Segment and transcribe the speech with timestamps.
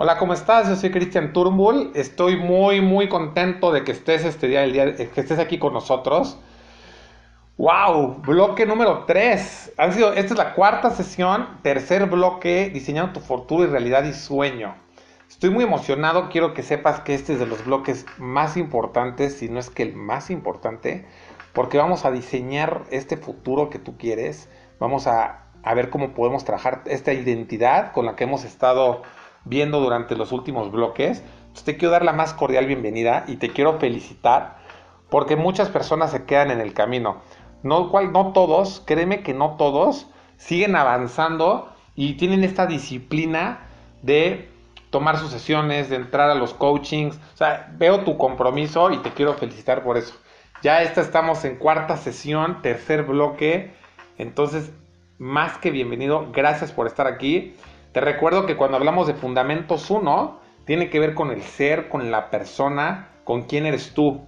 [0.00, 0.68] Hola, ¿cómo estás?
[0.68, 1.90] Yo soy Cristian Turnbull.
[1.96, 5.58] Estoy muy, muy contento de que estés este día, el día, eh, que estés aquí
[5.58, 6.38] con nosotros.
[7.56, 8.22] ¡Wow!
[8.24, 9.72] Bloque número 3.
[9.76, 14.12] Han sido, esta es la cuarta sesión, tercer bloque, diseñando tu futuro y realidad y
[14.12, 14.76] sueño.
[15.28, 19.48] Estoy muy emocionado, quiero que sepas que este es de los bloques más importantes, si
[19.48, 21.08] no es que el más importante,
[21.52, 24.48] porque vamos a diseñar este futuro que tú quieres.
[24.78, 29.02] Vamos a, a ver cómo podemos trabajar esta identidad con la que hemos estado
[29.44, 31.22] viendo durante los últimos bloques.
[31.64, 34.58] te quiero dar la más cordial bienvenida y te quiero felicitar
[35.10, 37.22] porque muchas personas se quedan en el camino.
[37.62, 43.66] No, cual, no todos, créeme que no todos, siguen avanzando y tienen esta disciplina
[44.02, 44.48] de
[44.90, 47.18] tomar sus sesiones, de entrar a los coachings.
[47.76, 50.14] Veo tu compromiso y te quiero felicitar por eso.
[50.62, 53.72] Ya esta estamos en cuarta sesión, tercer bloque.
[54.18, 54.72] Entonces,
[55.18, 57.54] más que bienvenido, gracias por estar aquí.
[57.98, 62.12] Te recuerdo que cuando hablamos de Fundamentos 1, tiene que ver con el ser, con
[62.12, 64.20] la persona, con quién eres tú.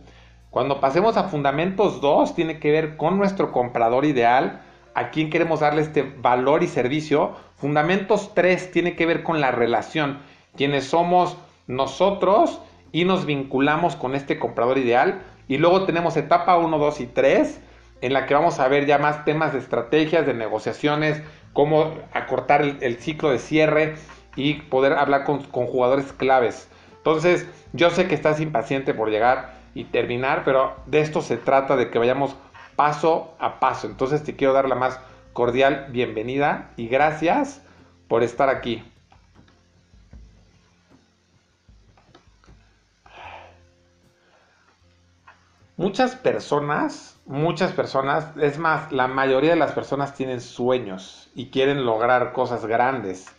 [0.50, 4.62] Cuando pasemos a Fundamentos 2, tiene que ver con nuestro comprador ideal,
[4.96, 7.36] a quién queremos darle este valor y servicio.
[7.58, 10.18] Fundamentos 3 tiene que ver con la relación,
[10.56, 11.36] quienes somos
[11.68, 15.22] nosotros y nos vinculamos con este comprador ideal.
[15.46, 17.60] Y luego tenemos etapa 1, 2 y 3,
[18.00, 22.62] en la que vamos a ver ya más temas de estrategias, de negociaciones, cómo acortar
[22.62, 23.94] el, ciclo de cierre
[24.36, 26.68] y poder hablar con, con, jugadores claves.
[26.98, 31.76] Entonces, yo sé que estás impaciente por llegar y terminar, pero de esto se trata,
[31.76, 32.36] de que vayamos
[32.76, 33.86] paso a paso.
[33.86, 35.00] Entonces, te quiero dar la más
[35.32, 37.62] cordial bienvenida y gracias
[38.08, 38.89] por estar aquí.
[45.80, 51.86] Muchas personas, muchas personas, es más, la mayoría de las personas tienen sueños y quieren
[51.86, 53.34] lograr cosas grandes.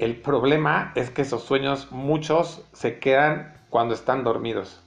[0.00, 4.82] El problema es que esos sueños muchos se quedan cuando están dormidos.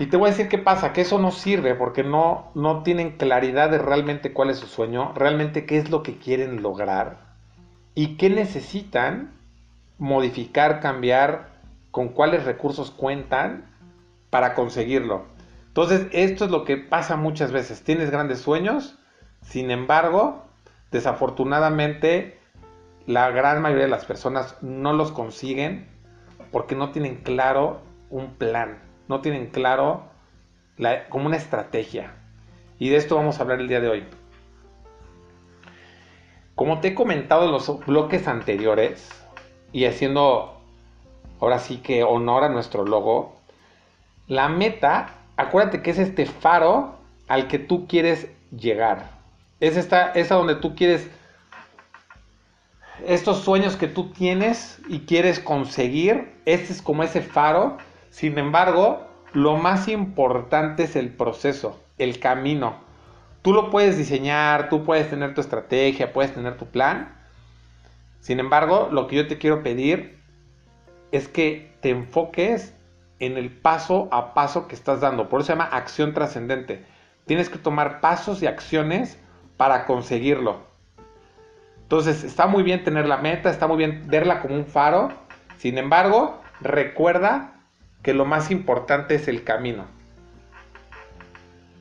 [0.00, 3.16] Y te voy a decir qué pasa, que eso no sirve porque no, no tienen
[3.16, 7.18] claridad de realmente cuál es su sueño, realmente qué es lo que quieren lograr
[7.94, 9.30] y qué necesitan
[9.98, 11.50] modificar, cambiar,
[11.92, 13.67] con cuáles recursos cuentan
[14.30, 15.24] para conseguirlo.
[15.68, 17.82] Entonces, esto es lo que pasa muchas veces.
[17.82, 18.98] Tienes grandes sueños,
[19.42, 20.44] sin embargo,
[20.90, 22.38] desafortunadamente,
[23.06, 25.88] la gran mayoría de las personas no los consiguen
[26.50, 27.80] porque no tienen claro
[28.10, 28.78] un plan,
[29.08, 30.04] no tienen claro
[31.08, 32.14] como una estrategia.
[32.78, 34.04] Y de esto vamos a hablar el día de hoy.
[36.54, 39.08] Como te he comentado en los bloques anteriores,
[39.72, 40.60] y haciendo
[41.40, 43.37] ahora sí que honor a nuestro logo,
[44.28, 49.10] la meta, acuérdate que es este faro al que tú quieres llegar.
[49.60, 51.10] Es esta, es a donde tú quieres
[53.06, 57.78] estos sueños que tú tienes y quieres conseguir, este es como ese faro.
[58.10, 62.76] Sin embargo, lo más importante es el proceso, el camino.
[63.42, 67.14] Tú lo puedes diseñar, tú puedes tener tu estrategia, puedes tener tu plan.
[68.20, 70.18] Sin embargo, lo que yo te quiero pedir
[71.12, 72.74] es que te enfoques
[73.20, 75.28] en el paso a paso que estás dando.
[75.28, 76.84] Por eso se llama acción trascendente.
[77.26, 79.18] Tienes que tomar pasos y acciones
[79.56, 80.66] para conseguirlo.
[81.82, 85.10] Entonces, está muy bien tener la meta, está muy bien verla como un faro.
[85.56, 87.54] Sin embargo, recuerda
[88.02, 89.86] que lo más importante es el camino.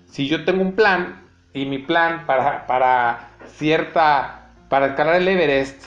[0.10, 1.22] Si yo tengo un plan
[1.54, 5.86] y mi plan para, para cierta, para escalar el Everest,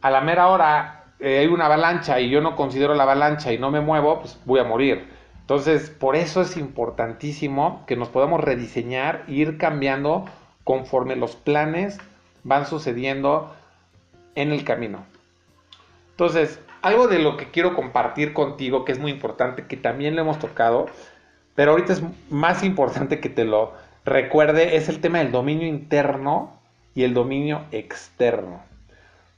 [0.00, 0.93] a la mera hora
[1.24, 4.38] eh, hay una avalancha y yo no considero la avalancha y no me muevo, pues
[4.44, 5.08] voy a morir.
[5.40, 10.26] Entonces, por eso es importantísimo que nos podamos rediseñar ir cambiando
[10.64, 11.98] conforme los planes
[12.42, 13.54] van sucediendo
[14.34, 15.06] en el camino.
[16.10, 20.20] Entonces, algo de lo que quiero compartir contigo, que es muy importante, que también lo
[20.20, 20.86] hemos tocado,
[21.54, 23.72] pero ahorita es más importante que te lo
[24.04, 26.60] recuerde, es el tema del dominio interno
[26.94, 28.73] y el dominio externo.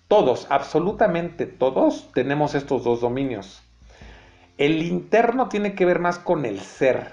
[0.09, 3.63] Todos, absolutamente todos, tenemos estos dos dominios.
[4.57, 7.11] El interno tiene que ver más con el ser,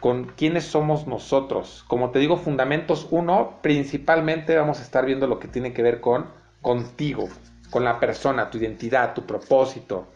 [0.00, 1.84] con quiénes somos nosotros.
[1.86, 6.00] Como te digo, Fundamentos 1, principalmente vamos a estar viendo lo que tiene que ver
[6.00, 6.26] con
[6.60, 7.28] contigo,
[7.70, 10.08] con la persona, tu identidad, tu propósito.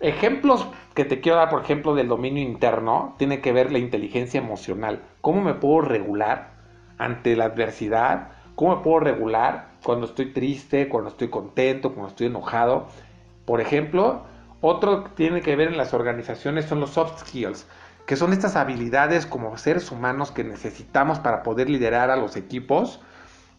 [0.00, 4.40] Ejemplos que te quiero dar, por ejemplo, del dominio interno, tiene que ver la inteligencia
[4.40, 5.00] emocional.
[5.20, 6.54] ¿Cómo me puedo regular
[6.98, 8.32] ante la adversidad?
[8.56, 12.88] ¿Cómo me puedo regular cuando estoy triste, cuando estoy contento, cuando estoy enojado?
[13.44, 14.22] Por ejemplo,
[14.60, 17.66] otro que tiene que ver en las organizaciones son los soft skills,
[18.06, 23.00] que son estas habilidades como seres humanos que necesitamos para poder liderar a los equipos.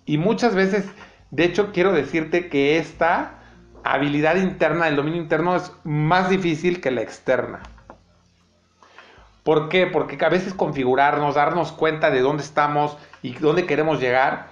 [0.05, 0.85] Y muchas veces,
[1.31, 3.39] de hecho, quiero decirte que esta
[3.83, 7.61] habilidad interna, el dominio interno es más difícil que la externa.
[9.43, 9.87] ¿Por qué?
[9.87, 14.50] Porque a veces configurarnos, darnos cuenta de dónde estamos y dónde queremos llegar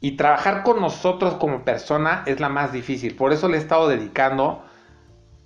[0.00, 3.16] y trabajar con nosotros como persona es la más difícil.
[3.16, 4.64] Por eso le he estado dedicando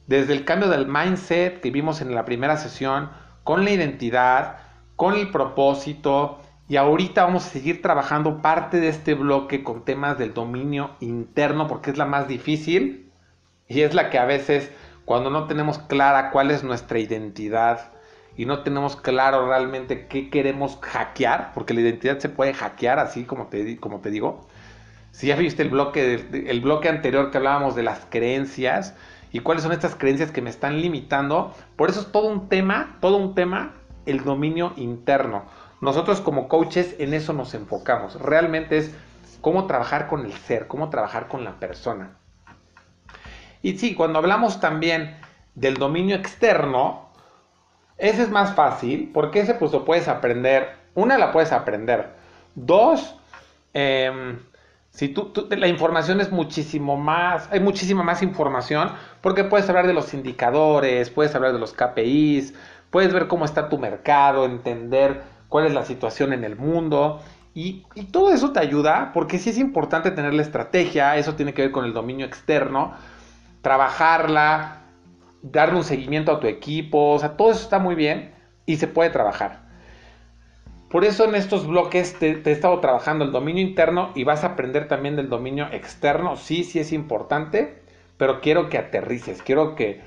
[0.07, 3.11] desde el cambio del mindset que vimos en la primera sesión,
[3.43, 4.59] con la identidad,
[4.97, 10.19] con el propósito, y ahorita vamos a seguir trabajando parte de este bloque con temas
[10.19, 13.13] del dominio interno porque es la más difícil
[13.69, 14.73] y es la que a veces
[15.05, 17.93] cuando no tenemos clara cuál es nuestra identidad
[18.37, 23.25] y no tenemos claro realmente qué queremos hackear, porque la identidad se puede hackear así
[23.25, 24.47] como te, como te digo.
[25.13, 28.95] Si ya viste el bloque, el bloque anterior que hablábamos de las creencias
[29.31, 32.99] y cuáles son estas creencias que me están limitando, por eso es todo un tema,
[33.01, 33.75] todo un tema,
[34.07, 35.45] el dominio interno.
[35.81, 38.21] Nosotros como coaches en eso nos enfocamos.
[38.21, 38.95] Realmente es
[39.41, 42.17] cómo trabajar con el ser, cómo trabajar con la persona.
[43.63, 45.17] Y sí, cuando hablamos también
[45.55, 47.04] del dominio externo,
[47.99, 50.77] ese es más fácil porque ese pues lo puedes aprender.
[50.95, 52.11] Una la puedes aprender.
[52.55, 53.17] Dos,
[53.73, 54.39] em,
[54.91, 59.93] si tú, la información es muchísimo más, hay muchísima más información porque puedes hablar de
[59.93, 62.55] los indicadores, puedes hablar de los KPIs,
[62.91, 67.21] puedes ver cómo está tu mercado, entender cuál es la situación en el mundo.
[67.55, 71.63] Y, todo eso te ayuda porque sí es importante tener la estrategia, eso tiene que
[71.63, 72.95] ver con el dominio externo,
[73.63, 74.84] trabajarla,
[75.45, 78.33] darle un seguimiento a tu equipo, o sea, todo eso está muy bien
[78.67, 79.63] y se puede trabajar.
[80.91, 84.45] Por eso en estos bloques te, te, he estado trabajando el dominio interno y vas
[84.45, 86.37] a aprender también del dominio externo.
[86.37, 87.83] Sí, sí es importante,
[88.17, 90.01] pero quiero que aterrices, quiero que,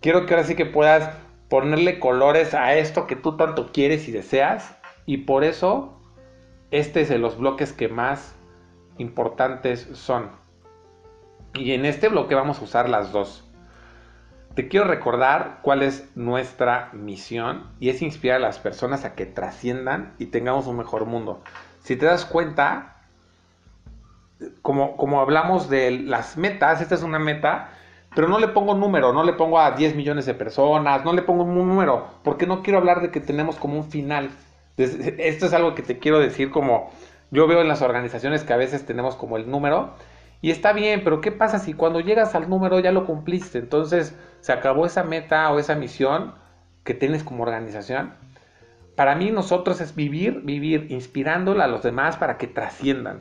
[0.00, 1.16] quiero que ahora sí que puedas
[1.48, 4.76] ponerle colores a esto que tú tanto quieres y deseas.
[5.06, 5.96] Y por eso
[6.70, 8.34] este es de los bloques que más
[8.98, 10.30] importantes son.
[11.54, 13.45] Y en este bloque vamos a usar las dos.
[14.56, 19.26] Te quiero recordar cuál es nuestra misión y es inspirar a las personas a que
[19.26, 21.42] trasciendan y tengamos un mejor mundo.
[21.82, 22.96] Si te das cuenta,
[24.62, 27.68] como, como hablamos de las metas, esta es una meta,
[28.14, 31.20] pero no le pongo número, no le pongo a 10 millones de personas, no le
[31.20, 34.30] pongo un número, porque no quiero hablar de que tenemos como un final.
[34.78, 36.90] Esto es algo que te quiero decir como
[37.30, 39.92] yo veo en las organizaciones que a veces tenemos como el número
[40.42, 43.58] y está bien, pero ¿qué pasa si cuando llegas al número ya lo cumpliste?
[43.58, 46.34] Entonces se acabó esa meta o esa misión
[46.84, 48.14] que tienes como organización.
[48.94, 53.20] Para mí nosotros es vivir, vivir inspirándola a los demás para que trasciendan.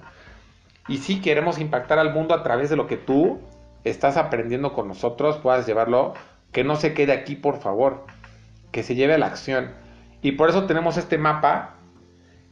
[0.87, 3.39] Y si queremos impactar al mundo a través de lo que tú
[3.83, 6.13] estás aprendiendo con nosotros, puedas llevarlo,
[6.51, 8.05] que no se quede aquí, por favor,
[8.71, 9.71] que se lleve a la acción.
[10.21, 11.75] Y por eso tenemos este mapa,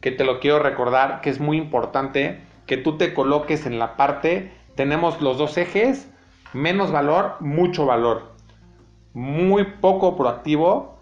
[0.02, 3.96] que te lo quiero recordar, que es muy importante que tú te coloques en la
[3.96, 6.10] parte, tenemos los dos ejes,
[6.54, 8.34] menos valor, mucho valor.
[9.14, 11.00] Muy poco proactivo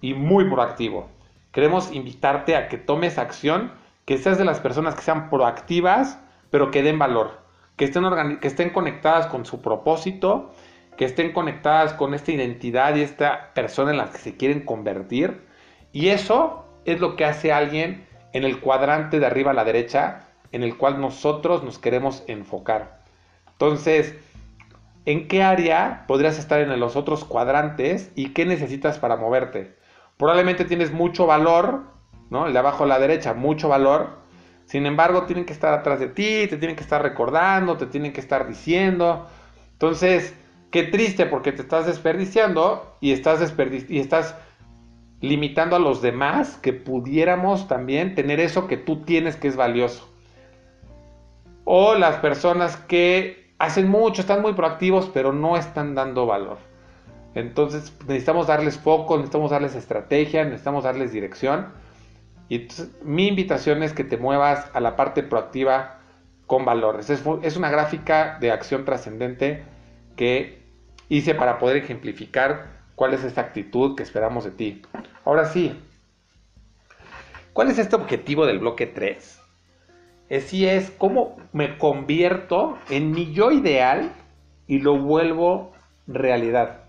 [0.00, 1.08] y muy proactivo.
[1.50, 3.72] Queremos invitarte a que tomes acción,
[4.04, 6.18] que seas de las personas que sean proactivas,
[6.50, 7.42] pero que den valor
[7.76, 10.52] que estén, que estén conectadas con su propósito,
[10.96, 15.46] que estén conectadas con esta identidad y esta persona en la que se quieren convertir.
[15.92, 20.28] Y eso es lo que hace alguien en el cuadrante de arriba a la derecha,
[20.52, 23.02] en el cual nosotros nos queremos enfocar.
[23.50, 24.14] Entonces,
[25.04, 29.76] ¿en qué área podrías estar en los otros cuadrantes y qué necesitas para moverte?
[30.16, 31.82] Probablemente tienes mucho valor,
[32.30, 32.46] ¿no?
[32.46, 34.22] El de abajo a la derecha, mucho valor,
[34.66, 38.12] sin embargo, tienen que estar atrás de ti, te tienen que estar recordando, te tienen
[38.12, 39.28] que estar diciendo.
[39.72, 40.34] Entonces,
[40.70, 43.54] qué triste porque te estás desperdiciando y estás,
[43.88, 44.34] y estás
[45.20, 50.11] limitando a los demás que pudiéramos también tener eso que tú tienes que es valioso.
[51.64, 56.58] O las personas que hacen mucho, están muy proactivos, pero no están dando valor.
[57.34, 61.68] Entonces necesitamos darles foco, necesitamos darles estrategia, necesitamos darles dirección
[62.52, 66.00] y entonces, mi invitación es que te muevas a la parte proactiva
[66.46, 67.08] con valores.
[67.08, 69.62] Es, una gráfica de acción trascendente
[70.16, 70.62] que
[71.08, 74.82] hice para poder ejemplificar cuál es esta actitud que esperamos de ti.
[75.24, 75.80] Ahora sí,
[77.54, 79.41] ¿cuál es este objetivo del bloque 3?
[80.40, 84.12] Si es cómo me convierto en mi yo ideal
[84.66, 85.72] y lo vuelvo
[86.06, 86.80] realidad.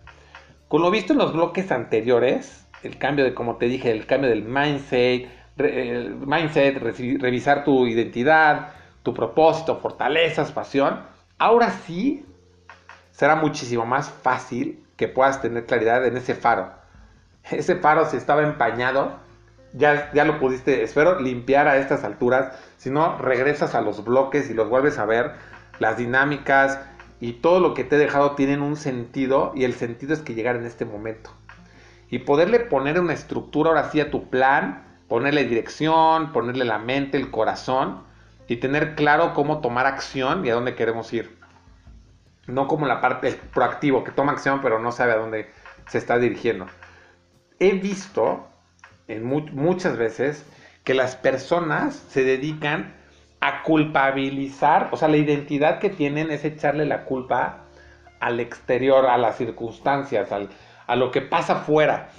[0.69, 4.29] Con lo visto en los bloques anteriores, el cambio de, como te dije, el cambio
[4.29, 8.71] del mindset, mindset, revisar tu identidad,
[9.03, 11.01] tu propósito, fortalezas, pasión,
[11.38, 12.25] ahora sí
[13.12, 16.71] será muchísimo más fácil que puedas tener claridad en ese faro.
[17.51, 19.17] Ese faro si estaba empañado,
[19.74, 22.53] ya, ya lo pudiste, espero, limpiar a estas alturas.
[22.77, 25.34] Si no, regresas a los bloques y los vuelves a ver,
[25.80, 26.80] las dinámicas
[27.20, 30.36] y todo lo que te he dejado tienen un sentido y el sentido es que
[30.36, 31.32] llegar en este momento.
[32.10, 37.18] Y poderle poner una estructura ahora sí a tu plan, ponerle dirección, ponerle la mente,
[37.18, 38.03] el corazón
[38.48, 41.36] y tener claro cómo tomar acción y a dónde queremos ir.
[42.46, 45.50] No como la parte proactivo que toma acción pero no sabe a dónde
[45.88, 46.68] se está dirigiendo.
[47.60, 48.50] He visto
[49.22, 50.46] muchas veces
[50.84, 52.93] que las personas se dedican
[53.39, 57.65] a culpabilizar, o sea, la identidad que tienen es echarle la culpa
[58.20, 60.29] al exterior, a las circunstancias,
[60.88, 62.10] a lo que pasa afuera.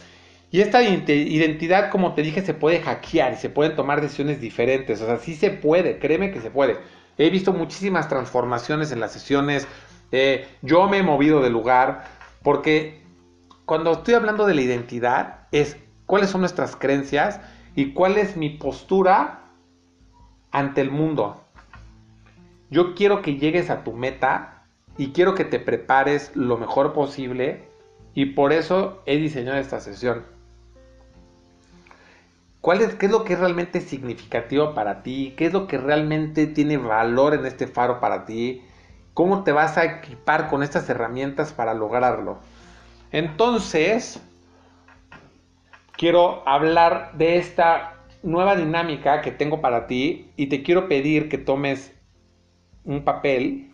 [0.50, 5.00] Y esta identidad, como te dije, se puede hackear y se pueden tomar decisiones diferentes.
[5.00, 6.76] O sea, sí se puede, créeme que se puede.
[7.18, 9.66] He visto muchísimas transformaciones en las sesiones.
[10.12, 12.04] Eh, yo me he movido de lugar
[12.42, 13.02] porque
[13.64, 17.40] cuando estoy hablando de la identidad es cuáles son nuestras creencias
[17.75, 19.40] y cuál es mi postura
[20.50, 21.40] ante el mundo.
[22.70, 24.64] Yo quiero que llegues a tu meta
[24.96, 27.68] y quiero que te prepares lo mejor posible
[28.14, 30.25] y por eso he diseñado esta sesión.
[32.61, 35.34] ¿Cuál es, ¿Qué es lo que es realmente significativo para ti?
[35.37, 38.62] ¿Qué es lo que realmente tiene valor en este faro para ti?
[39.12, 42.38] ¿Cómo te vas a equipar con estas herramientas para lograrlo?
[43.12, 44.20] Entonces,
[46.04, 51.38] quiero hablar de esta nueva dinámica que tengo para ti y te quiero pedir que
[51.38, 51.94] tomes
[52.84, 53.73] un papel,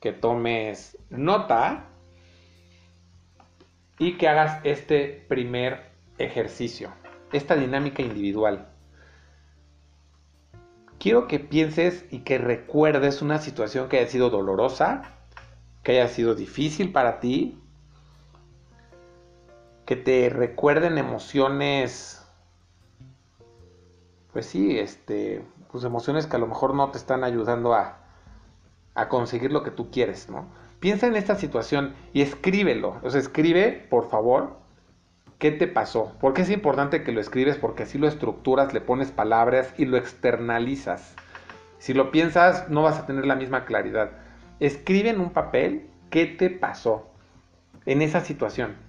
[0.00, 1.84] que tomes nota
[3.98, 6.94] y que hagas este primer ejercicio,
[7.30, 8.68] esta dinámica individual.
[10.98, 15.02] Quiero que pienses y que recuerdes una situación que haya sido dolorosa,
[15.82, 17.60] que haya sido difícil para ti,
[19.86, 22.26] que te recuerden emociones
[24.36, 27.96] pues sí, este, pues emociones que a lo mejor no te están ayudando a,
[28.94, 30.44] a conseguir lo que tú quieres, ¿no?
[30.78, 33.00] Piensa en esta situación y escríbelo.
[33.02, 34.58] Escribe, por favor,
[35.38, 36.12] qué te pasó.
[36.20, 39.96] Porque es importante que lo escribes porque así lo estructuras, le pones palabras y lo
[39.96, 41.14] externalizas.
[41.78, 44.10] Si lo piensas, no vas a tener la misma claridad.
[44.60, 47.08] Escribe en un papel qué te pasó
[47.86, 48.85] en esa situación.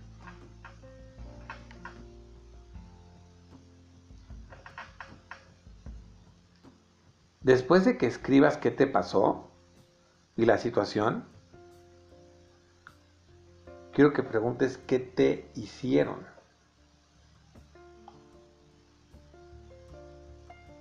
[7.47, 9.49] Después de que escribas qué te pasó
[10.35, 11.23] y la situación,
[13.93, 16.27] quiero que preguntes qué te hicieron.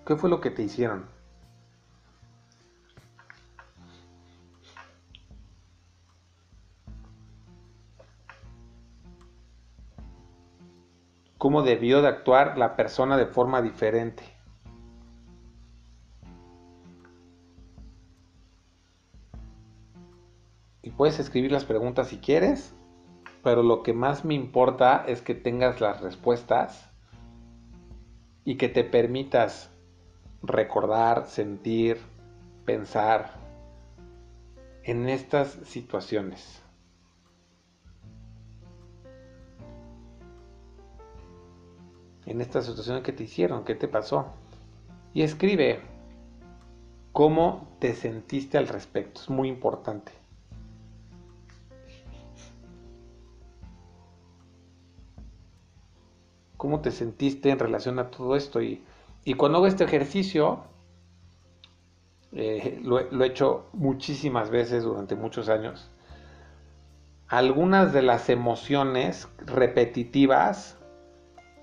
[0.05, 1.07] ¿Qué fue lo que te hicieron?
[11.39, 14.36] ¿Cómo debió de actuar la persona de forma diferente?
[20.91, 22.75] Puedes escribir las preguntas si quieres,
[23.43, 26.91] pero lo que más me importa es que tengas las respuestas
[28.45, 29.71] y que te permitas
[30.43, 31.99] recordar, sentir,
[32.65, 33.35] pensar
[34.85, 36.63] en estas situaciones.
[42.25, 44.27] En estas situaciones que te hicieron, qué te pasó.
[45.15, 45.81] Y escribe
[47.13, 49.21] cómo te sentiste al respecto.
[49.21, 50.13] Es muy importante.
[56.57, 58.61] Cómo te sentiste en relación a todo esto.
[58.63, 58.83] Y,
[59.37, 60.65] cuando hago este ejercicio,
[62.33, 65.91] eh, lo, he hecho muchísimas veces durante muchos años,
[67.29, 70.79] algunas de las emociones repetitivas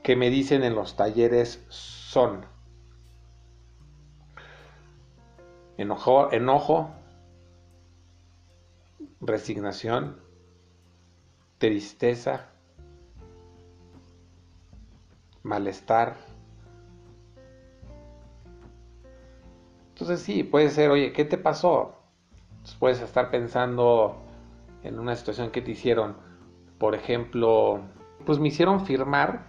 [0.04, 2.46] que me dicen en los talleres son
[5.78, 6.92] enojo, enojo
[9.22, 10.20] resignación,
[11.58, 12.53] tristeza,
[15.44, 16.16] malestar.
[19.90, 22.00] Entonces sí, puede ser, oye, ¿qué te pasó?
[22.80, 24.16] puedes estar pensando
[24.84, 26.16] en una situación que te hicieron.
[26.78, 27.82] Por ejemplo,
[28.26, 29.48] pues me hicieron firmar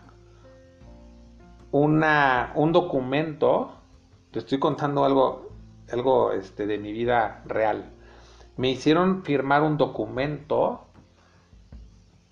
[1.70, 3.72] una, un documento.
[4.32, 5.50] Te estoy contando algo,
[5.92, 7.92] algo este, de mi vida real.
[8.56, 10.86] Me hicieron firmar un documento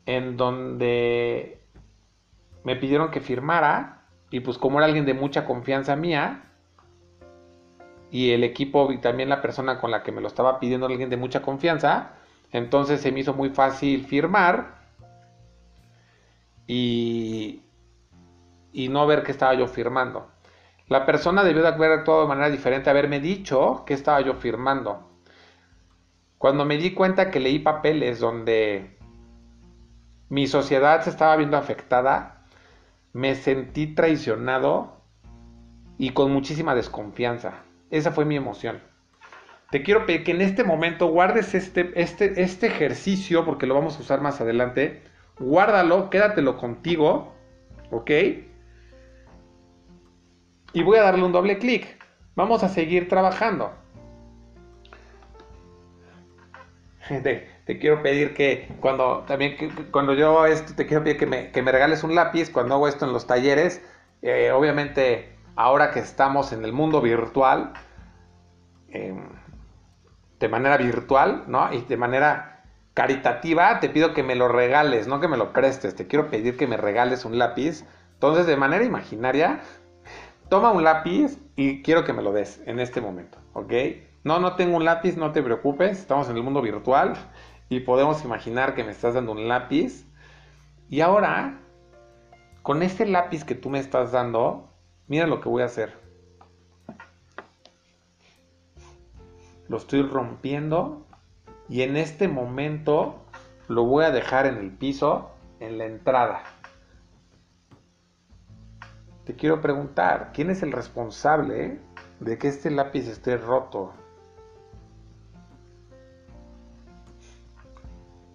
[0.06, 1.61] en donde
[2.64, 6.44] me pidieron que firmara y pues como era alguien de mucha confianza mía
[8.10, 11.10] y el equipo y también la persona con la que me lo estaba pidiendo alguien
[11.10, 12.12] de mucha confianza,
[12.50, 14.74] entonces se me hizo muy fácil firmar
[16.66, 17.62] y,
[18.72, 20.28] y no ver qué estaba yo firmando.
[20.88, 25.08] La persona debió de haber actuado de manera diferente, haberme dicho que estaba yo firmando.
[26.36, 28.98] Cuando me di cuenta que leí papeles donde
[30.28, 32.41] mi sociedad se estaba viendo afectada,
[33.12, 35.02] me sentí traicionado
[35.98, 37.62] y con muchísima desconfianza.
[37.90, 38.80] Esa fue mi emoción.
[39.70, 43.96] Te quiero pedir que en este momento guardes este, este, este ejercicio, porque lo vamos
[43.96, 45.02] a usar más adelante.
[45.38, 47.32] Guárdalo, quédatelo contigo,
[47.90, 48.10] ¿ok?
[50.74, 51.98] Y voy a darle un doble clic.
[52.34, 53.72] Vamos a seguir trabajando.
[57.64, 59.56] Te, quiero pedir que cuando también
[59.90, 62.88] cuando yo esto, te quiero pedir que me, que me regales un lápiz cuando hago
[62.88, 63.82] esto en los talleres.
[64.22, 67.72] Eh, obviamente, ahora que estamos en el mundo virtual,
[68.90, 69.28] em,
[70.38, 71.72] de manera virtual, ¿no?
[71.72, 72.64] Y de manera
[72.94, 75.94] caritativa, te pido que me lo regales, no que me lo prestes.
[75.94, 77.84] Te quiero pedir que me regales un lápiz.
[78.14, 79.60] Entonces, de manera imaginaria,
[80.48, 83.72] toma un lápiz y quiero que me lo des en este momento, ¿ok?
[84.24, 87.14] No, no tengo un lápiz, no te preocupes, estamos en el mundo virtual
[87.72, 90.04] y podemos imaginar que me estás dando un lápiz.
[90.90, 91.58] Y ahora,
[92.60, 94.68] con este lápiz que tú me estás dando,
[95.08, 95.96] mira lo que voy a hacer.
[99.68, 101.06] Lo estoy rompiendo
[101.66, 103.24] y en este momento
[103.68, 106.42] lo voy a dejar en el piso, en la entrada.
[109.24, 111.80] Te quiero preguntar, ¿quién es el responsable
[112.20, 113.94] de que este lápiz esté roto?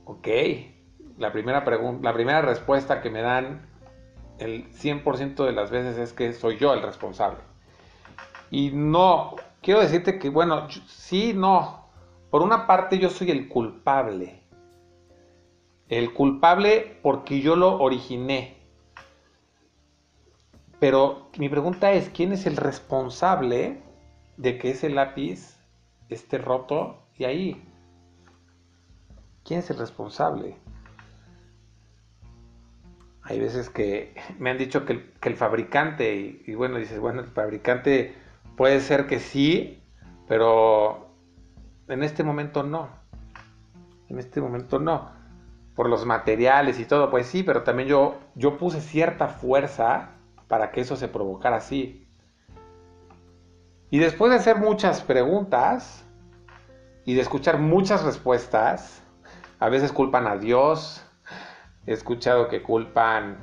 [0.10, 0.28] Ok,
[1.18, 1.66] la primera,
[2.02, 3.68] la primera respuesta que me dan
[4.40, 7.40] el 100% de las veces es que soy yo el responsable.
[8.50, 11.90] Y no, quiero decirte que, bueno, sí, no.
[12.30, 14.44] Por una parte yo soy el culpable.
[15.90, 18.56] El culpable porque yo lo originé.
[20.80, 23.82] Pero mi pregunta es, ¿quién es el responsable
[24.38, 25.58] de que ese lápiz
[26.08, 27.62] esté roto y ahí?
[29.48, 30.58] ¿Quién es el responsable?
[33.24, 38.14] Hay veces que me han dicho que el, fabricante, y, bueno, dices, bueno, el fabricante
[38.58, 39.82] puede ser que sí,
[40.28, 41.08] pero
[41.88, 42.90] en este momento no.
[44.10, 45.12] En este momento no.
[45.76, 50.10] Por los materiales y todo, pues sí, pero también yo, yo puse cierta fuerza
[50.50, 52.06] para que eso se provocara así.
[53.92, 56.04] Y después de hacer muchas preguntas
[57.06, 59.07] y de escuchar muchas respuestas,
[59.60, 61.04] a veces culpan a Dios.
[61.86, 63.38] He escuchado que culpan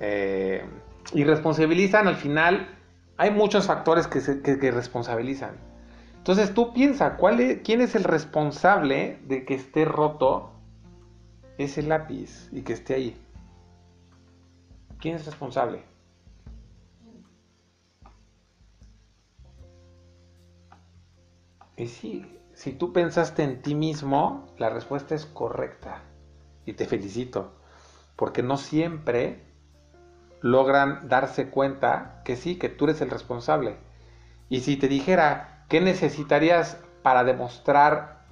[0.00, 0.64] eh,
[1.12, 2.08] y responsabilizan.
[2.08, 2.68] Al final,
[3.16, 5.56] hay muchos factores que, que, responsabilizan.
[6.18, 10.52] Entonces tú piensa, ¿cuál ¿quién es el responsable de que esté roto
[11.56, 13.16] ese lápiz y que esté ahí?
[14.98, 15.82] ¿Quién es responsable?
[21.76, 26.02] Y sí, si tú pensaste en ti mismo, la respuesta es correcta.
[26.66, 27.54] Y te felicito.
[28.16, 29.40] Porque no siempre
[30.42, 33.78] logran darse cuenta que sí, que tú eres el responsable.
[34.50, 38.26] Y si te dijera, ¿qué necesitarías para demostrar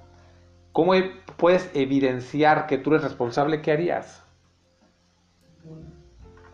[0.72, 3.62] cómo e-, puedes evidenciar que tú eres responsable?
[3.62, 4.22] ¿Qué harías?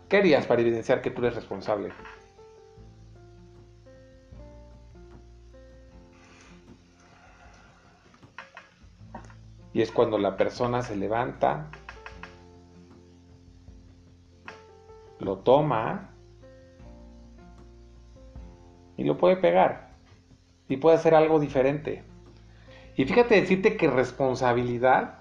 [0.08, 1.92] ¿Qué harías para evidenciar que tú eres responsable?
[9.74, 11.66] Y es cuando la persona se levanta,
[15.18, 16.10] lo toma
[18.96, 19.90] y lo puede pegar.
[20.68, 22.04] Y puede hacer algo diferente.
[22.96, 25.18] Y fíjate decirte que responsabilidad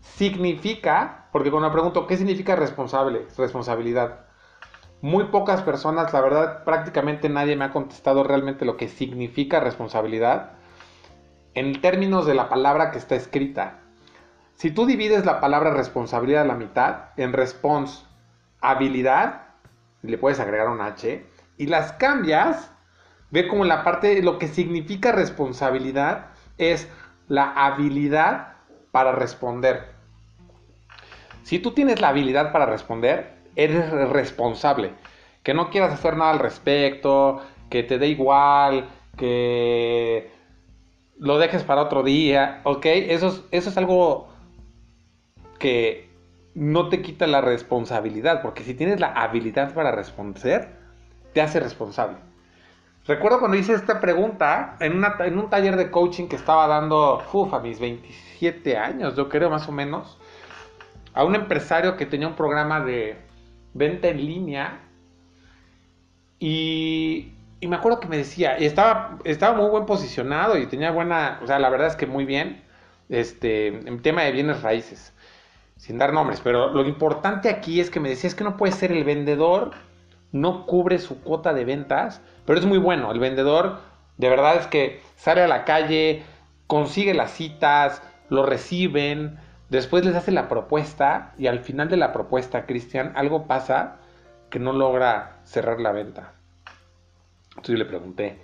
[0.00, 3.26] significa, porque cuando me pregunto, ¿qué significa responsable?
[3.36, 4.24] Responsabilidad.
[5.02, 10.55] Muy pocas personas, la verdad, prácticamente nadie me ha contestado realmente lo que significa responsabilidad
[11.56, 13.78] en términos de la palabra que está escrita.
[14.54, 18.04] Si tú divides la palabra responsabilidad a la mitad en response
[18.60, 19.46] habilidad,
[20.02, 22.70] le puedes agregar un H, y las cambias,
[23.30, 26.26] ve como la parte, lo que significa responsabilidad
[26.58, 26.88] es
[27.26, 28.56] la habilidad
[28.92, 29.94] para responder.
[31.42, 34.92] Si tú tienes la habilidad para responder, eres responsable.
[35.42, 37.40] Que no quieras hacer nada al respecto,
[37.70, 40.35] que te dé igual, que
[41.18, 42.86] lo dejes para otro día, ¿ok?
[42.86, 44.28] Eso es, eso es algo
[45.58, 46.10] que
[46.54, 50.68] no te quita la responsabilidad, porque si tienes la habilidad para responder,
[51.32, 52.16] te hace responsable.
[53.06, 57.54] Recuerdo cuando hice esta pregunta en, en un taller de coaching que estaba dando, uf,
[57.54, 60.18] a mis 27 años, yo creo más o menos,
[61.14, 63.16] a un empresario que tenía un programa de
[63.74, 64.80] venta en línea
[66.38, 70.90] y y me acuerdo que me decía, y estaba, estaba muy buen posicionado y tenía
[70.90, 72.62] buena, o sea, la verdad es que muy bien,
[73.08, 75.14] este, en tema de bienes raíces,
[75.76, 78.72] sin dar nombres, pero lo importante aquí es que me decía, es que no puede
[78.72, 79.70] ser el vendedor,
[80.32, 83.78] no cubre su cuota de ventas, pero es muy bueno, el vendedor
[84.18, 86.24] de verdad es que sale a la calle,
[86.66, 89.38] consigue las citas, lo reciben,
[89.68, 93.96] después les hace la propuesta y al final de la propuesta, Cristian, algo pasa
[94.50, 96.35] que no logra cerrar la venta.
[97.56, 98.38] Entonces yo le pregunté,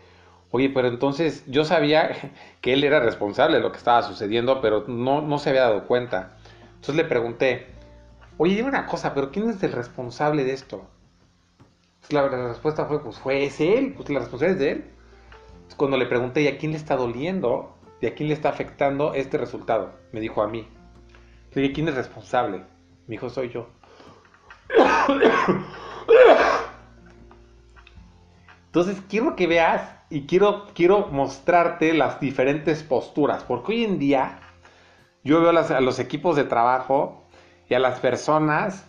[0.51, 4.85] oye, pero entonces yo sabía que él era responsable de lo que estaba sucediendo, pero
[4.87, 6.37] no, no se había dado cuenta.
[6.75, 7.67] Entonces le pregunté,
[8.39, 10.89] oye, dime una cosa, pero ¿quién es el responsable de esto?
[12.11, 14.91] La, la, respuesta fue, pues fue es él, pues la responsabilidad es de él.
[15.55, 17.77] Entonces, cuando le pregunté, ¿y a quién le está doliendo?
[18.01, 19.93] ¿Y a quién le está afectando este resultado?
[20.11, 20.67] Me dijo a mí.
[21.53, 22.59] Le dije, ¿quién es responsable?
[23.07, 23.69] Me dijo, soy yo.
[28.73, 34.39] Entonces quiero que veas y quiero, quiero mostrarte las diferentes posturas, porque hoy en día
[35.23, 37.27] yo veo a los equipos de trabajo
[37.69, 38.87] y a las personas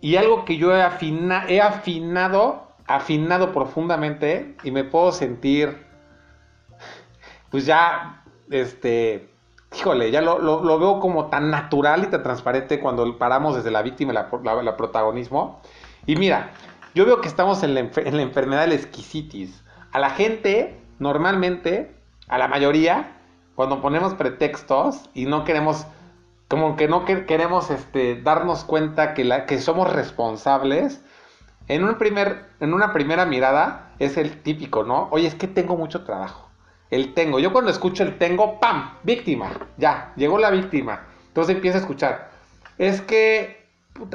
[0.00, 5.86] y algo que yo he, he afinado, afinado profundamente y me puedo sentir,
[7.52, 9.30] pues ya, este,
[9.72, 14.10] híjole, ya lo, veo como tan natural y tan transparente cuando paramos desde la víctima
[14.10, 14.16] y
[14.64, 15.60] la, protagonismo.
[16.06, 16.50] Y mira,
[16.94, 19.62] yo veo que estamos en la, en la, enfermedad del exquisitis.
[19.92, 21.94] A la gente, normalmente,
[22.28, 23.16] a la mayoría,
[23.54, 25.86] cuando ponemos pretextos y no queremos,
[26.48, 31.02] como que no queremos este, darnos cuenta que, la, que somos responsables,
[31.68, 35.08] en, un primer, en una primera mirada es el típico, ¿no?
[35.10, 36.44] Oye, es que tengo mucho trabajo
[36.94, 37.38] el tengo.
[37.38, 38.98] Yo cuando escucho el tengo, ¡pam!
[39.02, 39.50] Víctima.
[39.76, 41.06] Ya, llegó la víctima.
[41.28, 42.30] Entonces empieza a escuchar.
[42.78, 43.66] Es que,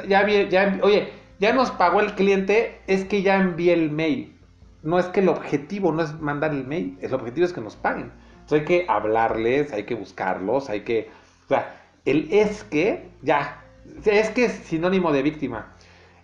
[0.06, 4.36] ya, ya, oye, ya nos pagó el cliente, es que ya envié el mail.
[4.82, 7.76] No es que el objetivo no es mandar el mail, el objetivo es que nos
[7.76, 8.12] paguen.
[8.50, 11.10] Hay que hablarles, hay que buscarlos, hay que...
[11.46, 13.62] O sea, el es que, ya,
[14.04, 15.72] es que es sinónimo de víctima.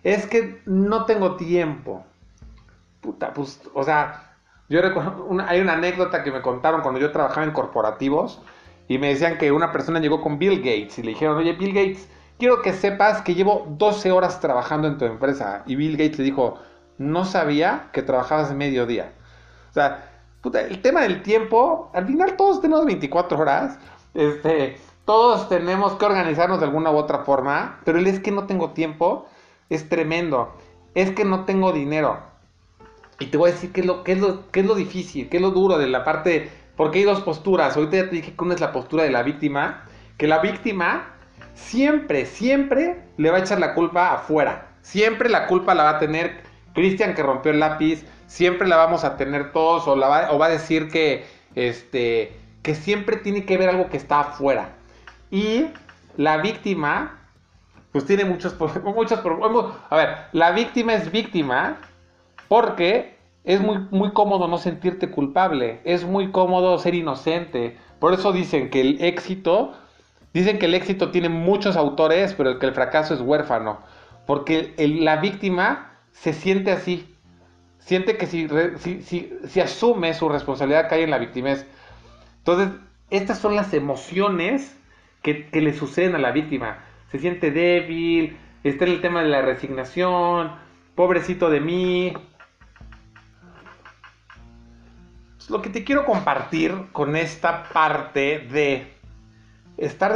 [0.03, 2.05] Es que no tengo tiempo.
[3.01, 4.35] Puta, pues, o sea,
[4.69, 8.41] yo recuerdo, hay una anécdota que me contaron cuando yo trabajaba en corporativos
[8.87, 11.73] y me decían que una persona llegó con Bill Gates y le dijeron, oye Bill
[11.73, 15.63] Gates, quiero que sepas que llevo 12 horas trabajando en tu empresa.
[15.65, 16.59] Y Bill Gates le dijo,
[16.97, 19.13] no sabía que trabajabas mediodía.
[19.69, 20.09] O sea,
[20.43, 23.79] el tema del tiempo, al final todos tenemos 24 horas,
[24.13, 28.45] este, todos tenemos que organizarnos de alguna u otra forma, pero el es que no
[28.45, 29.27] tengo tiempo
[29.69, 30.53] es tremendo.
[30.95, 32.19] Es que no tengo dinero.
[33.19, 35.29] Y te voy a decir qué es lo, qué es lo, qué es lo difícil,
[35.29, 36.49] qué es lo duro de la parte.
[36.75, 37.75] Porque hay dos posturas.
[37.75, 39.85] Ahorita ya te dije que una es la postura de la víctima.
[40.17, 41.16] Que la víctima
[41.57, 44.67] siempre, siempre le va a echar la culpa afuera.
[44.81, 46.41] Siempre la culpa la va a tener
[46.73, 48.05] Cristian que rompió el lápiz.
[48.27, 49.87] Siempre la vamos a tener todos.
[49.87, 54.75] O, va a decir que, este, que siempre tiene que ver algo que está afuera.
[55.31, 55.65] Y
[56.15, 57.19] la víctima,
[57.91, 59.73] pues tiene muchos, muchos problemas.
[59.89, 61.79] A ver, la víctima es víctima
[62.47, 67.77] porque es muy, muy cómodo no sentirte culpable, es muy cómodo ser inocente.
[67.99, 69.73] Por eso dicen que el éxito,
[70.33, 73.79] dicen que el éxito tiene muchos autores, pero que el fracaso es huérfano.
[74.25, 77.15] Porque la víctima se siente así.
[77.79, 81.55] Siente que si, asume su responsabilidad cae en la víctima.
[82.39, 82.69] Entonces,
[83.09, 84.77] estas son las emociones
[85.21, 86.79] que, que le suceden a la víctima.
[87.11, 90.51] Se siente débil, está en el tema de la resignación,
[90.95, 92.13] pobrecito de mí,
[95.49, 98.96] lo que te quiero compartir con esta parte de
[99.77, 100.15] estar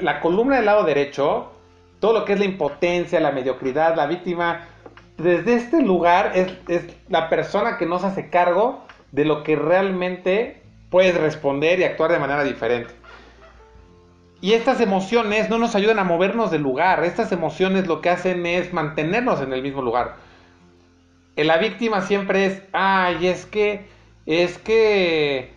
[0.00, 1.52] la columna del lado derecho,
[2.00, 4.66] todo lo que es la impotencia, la mediocridad, la víctima,
[5.16, 10.62] desde este lugar es, la persona que no se hace cargo de lo que realmente
[10.88, 12.94] puedes responder y actuar de manera diferente.
[14.40, 18.46] Y estas emociones no nos ayudan a movernos del lugar, estas emociones lo que hacen
[18.46, 20.16] es mantenernos en el mismo lugar.
[21.36, 23.84] La víctima siempre es, ay, es que
[24.26, 25.52] es que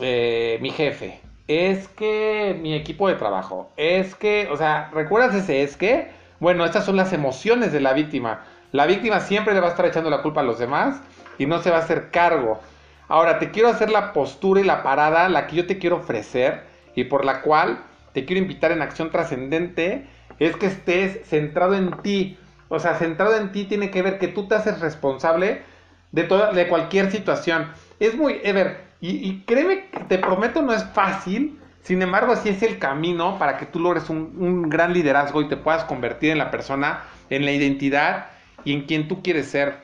[0.00, 5.62] eh, mi jefe, es que mi equipo de trabajo, es que, o sea, ¿recuerdas ese
[5.62, 6.10] es que?
[6.40, 8.44] Bueno, estas son las emociones de la víctima.
[8.72, 11.00] La víctima siempre le va a estar echando la culpa a los demás
[11.38, 12.60] y no se va a hacer cargo.
[13.08, 16.64] Ahora, te quiero hacer la postura y la parada, la que yo te quiero ofrecer
[16.94, 17.78] y por la cual
[18.12, 20.06] te quiero invitar en acción trascendente,
[20.38, 22.38] es que estés centrado en ti.
[22.68, 25.62] O sea, centrado en ti tiene que ver que tú te haces responsable
[26.10, 27.70] de, toda, de cualquier situación.
[28.00, 31.60] Es muy, Ever, y, créeme, te prometo, no es fácil.
[31.82, 35.56] Sin embargo, así es el camino para que tú logres un, gran liderazgo y te
[35.56, 38.26] puedas convertir en la persona, en la identidad
[38.64, 39.76] y en quien tú quieres ser.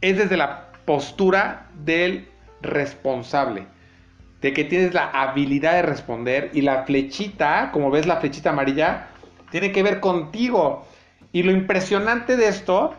[0.00, 2.28] Es desde la postura del
[2.62, 3.66] responsable.
[4.40, 9.08] de que tienes la habilidad de responder y la flechita, como ves la flechita amarilla,
[9.50, 10.86] tiene que ver contigo.
[11.32, 12.94] Y lo impresionante de esto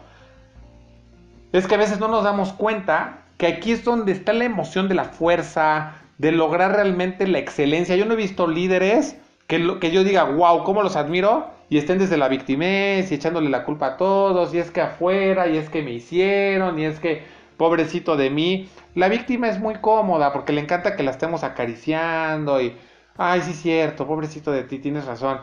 [1.54, 4.90] es que a veces no nos damos cuenta que aquí es donde está la emoción
[4.90, 7.96] de la fuerza, de lograr realmente la excelencia.
[7.96, 9.16] Yo no he visto líderes
[9.48, 11.48] que, que yo diga, wow, ¿cómo los admiro?
[11.70, 15.48] Y estén desde la victimez y echándole la culpa a todos, y es que afuera,
[15.48, 17.24] y es que me hicieron, y es que
[17.56, 18.70] pobrecito de mí.
[18.94, 22.76] La víctima es muy cómoda porque le encanta que la estemos acariciando y,
[23.16, 25.40] ay, sí, cierto, pobrecito de ti, tienes razón.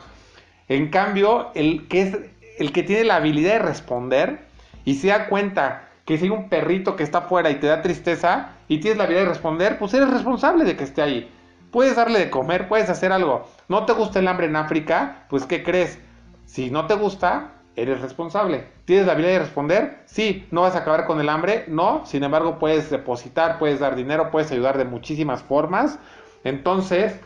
[0.69, 2.19] En cambio, el que, es,
[2.59, 4.41] el que tiene la habilidad de responder
[4.85, 7.83] y se da cuenta que si hay un perrito que está afuera y te da
[7.83, 11.31] tristeza y tienes la habilidad de responder, pues eres responsable de que esté ahí.
[11.73, 13.47] Puedes darle de comer, puedes hacer algo.
[13.69, 15.27] ¿No te gusta el hambre en África?
[15.29, 15.99] Pues ¿qué crees?
[16.45, 18.69] Si no te gusta, eres responsable.
[18.85, 19.99] ¿Tienes la habilidad de responder?
[20.07, 22.07] Sí, no vas a acabar con el hambre, no.
[22.07, 25.99] Sin embargo, puedes depositar, puedes dar dinero, puedes ayudar de muchísimas formas.
[26.45, 27.19] Entonces,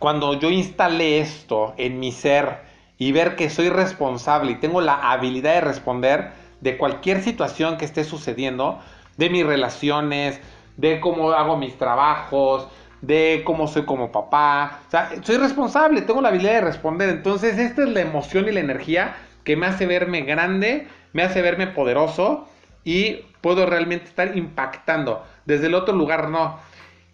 [0.00, 2.58] cuando yo instalé esto en mi ser
[2.98, 7.84] y ver que soy responsable y tengo la habilidad de responder de cualquier situación que
[7.84, 8.80] esté sucediendo,
[9.16, 10.40] de mis relaciones,
[10.76, 12.68] de cómo hago mis trabajos,
[13.00, 14.80] de cómo soy como papá.
[15.22, 17.08] Soy responsable, tengo la habilidad de responder.
[17.08, 21.40] Entonces, esta es la emoción y la energía que me hace verme grande, me hace
[21.40, 22.48] verme poderoso
[22.84, 25.24] y puedo realmente estar impactando.
[25.44, 26.58] Desde el otro lugar no.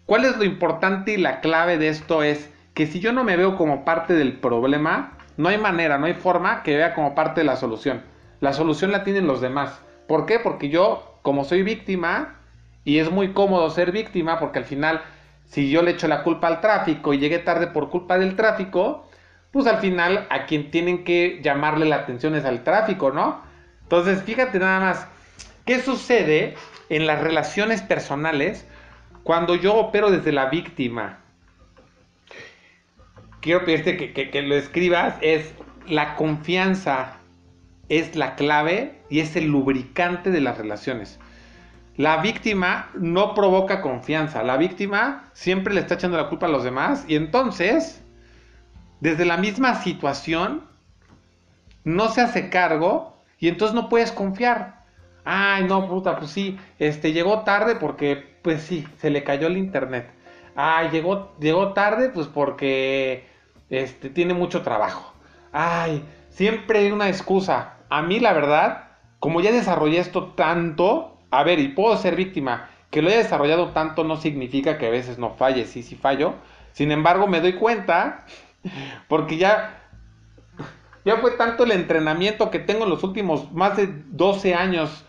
[0.05, 2.23] ¿Cuál es lo importante y la clave de esto?
[2.23, 6.07] Es que si yo no me veo como parte del problema, no hay manera, no
[6.07, 8.01] hay forma que vea como parte de la solución.
[8.43, 9.79] La solución la tienen los demás.
[10.05, 10.37] ¿Por qué?
[10.37, 12.41] Porque yo, como soy víctima,
[12.83, 15.01] y es muy cómodo ser víctima, porque al final
[15.45, 19.07] si yo le echo la culpa al tráfico y llegué tarde por culpa del tráfico,
[19.51, 23.41] pues al final a quien tienen que llamarle la atención es al tráfico, ¿no?
[23.83, 25.07] Entonces, fíjate nada más,
[25.65, 26.55] ¿qué sucede
[26.89, 28.67] en las relaciones personales
[29.23, 31.19] cuando yo opero desde la víctima?
[33.39, 35.53] Quiero pedirte que, que lo escribas, es
[35.87, 37.19] la confianza
[37.89, 41.19] es la clave y es el lubricante de las relaciones.
[41.95, 44.41] La víctima no provoca confianza.
[44.41, 48.01] La víctima siempre le está echando la culpa a los demás y entonces,
[48.99, 50.63] desde la misma situación,
[51.83, 54.83] no se hace cargo y entonces no puedes confiar.
[55.25, 59.57] Ay, no, puta, pues sí, este llegó tarde porque, pues sí, se le cayó el
[59.57, 60.09] internet.
[60.55, 63.27] Ay, llegó, llegó tarde, pues porque
[63.69, 65.13] este, tiene mucho trabajo.
[65.51, 67.75] Ay, siempre hay una excusa.
[67.89, 68.85] A mí, la verdad,
[69.19, 72.69] como ya desarrollé esto tanto, a ver, y puedo ser víctima.
[72.89, 76.33] Que lo haya desarrollado tanto no significa que a veces no falle, sí, sí fallo.
[76.73, 78.25] Sin embargo, me doy cuenta,
[79.07, 79.81] porque ya,
[81.05, 85.05] ya fue tanto el entrenamiento que tengo en los últimos más de 12 años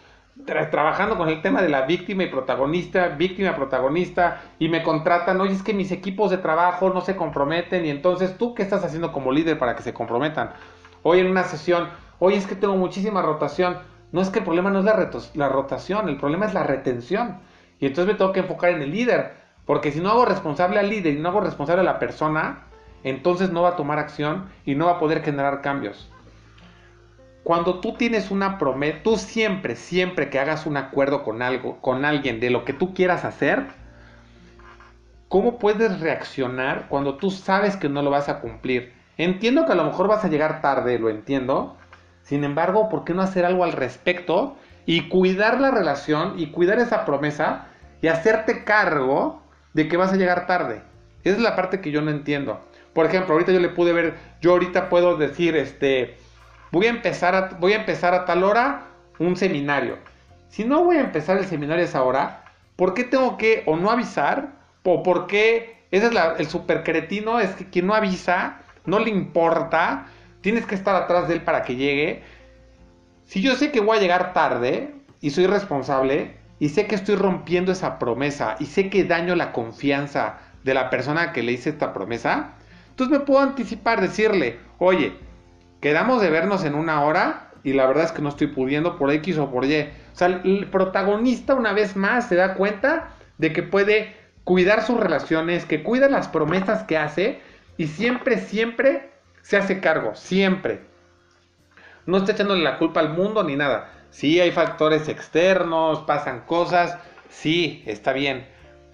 [0.71, 5.53] trabajando con el tema de la víctima y protagonista, víctima, protagonista, y me contratan, oye,
[5.53, 9.13] es que mis equipos de trabajo no se comprometen, y entonces tú, ¿qué estás haciendo
[9.13, 10.51] como líder para que se comprometan?
[11.05, 11.89] Hoy en una sesión,
[12.19, 13.77] oye, es que tengo muchísima rotación
[14.15, 17.41] no es que el problema no es la, la rotación, el problema es la retención.
[17.81, 19.33] Y entonces me tengo que enfocar en el líder.
[19.67, 22.63] Porque si no hago responsable al líder y no hago responsable a la persona,
[23.03, 26.09] entonces no va a tomar acción y no va a poder generar cambios.
[27.43, 32.05] Cuando tú tienes una promesa, tú siempre, siempre que hagas un acuerdo con algo, con
[32.05, 33.67] alguien de lo que tú quieras hacer,
[35.27, 38.94] ¿cómo puedes reaccionar cuando tú sabes que no lo vas a cumplir?
[39.17, 41.77] Entiendo que a lo mejor vas a llegar tarde, lo entiendo,
[42.25, 46.79] sin embargo, ¿por qué no hacer algo al respecto y cuidar la relación y cuidar
[46.79, 47.67] esa promesa
[48.01, 49.43] y hacerte cargo
[49.75, 50.83] de que vas a llegar tarde?
[51.23, 52.61] Esa es la parte que yo no entiendo.
[52.95, 56.17] Por ejemplo, ahorita yo le pude ver, yo ahorita puedo decir, este,
[56.71, 58.85] voy a empezar a, voy a empezar a tal hora
[59.19, 59.99] un seminario.
[60.49, 62.45] Si no voy a empezar el seminario a esa hora,
[62.77, 64.53] ¿por qué tengo que o no avisar?
[64.83, 65.85] ¿O por qué?
[65.91, 70.07] Ese es el super cretino, es que quien no avisa, no le importa,
[70.41, 72.23] tienes que estar atrás de él para que llegue.
[73.25, 77.17] Si yo sé que voy a llegar tarde y soy responsable y sé que estoy
[77.17, 81.71] rompiendo esa promesa y sé que daño la confianza de la persona que le hice
[81.71, 82.53] esta promesa,
[82.91, 85.15] entonces me puedo anticipar, decirle, oye,
[85.81, 89.11] quedamos de vernos en una hora y la verdad es que no estoy pudiendo por
[89.11, 89.81] X o por Y.
[89.81, 95.01] O sea, el protagonista una vez más se da cuenta de que puede cuidar sus
[95.01, 97.41] relaciones, que cuida las promesas que hace
[97.77, 99.11] y siempre, siempre
[99.43, 100.81] se hace cargo, siempre.
[102.07, 103.91] No está echándole la culpa al mundo ni nada.
[104.11, 108.47] Sí, hay factores externos, pasan cosas, sí, está bien.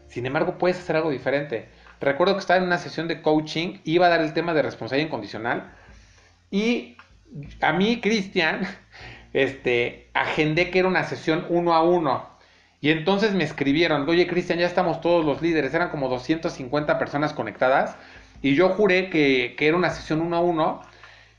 [0.09, 1.69] Sin embargo, puedes hacer algo diferente.
[2.01, 5.09] Recuerdo que estaba en una sesión de coaching, iba a dar el tema de responsabilidad
[5.09, 5.75] incondicional
[6.51, 6.97] y
[7.61, 8.67] a mí, Cristian,
[9.33, 12.29] este, agendé que era una sesión uno a uno.
[12.81, 17.35] Y entonces me escribieron, oye Cristian, ya estamos todos los líderes, eran como 250 personas
[17.35, 17.97] conectadas.
[18.43, 20.83] Y yo juré que, era una sesión uno a uno.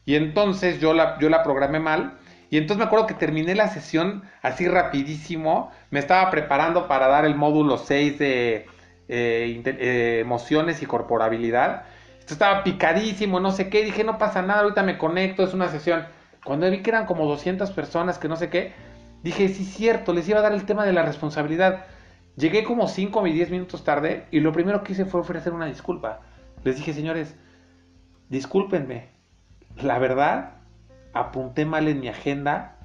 [0.06, 2.18] Y entonces yo la, yo la programé mal.
[2.50, 5.72] Y entonces me acuerdo que terminé la sesión así rapidísimo.
[5.90, 8.66] Me estaba preparando para dar el módulo 6 de
[9.08, 11.84] eh, eh, emociones y corporabilidad.
[12.28, 13.84] Estaba picadísimo, no sé qué.
[13.84, 16.06] Dije, no pasa nada, ahorita me conecto, es una sesión.
[16.44, 18.74] Cuando vi que eran como 200 personas, que no sé qué,
[19.22, 21.86] dije, sí, cierto, les iba a dar el tema de la responsabilidad.
[22.38, 25.66] Llegué como 5 o 10 minutos tarde y lo primero que hice fue ofrecer una
[25.66, 26.22] disculpa.
[26.64, 27.36] Les dije, señores,
[28.30, 29.10] discúlpenme.
[29.82, 30.56] La verdad,
[31.14, 32.78] apunté mal en mi agenda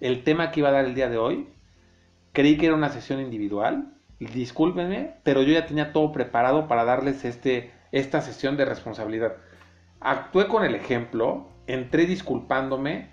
[0.00, 1.48] el tema que iba a dar el día de hoy.
[2.32, 3.94] Creí que era una sesión individual.
[4.18, 9.34] Discúlpenme, pero yo ya tenía todo preparado para darles este, esta sesión de responsabilidad.
[10.00, 13.10] Actué con el ejemplo, entré disculpándome,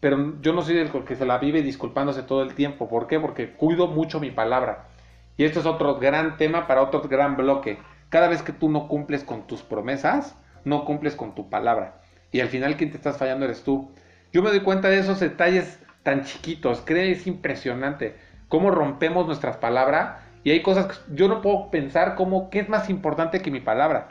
[0.00, 2.88] pero yo no soy el que se la vive disculpándose todo el tiempo.
[2.88, 3.20] ¿Por qué?
[3.20, 4.88] Porque cuido mucho mi palabra.
[5.36, 7.78] Y esto es otro gran tema para otro gran bloque.
[8.10, 12.02] Cada vez que tú no cumples con tus promesas, no cumples con tu palabra.
[12.32, 13.90] Y al final quien te estás fallando eres tú.
[14.32, 16.82] Yo me doy cuenta de esos detalles tan chiquitos.
[16.84, 18.16] Creo es impresionante
[18.48, 20.18] cómo rompemos nuestras palabras.
[20.42, 23.60] Y hay cosas que yo no puedo pensar como qué es más importante que mi
[23.60, 24.08] palabra.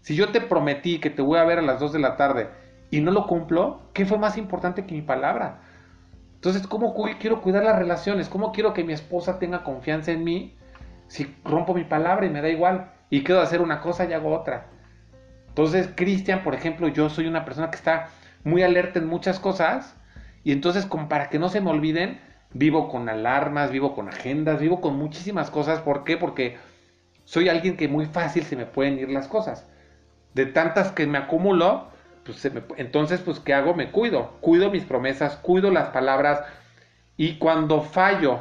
[0.00, 2.48] Si yo te prometí que te voy a ver a las 2 de la tarde
[2.90, 5.60] y no lo cumplo, ¿qué fue más importante que mi palabra?
[6.36, 8.28] Entonces, ¿cómo quiero cuidar las relaciones?
[8.28, 10.54] ¿Cómo quiero que mi esposa tenga confianza en mí
[11.08, 12.93] si rompo mi palabra y me da igual?
[13.10, 14.66] Y quedo hacer una cosa y hago otra.
[15.48, 18.08] Entonces, Cristian, por ejemplo, yo soy una persona que está
[18.42, 19.96] muy alerta en muchas cosas
[20.42, 22.20] y entonces como para que no se me olviden,
[22.52, 25.80] vivo con alarmas, vivo con agendas, vivo con muchísimas cosas.
[25.80, 26.16] ¿Por qué?
[26.16, 26.56] Porque
[27.24, 29.66] soy alguien que muy fácil se me pueden ir las cosas.
[30.34, 31.88] De tantas que me acumulo,
[32.24, 32.44] pues
[32.76, 33.74] entonces, pues, ¿qué hago?
[33.74, 34.32] Me cuido.
[34.40, 36.42] Cuido mis promesas, cuido las palabras.
[37.16, 38.40] Y cuando fallo,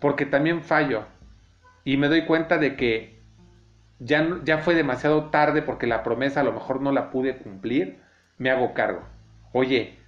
[0.00, 1.04] porque también fallo,
[1.84, 3.13] y me doy cuenta de que
[3.98, 8.00] ya, fue demasiado tarde porque la promesa a lo mejor no la pude cumplir,
[8.38, 9.02] me hago cargo.
[9.52, 9.98] Oye,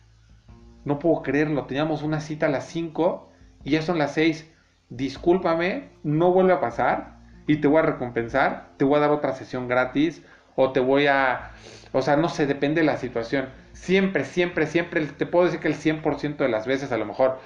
[0.85, 3.31] no puedo creerlo, teníamos una cita a las 5
[3.65, 4.53] y ya son las 6.
[4.89, 9.33] Discúlpame, no vuelve a pasar y te voy a recompensar, te voy a dar otra
[9.33, 10.23] sesión gratis
[10.57, 11.53] o te voy a...
[11.93, 13.49] O sea, no sé, depende de la situación.
[13.73, 17.39] Siempre, siempre, siempre, te puedo decir que el 100% de las veces, a lo mejor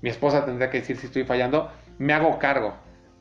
[0.00, 2.74] mi esposa tendría que decir si estoy fallando, me hago cargo.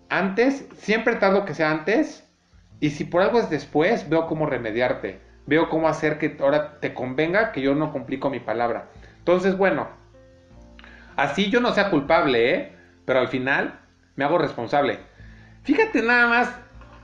[0.10, 2.28] Antes, siempre tardo que sea antes,
[2.82, 5.22] y si por algo es después, veo cómo remediarte.
[5.46, 8.88] Veo cómo hacer que ahora te convenga que yo no cumplí con mi palabra.
[9.20, 9.88] Entonces, bueno,
[11.16, 12.72] así yo no sea culpable, ¿eh?
[13.06, 13.80] Pero al final
[14.16, 15.00] me hago responsable.
[15.64, 16.56] Fíjate nada más,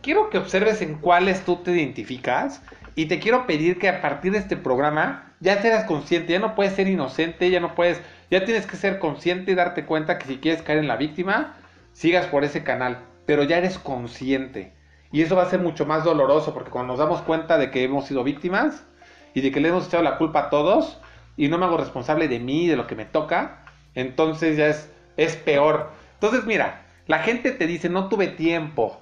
[0.01, 2.63] quiero que observes en cuáles tú te identificas
[2.95, 6.55] y te quiero pedir que a partir de este programa ya seas consciente, ya no
[6.55, 10.25] puedes ser inocente, ya no puedes, ya tienes que ser consciente y darte cuenta que
[10.25, 11.55] si quieres caer en la víctima,
[11.93, 14.76] sigas por ese canal, pero ya eres consciente.
[15.11, 17.83] Y eso va a ser mucho más doloroso porque cuando nos damos cuenta de que
[17.83, 18.85] hemos sido víctimas
[19.33, 20.99] y de que le hemos echado la culpa a todos
[21.37, 23.63] y no me hago responsable de mí, de lo que me toca,
[23.95, 25.91] entonces ya es, es peor.
[26.15, 29.01] Entonces mira, la gente te dice, no tuve tiempo.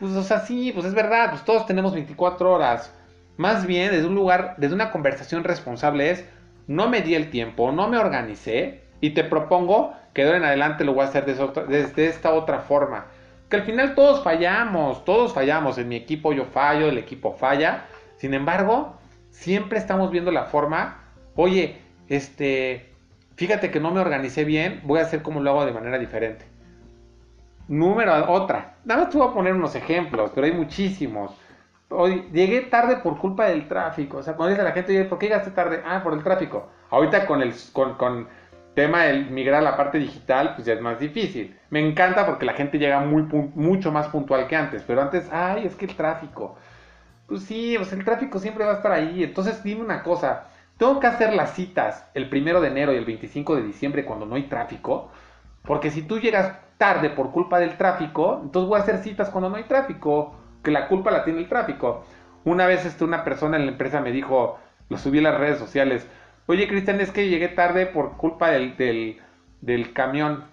[0.00, 2.92] Pues o sea, sí, pues es verdad, pues todos tenemos 24 horas.
[3.36, 6.24] Más bien, desde un lugar, desde una conversación responsable es,
[6.66, 10.44] no me di el tiempo, no me organicé y te propongo que de ahora en
[10.44, 13.06] adelante lo voy a hacer desde esta otra forma
[13.50, 15.76] que al final todos fallamos, todos fallamos.
[15.76, 17.86] En mi equipo yo fallo, el equipo falla.
[18.16, 18.94] Sin embargo,
[19.30, 22.94] siempre estamos viendo la forma, oye, este,
[23.34, 26.44] fíjate que no me organicé bien, voy a hacer como lo hago de manera diferente.
[27.66, 31.36] Número otra, nada más te voy a poner unos ejemplos, pero hay muchísimos.
[31.88, 34.18] Hoy llegué tarde por culpa del tráfico.
[34.18, 35.82] O sea, cuando dice la gente, ¿por qué llegaste tarde?
[35.84, 36.68] Ah, por el tráfico.
[36.90, 38.28] Ahorita con el con, con
[38.74, 41.58] tema del migrar a la parte digital, pues ya es más difícil.
[41.70, 43.22] Me encanta porque la gente llega muy,
[43.54, 46.56] mucho más puntual que antes, pero antes, ay, es que el tráfico.
[47.26, 49.22] Pues sí, pues el tráfico siempre va a estar ahí.
[49.22, 50.48] Entonces dime una cosa,
[50.80, 54.24] tengo que hacer las citas el primero de enero y el 25 de diciembre cuando
[54.26, 55.10] no hay tráfico,
[55.62, 59.50] porque si tú llegas tarde por culpa del tráfico, entonces voy a hacer citas cuando
[59.50, 62.04] no hay tráfico, que la culpa la tiene el tráfico.
[62.44, 64.58] Una vez este, una persona en la empresa me dijo,
[64.88, 66.08] lo subí a las redes sociales,
[66.50, 68.76] Oye, Cristian, es que llegué tarde por culpa del,
[69.60, 70.46] del, camión.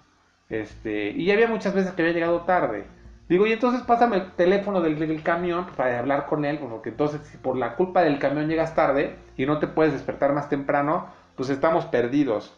[0.48, 2.84] Este, y había muchas veces que había llegado tarde.
[3.28, 7.36] Digo, y entonces pásame el teléfono del, camión para hablar con él, porque entonces si
[7.36, 11.50] por la culpa del camión llegas tarde y no te puedes despertar más temprano, pues
[11.50, 12.56] estamos perdidos.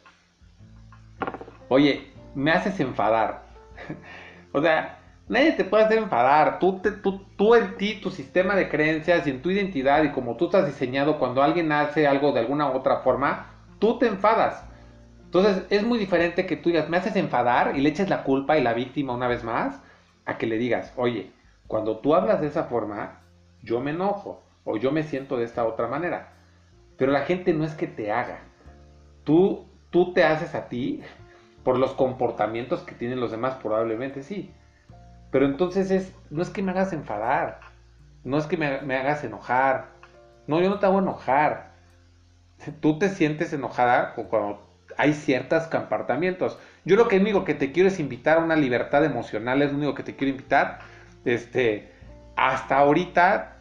[1.70, 3.45] Oye, me haces enfadar.
[4.53, 4.99] o sea,
[5.30, 6.58] Nadie te puede hacer enfadar.
[6.58, 6.82] Tú,
[7.36, 10.66] tú, en ti, tu sistema de creencias y en tu identidad y como tú estás
[10.66, 13.46] diseñado, cuando alguien hace algo de alguna u otra forma,
[13.78, 14.64] tú te enfadas.
[15.26, 18.58] Entonces es muy diferente que tú digas, me haces enfadar y le eches la culpa
[18.58, 19.80] y la víctima una vez más,
[20.24, 21.30] a que le digas, oye,
[21.68, 23.20] cuando tú hablas de esa forma,
[23.62, 26.32] yo me enojo o yo me siento de esta otra manera.
[26.96, 28.40] Pero la gente no es que te haga.
[29.22, 31.04] Tú, tú te haces a ti
[31.62, 34.52] por los comportamientos que tienen los demás, probablemente sí.
[35.30, 37.60] Pero entonces es, no es que me hagas enfadar,
[38.24, 39.88] no es que me, hagas enojar.
[40.46, 41.70] No, yo no te hago enojar.
[42.80, 44.60] Tú te sientes enojada cuando
[44.96, 46.58] hay ciertos comportamientos.
[46.84, 49.78] Yo lo que digo que te quiero es invitar a una libertad emocional, es lo
[49.78, 50.80] único que te quiero invitar.
[51.24, 51.92] Este,
[52.36, 53.56] hasta ahorita,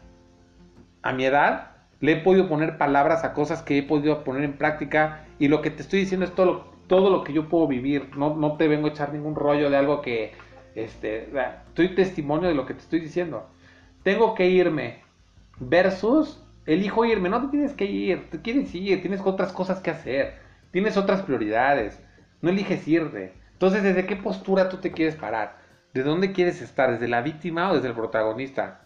[1.02, 4.54] a mi edad, le he podido poner palabras a cosas que he podido poner en
[4.54, 7.68] práctica y lo que te estoy diciendo es todo lo, todo lo que yo puedo
[7.68, 8.10] vivir.
[8.18, 10.34] No, no te vengo a echar ningún rollo de algo que,
[10.84, 11.30] este,
[11.68, 13.50] estoy testimonio de lo que te estoy diciendo.
[14.04, 15.04] Tengo que irme
[15.60, 17.30] versus elijo irme.
[17.30, 20.36] No te tienes que ir, te quieres ir, tienes otras cosas que hacer,
[20.72, 22.02] tienes otras prioridades.
[22.42, 23.34] No eliges irte.
[23.54, 25.58] Entonces, ¿desde qué postura tú te quieres parar?
[25.94, 26.92] ¿De dónde quieres estar?
[26.92, 28.82] ¿Desde la víctima o desde el protagonista?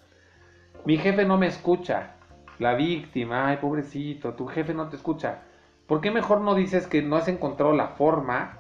[0.86, 2.16] Mi jefe no me escucha.
[2.60, 5.42] La víctima, ay pobrecito, tu jefe no te escucha.
[5.88, 8.60] ¿Por qué mejor no dices que no has encontrado la forma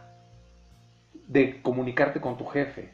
[1.28, 2.93] de comunicarte con tu jefe?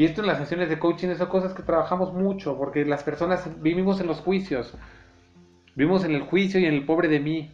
[0.00, 3.46] Y esto en las sesiones de coaching son cosas que trabajamos mucho, porque las personas
[3.60, 4.72] vivimos en los juicios.
[5.74, 7.52] Vivimos en el juicio y en el pobre de mí.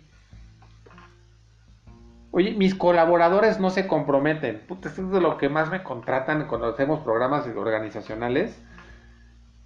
[2.31, 4.61] Oye, mis colaboradores no se comprometen.
[4.69, 8.63] Puta, esto es de lo que más me contratan cuando hacemos programas organizacionales.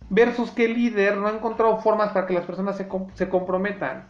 [0.08, 4.08] Versus que el líder no ha encontrado formas para que las personas se, se comprometan.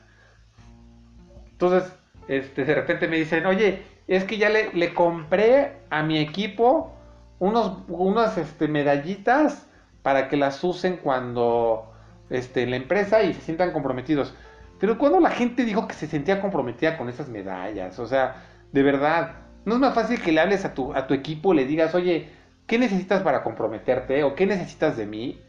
[1.51, 1.93] Entonces,
[2.29, 7.00] este, de repente me dicen, oye, es que ya le, le compré a mi equipo
[7.41, 9.67] unos, unas este, medallitas
[10.03, 11.93] para que las usen cuando
[12.29, 14.33] este, la empresa y se sientan comprometidos.
[14.79, 18.83] Pero cuando la gente dijo que se sentía comprometida con esas medallas, o sea, de
[18.83, 19.33] verdad,
[19.65, 22.31] no es más fácil que le hables a tu, a tu equipo, le digas, oye,
[22.67, 24.23] ¿qué necesitas para comprometerte?
[24.23, 25.43] ¿O qué necesitas de mí?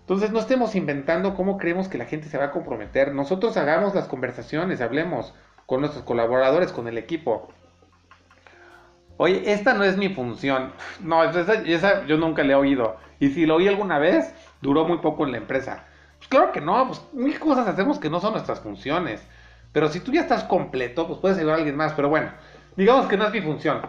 [0.00, 3.12] Entonces no estemos inventando cómo creemos que la gente se va a comprometer.
[3.12, 5.34] Nosotros hagamos las conversaciones, hablemos
[5.66, 7.48] con nuestros colaboradores, con el equipo.
[9.18, 10.72] Oye, esta no es mi función.
[11.00, 12.96] No, esa, yo nunca le he oído.
[13.18, 15.84] Y si lo oí alguna vez, duró muy poco en la empresa.
[16.18, 19.26] Pues claro que no, pues mil cosas hacemos que no son nuestras funciones.
[19.72, 21.94] Pero si tú ya estás completo, pues puedes ayudar a alguien más.
[21.94, 22.30] Pero bueno,
[22.76, 23.80] digamos que no es mi función.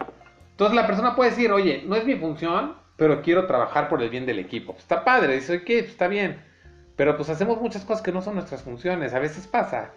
[0.50, 4.10] Entonces la persona puede decir, oye, no es mi función, pero quiero trabajar por el
[4.10, 4.72] bien del equipo.
[4.72, 5.80] Pues está padre, dice, ¿qué?
[5.80, 6.42] Pues está bien.
[6.96, 9.14] Pero pues hacemos muchas cosas que no son nuestras funciones.
[9.14, 9.92] A veces pasa.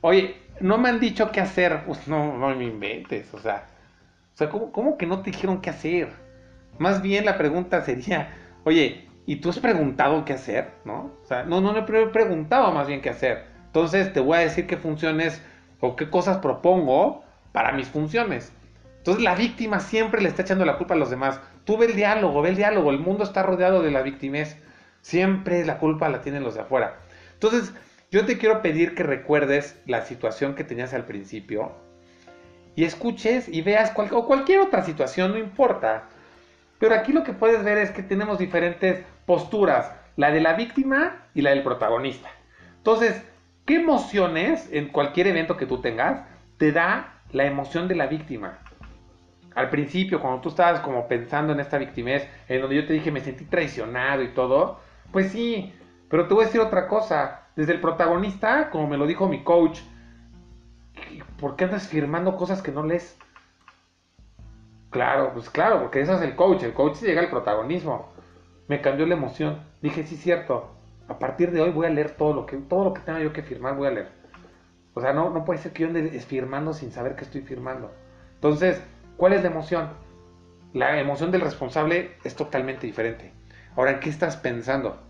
[0.00, 1.84] Oye, no me han dicho qué hacer.
[1.86, 3.32] Pues no, no me inventes.
[3.32, 3.66] O sea,
[4.38, 6.12] sea, ¿cómo, que no te dijeron qué hacer?
[6.78, 8.30] Más bien la pregunta sería,
[8.64, 10.70] oye, ¿y tú has preguntado qué hacer?
[10.84, 11.10] ¿No?
[11.22, 13.46] O sea, no, no, no he preguntado más bien qué hacer.
[13.66, 15.42] Entonces te voy a decir qué funciones
[15.80, 18.52] o qué cosas propongo para mis funciones.
[18.98, 21.40] Entonces la víctima siempre le está echando la culpa a los demás.
[21.64, 22.90] Tú ve el diálogo, ve el diálogo.
[22.90, 24.56] El mundo está rodeado de la victimez.
[25.00, 26.98] Siempre la culpa la tienen los de afuera.
[27.34, 27.72] Entonces,
[28.12, 31.87] yo te quiero pedir que recuerdes la situación que tenías al principio
[32.78, 36.04] y escuches y veas o cualquier otra situación, no importa.
[36.78, 41.24] Pero aquí lo que puedes ver es que tenemos diferentes posturas, la de la víctima
[41.34, 42.28] y la del protagonista.
[42.76, 43.20] Entonces,
[43.66, 46.22] ¿qué emociones en cualquier evento que tú tengas
[46.56, 48.60] te da la emoción de la víctima?
[49.56, 53.10] Al principio, cuando tú estabas como pensando en esta victimez, en donde yo te dije
[53.10, 54.78] me sentí traicionado y todo,
[55.10, 55.74] pues sí,
[56.08, 57.48] pero te voy a decir otra cosa.
[57.56, 59.80] Desde el protagonista, como me lo dijo mi coach,
[61.40, 63.18] ¿por qué andas firmando cosas que no lees?
[64.90, 68.08] Claro, pues claro, porque eso es el coach, el coach llega al protagonismo.
[68.68, 69.60] Me cambió la emoción.
[69.82, 70.70] Dije, sí, cierto.
[71.08, 73.32] A partir de hoy voy a leer todo lo que, todo lo que tenga yo
[73.32, 74.08] que firmar, voy a leer.
[74.94, 77.92] O sea, no, no puede ser que yo ande firmando sin saber que estoy firmando.
[78.34, 78.82] Entonces,
[79.16, 79.90] ¿cuál es la emoción?
[80.72, 83.32] La emoción del responsable es totalmente diferente.
[83.76, 85.00] Ahora, ¿en qué estás pensando?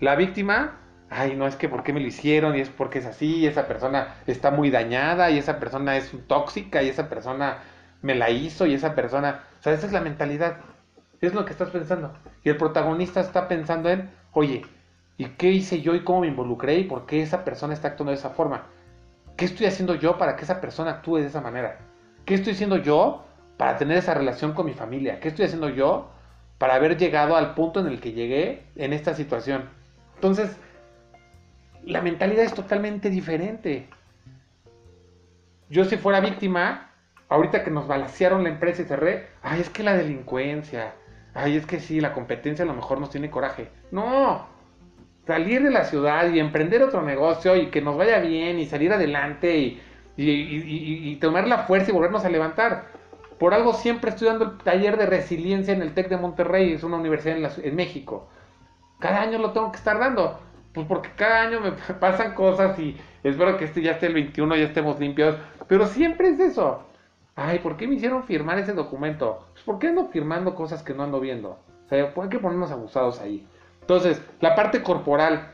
[0.00, 0.81] La víctima
[1.12, 3.46] ay, no es que por qué me lo hicieron y es porque es así, y
[3.46, 7.58] esa persona está muy dañada y esa persona es tóxica y esa persona
[8.02, 10.56] me la hizo y esa persona, o sea, esa es la mentalidad,
[11.20, 12.12] es lo que estás pensando.
[12.42, 14.62] Y el protagonista está pensando en, oye,
[15.16, 18.10] ¿y qué hice yo y cómo me involucré y por qué esa persona está actuando
[18.10, 18.66] de esa forma?
[19.36, 21.78] ¿Qué estoy haciendo yo para que esa persona actúe de esa manera?
[22.24, 23.24] ¿Qué estoy haciendo yo
[23.56, 25.20] para tener esa relación con mi familia?
[25.20, 26.10] ¿Qué estoy haciendo yo
[26.58, 29.68] para haber llegado al punto en el que llegué en esta situación?
[30.16, 30.56] Entonces,
[31.84, 33.88] la mentalidad es totalmente diferente.
[35.68, 36.90] Yo si fuera víctima,
[37.28, 40.94] ahorita que nos balancearon la empresa y cerré, ay, es que la delincuencia,
[41.34, 43.70] ay, es que sí, la competencia a lo mejor nos tiene coraje.
[43.90, 44.46] No,
[45.26, 48.92] salir de la ciudad y emprender otro negocio y que nos vaya bien y salir
[48.92, 49.80] adelante
[50.16, 53.02] y tomar la fuerza y volvernos a levantar.
[53.42, 56.84] Por algo siempre estoy dando el taller de resiliencia en el TEC de Monterrey, es
[56.84, 58.28] una universidad en, en México.
[59.00, 60.38] Cada año lo tengo que estar dando.
[60.72, 64.56] Pues porque cada año me pasan cosas y espero que este ya esté el 21,
[64.56, 65.36] ya estemos limpios.
[65.68, 66.84] Pero siempre es eso.
[67.34, 69.46] Ay, ¿por qué me hicieron firmar ese documento?
[69.52, 71.58] Pues ¿por qué ando firmando cosas que no ando viendo?
[71.86, 73.46] O sea, hay que ponernos abusados ahí.
[73.80, 75.50] Entonces, la parte corporal.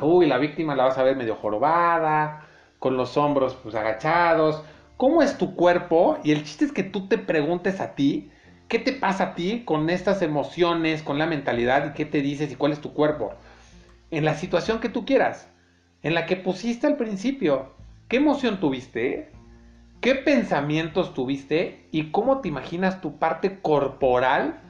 [0.00, 2.46] Uy, la víctima la vas a ver medio jorobada,
[2.78, 4.62] con los hombros pues agachados.
[4.96, 6.18] ¿Cómo es tu cuerpo?
[6.24, 8.30] Y el chiste es que tú te preguntes a ti,
[8.68, 12.50] ¿qué te pasa a ti con estas emociones, con la mentalidad y qué te dices
[12.50, 13.34] y cuál es tu cuerpo?
[14.14, 15.50] En la situación que tú quieras,
[16.02, 17.74] en la que pusiste al principio,
[18.06, 19.32] ¿qué emoción tuviste?
[20.00, 21.88] ¿Qué pensamientos tuviste?
[21.90, 24.60] ¿Y cómo te imaginas tu parte corporal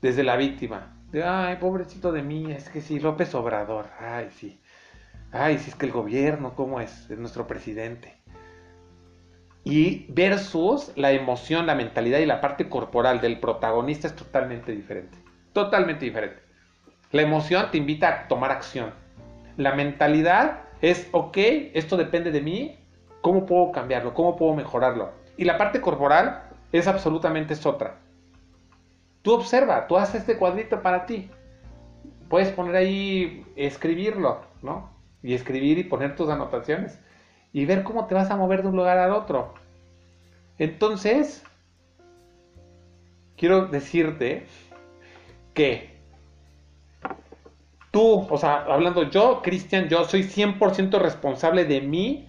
[0.00, 0.96] desde la víctima?
[1.12, 4.58] De, ay, pobrecito de mí, es que sí, López Obrador, ay, sí.
[5.32, 7.10] Ay, si es que el gobierno, ¿cómo es?
[7.10, 8.14] Es nuestro presidente.
[9.64, 15.18] Y versus la emoción, la mentalidad y la parte corporal del protagonista es totalmente diferente.
[15.52, 16.43] Totalmente diferente.
[17.14, 18.90] La emoción te invita a tomar acción.
[19.56, 21.36] La mentalidad es, ok,
[21.72, 22.76] esto depende de mí,
[23.20, 24.14] ¿cómo puedo cambiarlo?
[24.14, 25.12] ¿Cómo puedo mejorarlo?
[25.36, 26.42] Y la parte corporal
[26.72, 27.98] es absolutamente otra.
[29.22, 31.30] Tú observa, tú haces este cuadrito para ti.
[32.28, 34.90] Puedes poner ahí, escribirlo, ¿no?
[35.22, 36.98] y escribir y poner tus anotaciones
[37.52, 39.54] y ver cómo te vas a mover de un lugar al otro.
[40.58, 41.44] Entonces,
[43.36, 44.48] quiero decirte
[45.54, 45.93] que
[47.94, 52.26] tú, o sea, hablando yo, Cristian, yo soy 100% responsable de mí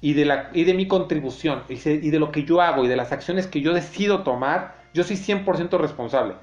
[0.00, 2.88] y de, la, y de mi contribución y, y de lo que yo hago y
[2.88, 6.34] de las acciones que yo decido tomar, yo soy 100% responsable.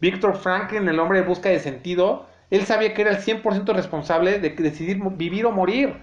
[0.00, 4.38] Víctor Franklin, el hombre de busca de sentido, él sabía que era el 100% responsable
[4.38, 5.94] de decidir vivir o morir.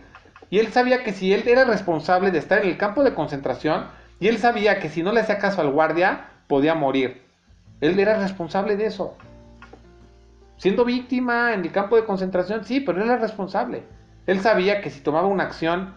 [0.52, 3.88] Y él sabía que si él era responsable de estar en el campo de concentración,
[4.20, 7.24] y él sabía que si no le hacía caso al guardia, podía morir.
[7.82, 9.18] Él era responsable de eso.
[10.60, 13.84] Siendo víctima en el campo de concentración, sí, pero él era responsable.
[14.28, 15.96] Él sabía que si tomaba una acción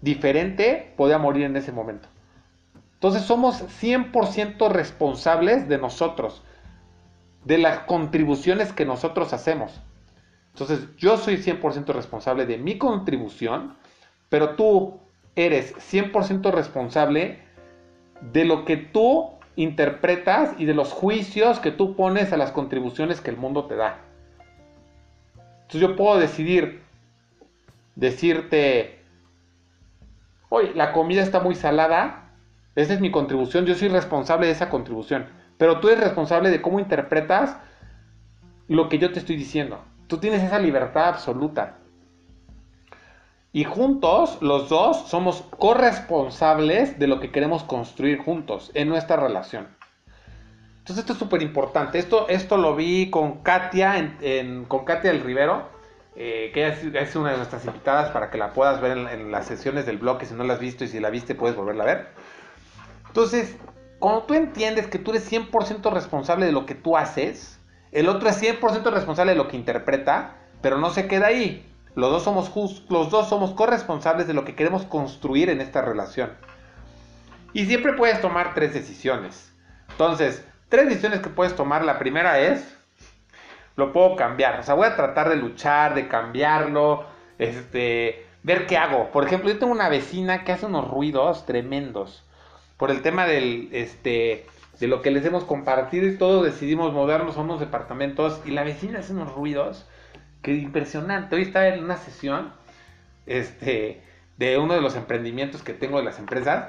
[0.00, 2.08] diferente, podía morir en ese momento.
[2.94, 6.42] Entonces somos 100% responsables de nosotros
[7.44, 9.80] de las contribuciones que nosotros hacemos.
[10.52, 13.76] Entonces, yo soy 100% responsable de mi contribución,
[14.28, 15.00] pero tú
[15.34, 17.40] eres 100% responsable
[18.32, 23.20] de lo que tú interpretas y de los juicios que tú pones a las contribuciones
[23.20, 23.98] que el mundo te da.
[25.62, 26.80] Entonces yo puedo decidir,
[27.96, 29.00] decirte,
[30.48, 32.30] oye, la comida está muy salada,
[32.76, 35.26] esa es mi contribución, yo soy responsable de esa contribución.
[35.58, 37.58] Pero tú eres responsable de cómo interpretas
[38.68, 39.84] lo que yo te estoy diciendo.
[40.06, 41.77] Tú tienes esa libertad absoluta.
[43.52, 49.68] Y juntos, los dos, somos corresponsables de lo que queremos construir juntos en nuestra relación.
[50.78, 51.98] Entonces esto es súper importante.
[51.98, 54.16] Esto, esto lo vi con Katia,
[54.68, 55.68] con Katia del Rivero,
[56.16, 59.46] eh, que es, una de nuestras invitadas para que la puedas ver en, en las
[59.46, 61.84] sesiones del blog, que si no la has visto y si la viste puedes volverla
[61.84, 62.08] a ver.
[63.06, 63.56] Entonces,
[63.98, 67.60] cuando tú entiendes que tú eres 100% responsable de lo que tú haces,
[67.92, 71.67] el otro es 100% responsable de lo que interpreta, pero no se queda ahí.
[71.98, 72.52] Los dos somos
[72.90, 76.30] los dos somos corresponsables de lo que queremos construir en esta relación.
[77.52, 79.52] Y siempre puedes tomar tres decisiones.
[79.90, 81.84] Entonces, tres decisiones que puedes tomar.
[81.84, 82.78] La primera es,
[83.74, 84.60] lo puedo cambiar.
[84.60, 87.04] O sea, voy a tratar de luchar, de cambiarlo,
[87.36, 89.10] este, ver qué hago.
[89.10, 92.22] Por ejemplo, yo tengo una vecina que hace unos ruidos tremendos
[92.76, 94.46] por el tema del, este,
[94.78, 98.62] de lo que les hemos compartido y todos decidimos movernos a unos departamentos y la
[98.62, 99.84] vecina hace unos ruidos
[100.42, 101.36] que impresionante.
[101.36, 102.52] Hoy estaba en una sesión
[103.26, 104.02] este,
[104.36, 106.68] de uno de los emprendimientos que tengo de las empresas.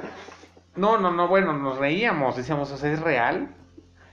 [0.76, 3.56] No, no, no, bueno, nos reíamos, decíamos, o sea, es real.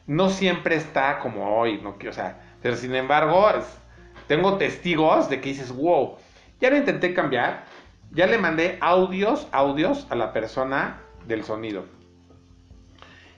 [0.07, 3.49] No siempre está como hoy, no o sea, pero sin embargo,
[4.29, 6.17] tengo testigos de que dices, wow,
[6.61, 7.65] ya lo intenté cambiar,
[8.13, 11.85] ya le mandé audios, audios a la persona del sonido.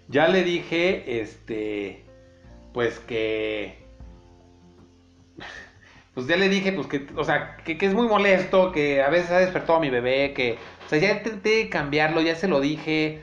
[0.09, 2.05] Ya le dije, este,
[2.73, 3.85] pues que,
[6.19, 9.31] pues ya le dije, pues que, o sea, que, es muy molesto, que a veces
[9.31, 13.23] ha despertado a mi bebé, que, o sea, ya intenté cambiarlo, ya se lo dije,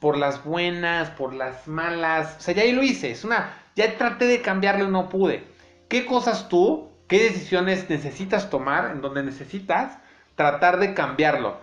[0.00, 3.96] por las buenas, por las malas, o sea, ya ahí lo hice, es una, ya
[3.96, 5.44] traté de cambiarlo y no pude.
[5.88, 9.96] ¿Qué cosas tú, qué decisiones necesitas tomar en donde necesitas
[10.34, 11.56] tratar de cambiarlo?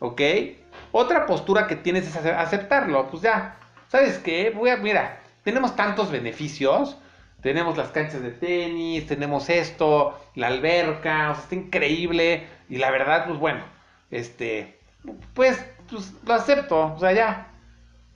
[0.00, 0.20] ¿Ok?
[0.92, 3.08] Otra postura que tienes es aceptarlo.
[3.08, 3.56] Pues ya,
[3.88, 4.50] ¿sabes qué?
[4.50, 6.98] Voy a, mira, tenemos tantos beneficios.
[7.42, 12.46] Tenemos las canchas de tenis, tenemos esto, la alberca, o sea, está increíble.
[12.68, 13.62] Y la verdad, pues bueno,
[14.10, 14.78] este,
[15.34, 17.52] pues, pues lo acepto, o sea, ya.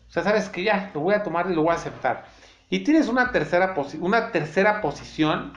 [0.08, 2.24] O sea, sabes que ya, lo voy a tomar y lo voy a aceptar.
[2.68, 5.52] Y tienes una tercera, una tercera posición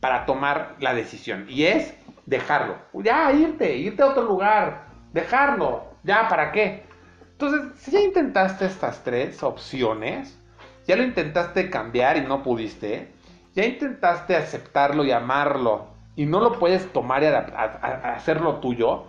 [0.00, 1.46] para tomar la decisión.
[1.48, 1.94] Y es
[2.26, 2.76] dejarlo.
[2.94, 4.86] Ya, irte, irte a otro lugar.
[5.12, 5.84] Dejarlo.
[6.04, 6.84] Ya, ¿para qué?
[7.32, 10.38] Entonces, si ya intentaste estas tres opciones,
[10.86, 13.12] ya lo intentaste cambiar y no pudiste,
[13.54, 19.04] ya intentaste aceptarlo y amarlo y no lo puedes tomar y hacerlo tuyo,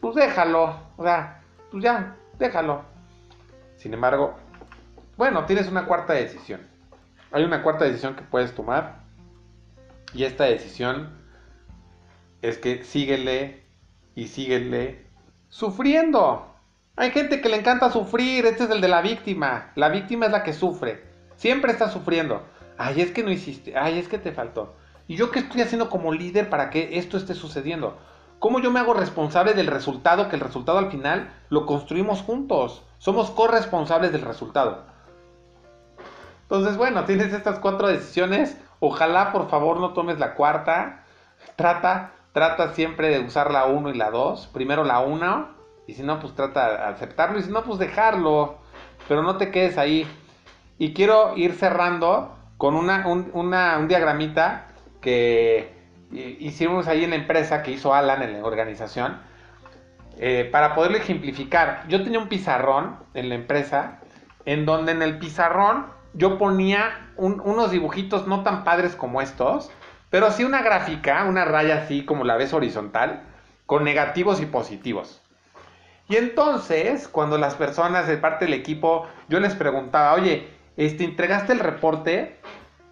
[0.00, 0.76] pues déjalo.
[0.96, 1.40] O sea,
[1.70, 2.82] pues ya, déjalo.
[3.76, 4.34] Sin embargo,
[5.16, 6.60] bueno, tienes una cuarta decisión.
[7.32, 9.02] Hay una cuarta decisión que puedes tomar.
[10.12, 11.18] Y esta decisión
[12.42, 13.64] es que síguele
[14.14, 15.06] y síguele
[15.48, 16.53] sufriendo.
[16.96, 19.72] Hay gente que le encanta sufrir, este es el de la víctima.
[19.74, 21.02] La víctima es la que sufre.
[21.34, 22.42] Siempre está sufriendo.
[22.78, 23.76] Ay, es que no hiciste.
[23.76, 24.76] Ay, es que te faltó.
[25.08, 27.98] ¿Y yo qué estoy haciendo como líder para que esto esté sucediendo?
[28.38, 30.28] ¿Cómo yo me hago responsable del resultado?
[30.28, 32.84] Que el resultado al final lo construimos juntos.
[32.98, 34.84] Somos corresponsables del resultado.
[36.42, 38.56] Entonces, bueno, tienes estas cuatro decisiones.
[38.78, 41.02] Ojalá, por favor, no tomes la cuarta.
[41.56, 44.50] Trata, trata siempre de usar la 1 y la 2.
[44.52, 45.63] Primero la 1.
[45.86, 47.38] Y si no, pues trata de aceptarlo.
[47.38, 48.58] Y si no, pues dejarlo.
[49.08, 50.06] Pero no te quedes ahí.
[50.78, 54.68] Y quiero ir cerrando con una, un, diagramita
[55.00, 55.74] que
[56.10, 59.18] hicimos ahí en la empresa que hizo Alan en la organización.
[60.18, 63.98] Eh, para poderlo ejemplificar, yo tenía un pizarrón en la empresa
[64.46, 69.70] en donde en el pizarrón yo ponía unos dibujitos no tan padres como estos,
[70.10, 73.24] pero sí una gráfica, una raya así como la ves horizontal,
[73.66, 75.23] con negativos y positivos.
[76.08, 81.52] Y entonces, cuando las personas de parte del equipo, yo les preguntaba, oye, este, entregaste
[81.52, 82.38] el reporte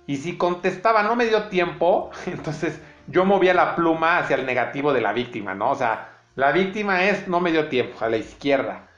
[0.07, 4.93] y si contestaba no me dio tiempo, entonces yo movía la pluma hacia el negativo
[4.93, 5.71] de la víctima, ¿no?
[5.71, 8.89] O sea, la víctima es no me dio tiempo, a la izquierda.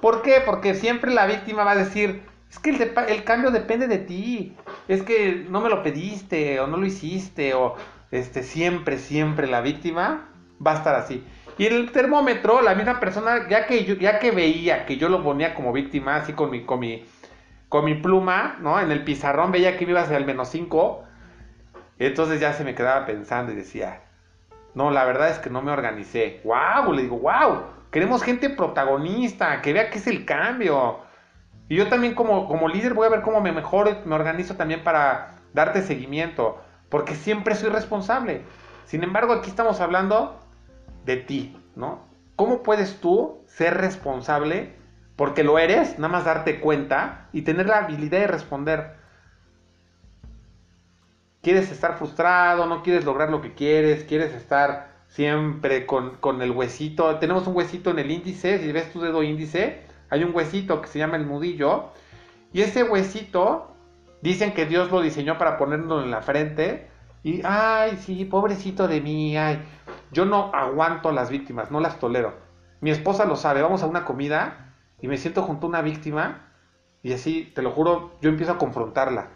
[0.00, 0.40] ¿Por qué?
[0.44, 4.56] Porque siempre la víctima va a decir, es que el, el cambio depende de ti,
[4.86, 7.74] es que no me lo pediste o no lo hiciste o
[8.10, 10.28] este, siempre, siempre la víctima
[10.64, 11.24] va a estar así.
[11.58, 15.54] Y el termómetro, la misma persona, ya que, ya que veía que yo lo ponía
[15.54, 17.04] como víctima, así con mi, con mi,
[17.68, 18.78] con mi pluma, ¿no?
[18.78, 21.04] En el pizarrón veía que me iba hacia el menos 5.
[21.98, 24.02] Entonces ya se me quedaba pensando y decía,
[24.74, 26.40] no, la verdad es que no me organicé.
[26.44, 26.92] ¡Wow!
[26.92, 27.64] Le digo, ¡wow!
[27.90, 31.00] Queremos gente protagonista, que vea que es el cambio.
[31.68, 34.84] Y yo también como, como líder voy a ver cómo me mejoro, me organizo también
[34.84, 38.42] para darte seguimiento, porque siempre soy responsable.
[38.84, 40.38] Sin embargo, aquí estamos hablando
[41.08, 42.06] de ti, ¿no?
[42.36, 44.78] ¿Cómo puedes tú ser responsable
[45.18, 48.94] porque lo eres, nada más darte cuenta y tener la habilidad de responder.
[51.42, 52.66] ¿Quieres estar frustrado?
[52.66, 54.04] ¿No quieres lograr lo que quieres?
[54.04, 57.16] ¿Quieres estar siempre con, el huesito?
[57.16, 60.86] Tenemos un huesito en el índice, si ves tu dedo índice, hay un huesito que
[60.86, 61.86] se llama el nudillo.
[62.52, 63.74] Y ese huesito,
[64.22, 66.90] dicen que Dios lo diseñó para ponerlo en la frente.
[67.24, 69.58] Y, ay, sí, pobrecito de mí, ay.
[70.10, 72.34] Yo no aguanto las víctimas, no las tolero.
[72.80, 76.48] Mi esposa lo sabe, vamos a una comida y me siento junto a una víctima
[77.02, 79.28] y así, te lo juro, yo empiezo a confrontarla.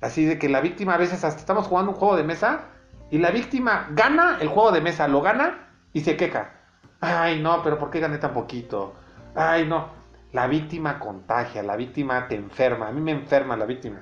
[0.00, 2.66] Así de que la víctima a veces hasta estamos jugando un juego de mesa
[3.10, 6.52] y la víctima gana el juego de mesa, lo gana y se queja.
[7.00, 8.94] Ay, no, pero ¿por qué gané tan poquito?
[9.34, 9.88] Ay, no.
[10.32, 12.88] La víctima contagia, la víctima te enferma.
[12.88, 14.00] A mí me enferma la víctima.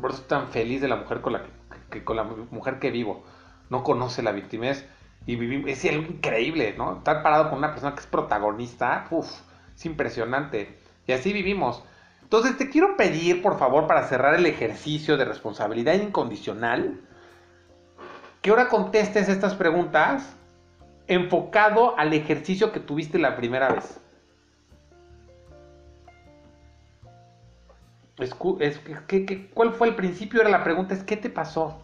[0.00, 1.42] Por eso estoy tan feliz de la mujer con la
[1.90, 3.24] que, con la mujer que vivo.
[3.70, 4.66] No conoce la víctima
[5.28, 6.96] y vivimos, es algo increíble, ¿no?
[6.96, 9.30] Estar parado con una persona que es protagonista, uff
[9.76, 10.78] es impresionante.
[11.06, 11.84] Y así vivimos.
[12.22, 16.98] Entonces te quiero pedir, por favor, para cerrar el ejercicio de responsabilidad incondicional,
[18.40, 20.34] que ahora contestes estas preguntas
[21.08, 24.00] enfocado al ejercicio que tuviste la primera vez.
[28.16, 28.34] Es,
[29.52, 30.40] cuál fue el principio?
[30.40, 31.82] Era la pregunta es ¿qué te pasó?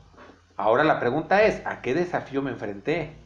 [0.57, 3.22] Ahora la pregunta es ¿a qué desafío me enfrenté?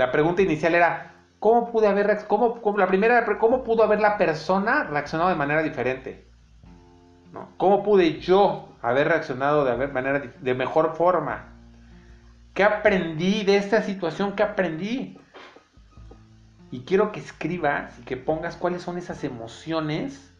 [0.00, 4.84] La pregunta inicial era ¿Cómo pude haber cómo, la primera cómo pudo haber la persona
[4.84, 6.26] reaccionado de manera diferente?
[7.58, 11.52] ¿Cómo pude yo haber reaccionado de manera de mejor forma?
[12.54, 14.32] ¿Qué aprendí de esta situación?
[14.32, 15.20] ¿Qué aprendí?
[16.70, 20.34] Y quiero que escribas y que pongas cuáles son esas emociones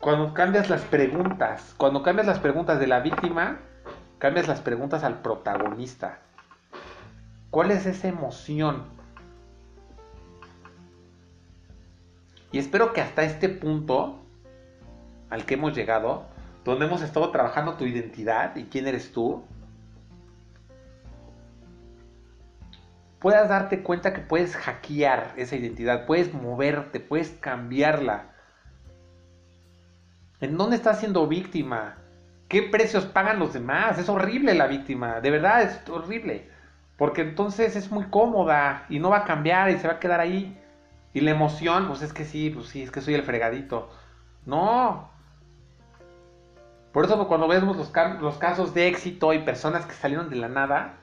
[0.00, 1.76] cuando cambias las preguntas.
[1.76, 3.58] Cuando cambias las preguntas de la víctima,
[4.18, 6.22] cambias las preguntas al protagonista.
[7.50, 8.84] ¿Cuál es esa emoción?
[12.52, 14.20] Y espero que hasta este punto
[15.30, 16.26] al que hemos llegado,
[16.64, 19.44] donde hemos estado trabajando tu identidad y quién eres tú,
[23.18, 28.30] puedas darte cuenta que puedes hackear esa identidad, puedes moverte, puedes cambiarla.
[30.40, 31.96] ¿En dónde estás siendo víctima?
[32.48, 33.98] ¿Qué precios pagan los demás?
[33.98, 36.57] Es horrible la víctima, de verdad es horrible.
[36.98, 40.20] Porque entonces es muy cómoda y no va a cambiar y se va a quedar
[40.20, 40.60] ahí.
[41.14, 43.88] Y la emoción, pues es que sí, pues sí, es que soy el fregadito.
[44.44, 45.08] No.
[46.92, 50.48] Por eso cuando vemos los, los casos de éxito y personas que salieron de la
[50.48, 50.96] nada,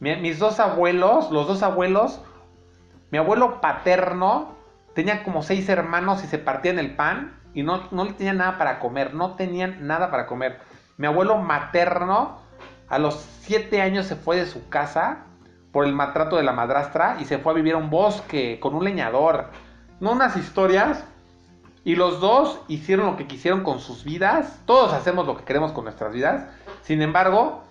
[0.00, 2.22] mis dos abuelos, los dos abuelos,
[3.10, 4.56] mi abuelo paterno
[4.94, 8.56] tenía como seis hermanos y se partían el pan y no, no le tenían nada
[8.56, 10.60] para comer, no tenían nada para comer.
[10.96, 12.38] Mi abuelo materno
[12.88, 15.25] a los siete años se fue de su casa
[15.76, 18.74] por el maltrato de la madrastra y se fue a vivir a un bosque con
[18.74, 19.50] un leñador.
[20.00, 21.04] No unas historias.
[21.84, 24.62] Y los dos hicieron lo que quisieron con sus vidas.
[24.64, 26.48] Todos hacemos lo que queremos con nuestras vidas.
[26.80, 27.62] Sin embargo,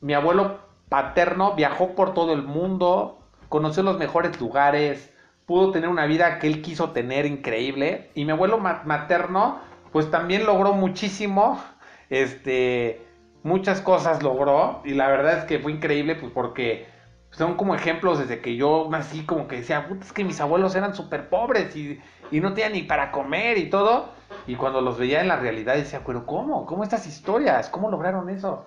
[0.00, 5.12] mi abuelo paterno viajó por todo el mundo, conoció los mejores lugares,
[5.46, 8.12] pudo tener una vida que él quiso tener increíble.
[8.14, 9.58] Y mi abuelo materno,
[9.90, 11.60] pues también logró muchísimo,
[12.08, 13.04] este,
[13.42, 14.80] muchas cosas logró.
[14.84, 16.86] Y la verdad es que fue increíble, pues porque
[17.30, 20.74] son como ejemplos desde que yo nací, como que decía, Puta, es que mis abuelos
[20.74, 24.10] eran súper pobres y, y, no tenían ni para comer y todo.
[24.46, 26.66] Y cuando los veía en la realidad decía, pero ¿cómo?
[26.66, 27.68] ¿Cómo estas historias?
[27.68, 28.66] ¿Cómo lograron eso?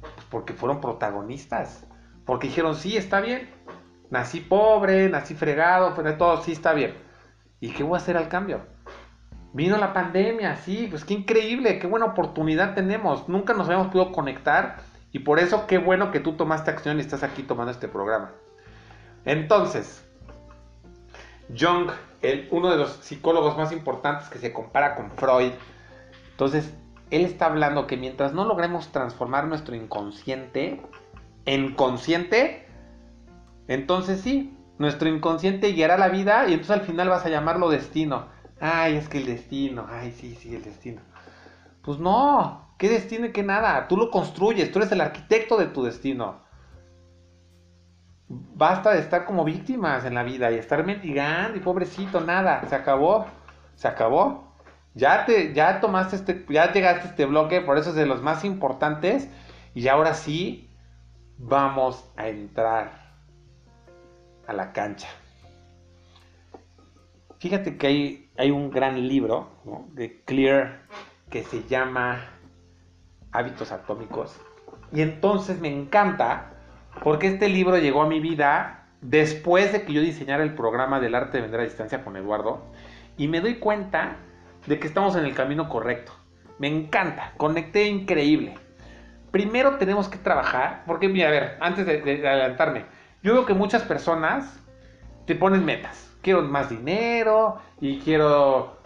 [0.00, 1.86] Pues porque fueron protagonistas.
[2.24, 3.50] Porque dijeron, sí, está bien,
[4.10, 6.96] nací pobre, nací fregado, pero todo, sí está bien.
[7.60, 8.66] ¿Y qué voy a hacer al cambio?
[9.56, 13.26] Vino la pandemia, sí, pues qué increíble, qué buena oportunidad tenemos.
[13.26, 14.80] Nunca nos habíamos podido conectar
[15.12, 18.32] y por eso qué bueno que tú tomaste acción y estás aquí tomando este programa.
[19.24, 20.04] Entonces,
[21.58, 21.90] Jung,
[22.20, 25.52] el, uno de los psicólogos más importantes que se compara con Freud,
[26.32, 26.74] entonces
[27.10, 30.82] él está hablando que mientras no logremos transformar nuestro inconsciente
[31.46, 32.68] en consciente,
[33.68, 38.35] entonces sí, nuestro inconsciente guiará la vida y entonces al final vas a llamarlo destino.
[38.60, 41.00] Ay, es que el destino, ay, sí, sí, el destino.
[41.82, 43.86] Pues no, ¿qué destino y qué nada?
[43.88, 46.40] Tú lo construyes, tú eres el arquitecto de tu destino.
[48.28, 52.74] Basta de estar como víctimas en la vida y estar mendigando y pobrecito, nada, se
[52.74, 53.26] acabó,
[53.76, 54.52] se acabó.
[54.94, 58.22] Ya te, ya tomaste este, ya llegaste a este bloque, por eso es de los
[58.22, 59.28] más importantes.
[59.74, 60.70] Y ahora sí,
[61.38, 63.14] vamos a entrar
[64.46, 65.08] a la cancha.
[67.38, 69.48] Fíjate que hay, hay un gran libro
[69.92, 70.82] de Clear
[71.30, 72.24] que se llama
[73.32, 74.38] Hábitos Atómicos.
[74.92, 76.52] Y entonces me encanta
[77.02, 81.14] porque este libro llegó a mi vida después de que yo diseñara el programa del
[81.14, 82.64] arte de vender a distancia con Eduardo.
[83.16, 84.16] Y me doy cuenta
[84.66, 86.12] de que estamos en el camino correcto.
[86.58, 88.54] Me encanta, conecté increíble.
[89.30, 92.86] Primero tenemos que trabajar, porque mira, a ver, antes de adelantarme,
[93.22, 94.58] yo veo que muchas personas
[95.26, 96.05] te ponen metas.
[96.26, 98.78] Quiero más dinero y quiero,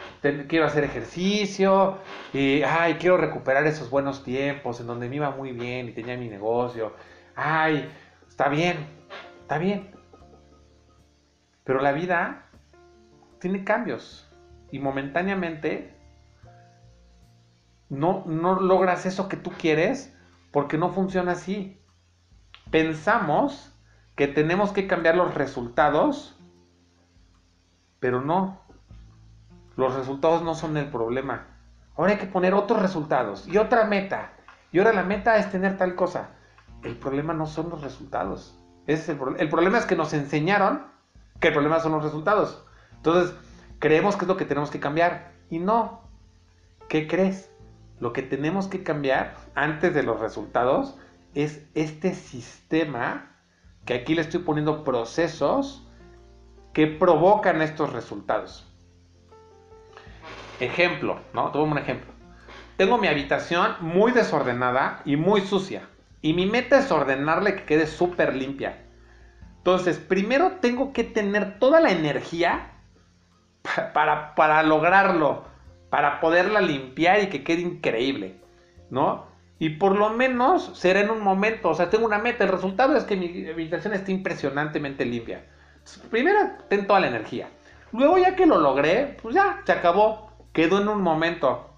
[0.47, 1.97] quiero hacer ejercicio
[2.34, 6.18] y ay, quiero recuperar esos buenos tiempos en donde me iba muy bien y tenía
[6.18, 6.93] mi negocio.
[7.34, 7.91] Ay,
[8.28, 8.86] está bien,
[9.41, 9.91] está bien.
[11.64, 12.45] Pero la vida
[13.38, 14.30] tiene cambios
[14.70, 15.95] y momentáneamente
[17.88, 20.14] no, no logras eso que tú quieres
[20.51, 21.80] porque no funciona así.
[22.70, 23.74] Pensamos
[24.14, 26.36] que tenemos que cambiar los resultados,
[28.01, 28.61] pero no.
[29.77, 31.47] Los resultados no son el problema.
[31.97, 34.33] Ahora hay que poner otros resultados y otra meta.
[34.73, 36.31] Y ahora la meta es tener tal cosa.
[36.83, 38.59] El problema no son los resultados.
[38.87, 40.87] es el, el problema es que nos enseñaron
[41.39, 42.65] que el problema son los resultados.
[42.97, 43.35] Entonces,
[43.79, 45.33] creemos que es lo que tenemos que cambiar.
[45.51, 46.03] Y no.
[46.89, 47.51] ¿Qué crees?
[47.99, 50.99] Lo que tenemos que cambiar antes de los resultados
[51.35, 53.37] es este sistema
[53.85, 55.87] que aquí le estoy poniendo procesos
[56.73, 58.66] que provocan estos resultados.
[60.61, 61.51] Ejemplo, ¿no?
[61.51, 62.12] Tomo un ejemplo.
[62.77, 65.89] Tengo mi habitación muy desordenada y muy sucia.
[66.23, 68.85] Y mi meta es ordenarle que quede súper limpia.
[69.59, 72.73] Entonces, primero tengo que tener toda la energía
[73.93, 75.45] para, para lograrlo,
[75.91, 78.41] para poderla limpiar y que quede increíble,
[78.91, 79.27] ¿no?
[79.59, 82.45] Y por lo menos será en un momento, o sea, tengo una meta.
[82.45, 85.45] El resultado es que mi habitación esté impresionantemente limpia.
[86.11, 86.38] Primero,
[86.68, 87.49] ten toda la energía.
[87.93, 90.30] Luego, ya que lo logré, pues ya, se acabó.
[90.53, 91.70] Quedó en un momento.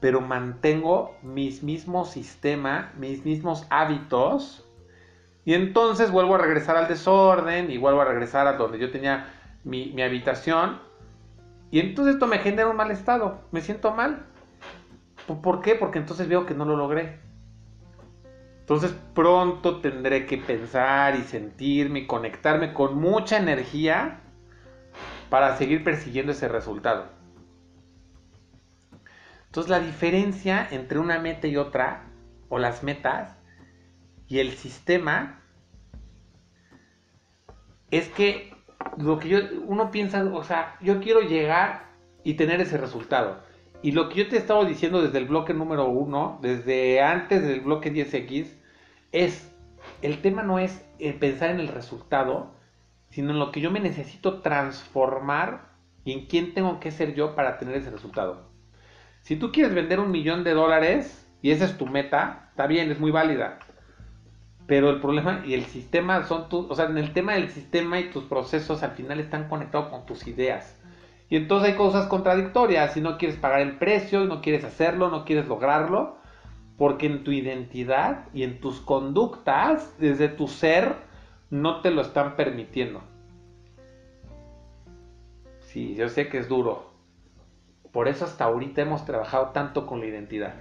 [0.00, 4.66] Pero mantengo mis mismos sistemas, mis mismos hábitos.
[5.44, 9.32] Y entonces vuelvo a regresar al desorden y vuelvo a regresar a donde yo tenía
[9.64, 10.80] mi, mi habitación.
[11.70, 13.40] Y entonces esto me genera un mal estado.
[13.50, 14.26] Me siento mal.
[15.42, 15.74] ¿Por qué?
[15.74, 17.20] Porque entonces veo que no lo logré.
[18.70, 24.20] Entonces pronto tendré que pensar y sentirme y conectarme con mucha energía
[25.28, 27.08] para seguir persiguiendo ese resultado.
[29.46, 32.04] Entonces la diferencia entre una meta y otra,
[32.48, 33.36] o las metas,
[34.28, 35.42] y el sistema,
[37.90, 38.54] es que
[38.98, 41.86] lo que yo, uno piensa, o sea, yo quiero llegar
[42.22, 43.42] y tener ese resultado.
[43.82, 47.42] Y lo que yo te he estado diciendo desde el bloque número 1, desde antes
[47.42, 48.59] del bloque 10X,
[49.12, 49.54] es,
[50.02, 50.84] el tema no es
[51.18, 52.52] pensar en el resultado,
[53.10, 55.70] sino en lo que yo me necesito transformar
[56.04, 58.48] y en quién tengo que ser yo para tener ese resultado.
[59.22, 62.90] Si tú quieres vender un millón de dólares y esa es tu meta, está bien,
[62.90, 63.58] es muy válida.
[64.66, 67.98] Pero el problema y el sistema son tus, o sea, en el tema del sistema
[67.98, 70.80] y tus procesos al final están conectados con tus ideas.
[71.28, 72.94] Y entonces hay cosas contradictorias.
[72.94, 76.19] Si no quieres pagar el precio, no quieres hacerlo, no quieres lograrlo,
[76.80, 80.94] porque en tu identidad y en tus conductas, desde tu ser,
[81.50, 83.02] no te lo están permitiendo.
[85.58, 86.90] Sí, yo sé que es duro.
[87.92, 90.54] Por eso hasta ahorita hemos trabajado tanto con la identidad.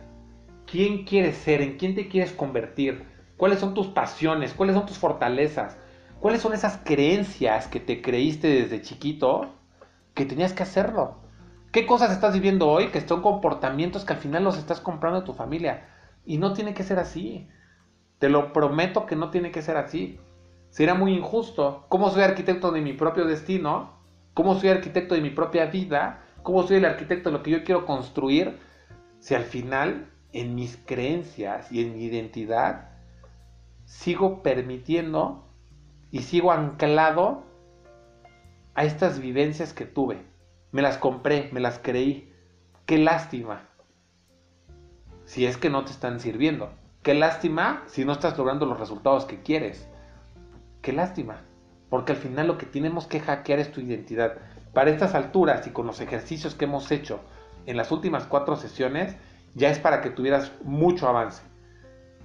[0.70, 1.62] ¿Quién quieres ser?
[1.62, 3.06] ¿En quién te quieres convertir?
[3.38, 4.54] ¿Cuáles son tus pasiones?
[4.54, 5.78] ¿Cuáles son tus fortalezas?
[6.20, 9.54] ¿Cuáles son esas creencias que te creíste desde chiquito
[10.16, 11.16] que tenías que hacerlo.
[11.72, 15.26] ¿Qué cosas estás viviendo hoy que son comportamientos que al final los estás comprando de
[15.26, 15.86] tu familia?
[16.26, 17.48] Y no tiene que ser así.
[18.20, 20.20] Te lo prometo que no tiene que ser así.
[20.70, 21.86] Sería muy injusto.
[21.90, 23.94] ¿Cómo soy arquitecto de mi propio destino?
[24.34, 26.24] ¿Cómo soy arquitecto de mi propia vida?
[26.44, 28.60] ¿Cómo soy el arquitecto de lo que yo quiero construir?
[29.20, 32.90] Si al final, en mis creencias y en mi identidad,
[33.86, 35.48] sigo permitiendo
[36.12, 37.44] y sigo anclado
[38.76, 40.24] a estas vivencias que tuve.
[40.72, 42.34] Me las compré, me las creí.
[42.86, 43.69] Qué lástima.
[45.30, 46.72] Si es que no te están sirviendo.
[47.04, 49.88] Qué lástima si no estás logrando los resultados que quieres.
[50.82, 51.42] Qué lástima.
[51.88, 54.40] Porque al final lo que tenemos que hackear es tu identidad.
[54.74, 57.20] Para estas alturas y con los ejercicios que hemos hecho
[57.68, 59.18] en las últimas cuatro sesiones,
[59.54, 61.44] ya es para que tuvieras mucho avance.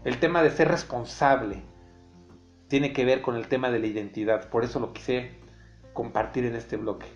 [0.05, 1.63] El tema de ser responsable
[2.69, 4.49] tiene que ver con el tema de la identidad.
[4.49, 5.39] Por eso lo quise
[5.93, 7.09] compartir en este bloque.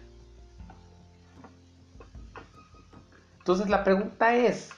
[3.39, 4.78] Entonces la pregunta es,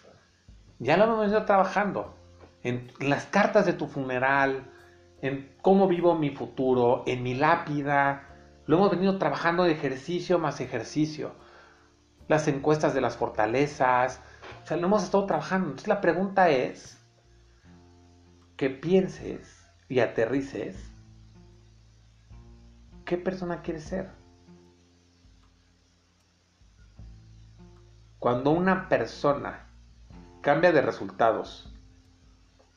[0.80, 2.16] ya lo hemos venido trabajando
[2.64, 4.68] en las cartas de tu funeral,
[5.22, 8.26] en cómo vivo mi futuro, en mi lápida,
[8.66, 11.36] lo hemos venido trabajando de ejercicio más ejercicio,
[12.26, 14.20] las encuestas de las fortalezas,
[14.64, 15.68] o sea, lo hemos estado trabajando.
[15.68, 16.98] Entonces la pregunta es
[18.56, 20.90] que pienses y aterrices
[23.10, 24.08] ¿Qué persona quieres ser?
[28.20, 29.69] Cuando una persona
[30.40, 31.72] cambia de resultados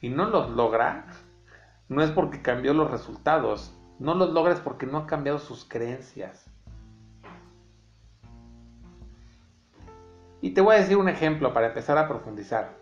[0.01, 1.05] y no los logra,
[1.89, 5.65] no es porque cambió los resultados, no los logra es porque no ha cambiado sus
[5.65, 6.45] creencias.
[10.41, 12.75] Y te voy a decir un ejemplo para empezar a profundizar.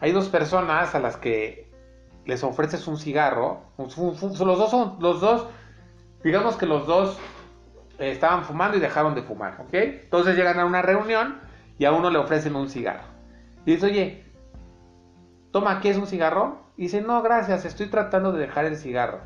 [0.00, 1.70] Hay dos personas a las que
[2.24, 5.48] les ofreces un cigarro, los dos son, los dos
[6.22, 7.18] digamos que los dos
[7.98, 9.74] eh, estaban fumando y dejaron de fumar, ¿ok?
[9.74, 11.40] Entonces llegan a una reunión
[11.78, 13.17] y a uno le ofrecen un cigarro.
[13.68, 14.24] Y dice, oye,
[15.50, 16.62] toma, ¿qué es un cigarro?
[16.78, 19.20] Y dice, no, gracias, estoy tratando de dejar el cigarro.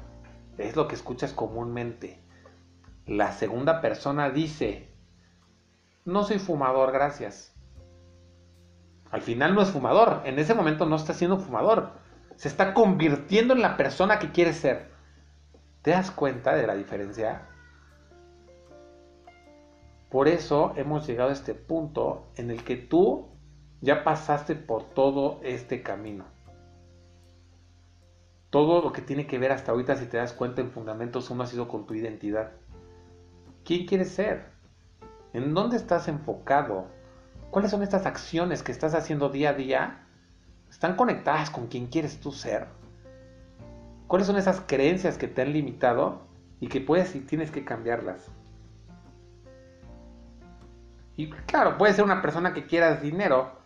[0.58, 2.18] Es lo que escuchas comúnmente.
[3.06, 4.92] La segunda persona dice,
[6.04, 7.54] no soy fumador, gracias.
[9.12, 11.90] Al final no es fumador, en ese momento no está siendo fumador.
[12.34, 14.90] Se está convirtiendo en la persona que quiere ser.
[15.82, 17.48] ¿Te das cuenta de la diferencia?
[20.10, 23.31] Por eso hemos llegado a este punto en el que tú
[23.82, 26.24] ya pasaste por todo este camino.
[28.48, 31.42] Todo lo que tiene que ver hasta ahorita, si te das cuenta, en fundamentos uno
[31.42, 32.52] ha sido con tu identidad.
[33.64, 34.46] ¿Quién quieres ser?
[35.32, 36.86] ¿En dónde estás enfocado?
[37.50, 40.06] ¿Cuáles son estas acciones que estás haciendo día a día?
[40.70, 42.68] ¿Están conectadas con quién quieres tú ser?
[44.06, 46.20] ¿Cuáles son esas creencias que te han limitado
[46.60, 48.30] y que puedes y tienes que cambiarlas?
[51.16, 53.61] Y claro, puede ser una persona que quieras dinero,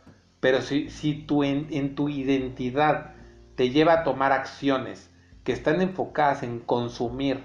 [0.47, 3.17] pero si, si en, en tu identidad
[3.57, 5.11] te lleva a tomar acciones
[5.43, 7.43] que están enfocadas en consumir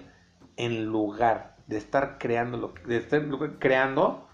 [0.56, 3.28] en lugar de estar creando lo de estar
[3.58, 4.28] creando,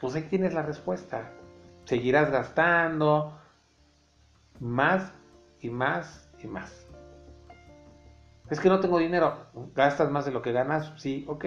[0.00, 1.30] pues ahí tienes la respuesta.
[1.84, 3.38] Seguirás gastando
[4.60, 5.12] más
[5.60, 6.86] y más y más.
[8.48, 9.48] Es que no tengo dinero.
[9.74, 10.90] ¿Gastas más de lo que ganas?
[10.96, 11.44] Sí, ok.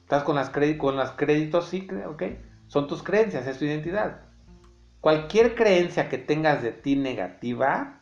[0.00, 1.68] ¿Estás con las, con las créditos?
[1.68, 2.22] Sí, ok.
[2.68, 4.22] Son tus creencias, es tu identidad.
[5.00, 8.00] cualquier creencia que tengas de ti negativa,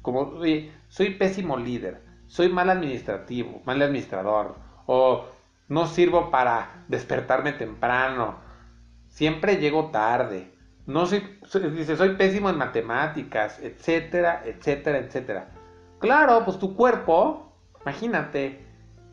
[0.00, 0.40] como
[0.88, 5.26] soy pésimo líder, soy mal administrativo, mal administrador, o
[5.68, 8.36] no sirvo para despertarme temprano,
[9.08, 10.52] siempre llego tarde,
[10.86, 11.22] no soy,
[11.76, 15.48] dice, soy pésimo en matemáticas, etcétera, etcétera, etcétera.
[16.00, 18.66] Claro, pues tu cuerpo, imagínate,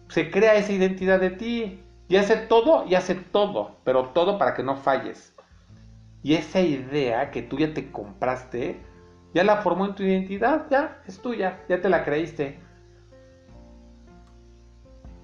[0.07, 4.55] se crea esa identidad de ti y hace todo y hace todo, pero todo para
[4.55, 5.33] que no falles.
[6.23, 8.81] Y esa idea que tú ya te compraste,
[9.33, 12.59] ya la formó en tu identidad, ya es tuya, ya te la creíste.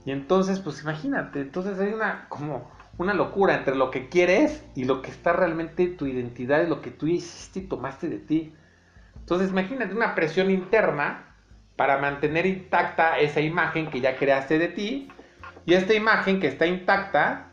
[0.06, 4.86] Y entonces, pues imagínate, entonces hay una como una locura entre lo que quieres y
[4.86, 8.54] lo que está realmente tu identidad y lo que tú hiciste y tomaste de ti.
[9.18, 11.36] Entonces, imagínate una presión interna
[11.76, 15.10] para mantener intacta esa imagen que ya creaste de ti.
[15.66, 17.48] Y esta imagen que está intacta,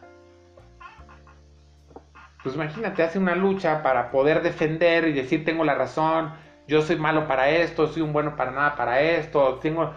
[2.43, 6.33] pues imagínate, hace una lucha para poder defender y decir tengo la razón,
[6.67, 9.93] yo soy malo para esto, soy un bueno para nada para esto, tengo,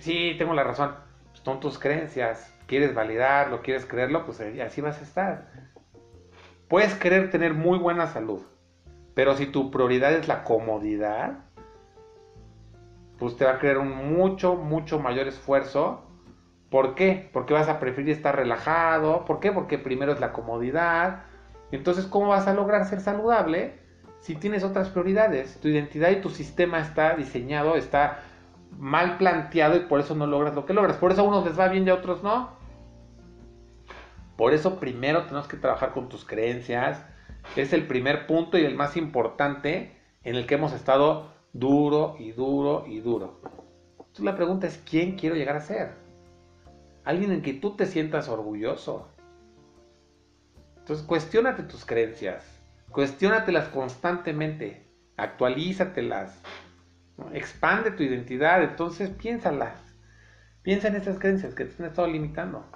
[0.00, 0.94] sí, tengo la razón.
[1.32, 5.48] son tus creencias, quieres validarlo, quieres creerlo, pues eh, así vas a estar.
[6.68, 8.42] Puedes querer tener muy buena salud,
[9.14, 11.44] pero si tu prioridad es la comodidad,
[13.18, 16.07] pues te va a crear un mucho, mucho mayor esfuerzo.
[16.70, 17.30] ¿Por qué?
[17.32, 19.24] Porque vas a preferir estar relajado.
[19.24, 19.52] ¿Por qué?
[19.52, 21.22] Porque primero es la comodidad.
[21.72, 23.78] Entonces, ¿cómo vas a lograr ser saludable
[24.20, 25.58] si tienes otras prioridades?
[25.60, 28.20] Tu identidad y tu sistema está diseñado, está
[28.78, 30.96] mal planteado y por eso no logras lo que logras.
[30.96, 32.50] Por eso a unos les va bien y a otros no.
[34.36, 37.04] Por eso primero tenemos que trabajar con tus creencias.
[37.56, 42.32] Es el primer punto y el más importante en el que hemos estado duro y
[42.32, 43.40] duro y duro.
[43.98, 46.07] Entonces la pregunta es, ¿quién quiero llegar a ser?
[47.08, 49.08] Alguien en que tú te sientas orgulloso,
[50.76, 52.44] entonces, cuestionate tus creencias,
[52.90, 54.86] cuestionatelas constantemente,
[55.16, 56.38] actualízatelas,
[57.32, 59.80] expande tu identidad, entonces piénsalas,
[60.60, 62.66] piensa en esas creencias que te han estado limitando.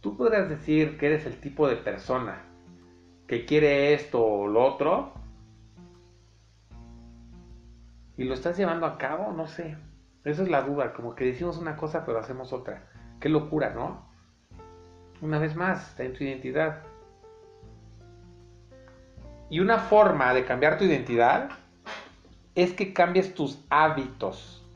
[0.00, 2.42] Tú podrás decir que eres el tipo de persona
[3.28, 5.12] que quiere esto o lo otro
[8.16, 9.76] y lo estás llevando a cabo, no sé.
[10.26, 12.82] Esa es la duda, como que decimos una cosa pero hacemos otra.
[13.20, 14.10] Qué locura, ¿no?
[15.20, 16.82] Una vez más, está en tu identidad.
[19.48, 21.50] Y una forma de cambiar tu identidad
[22.56, 24.66] es que cambies tus hábitos,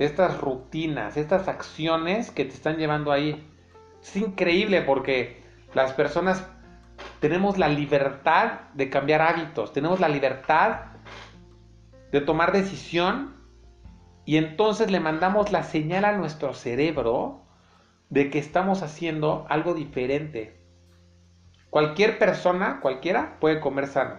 [0.00, 3.48] estas rutinas, estas acciones que te están llevando ahí.
[4.02, 5.44] Es increíble porque
[5.74, 6.44] las personas
[7.20, 10.86] tenemos la libertad de cambiar hábitos, tenemos la libertad
[12.10, 13.36] de tomar decisión
[14.26, 17.42] y entonces le mandamos la señal a nuestro cerebro
[18.10, 20.60] de que estamos haciendo algo diferente.
[21.70, 24.18] Cualquier persona, cualquiera, puede comer sano.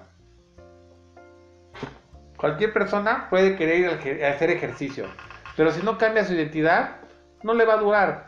[2.37, 5.07] Cualquier persona puede querer ir a hacer ejercicio.
[5.57, 6.97] Pero si no cambia su identidad,
[7.43, 8.27] no le va a durar.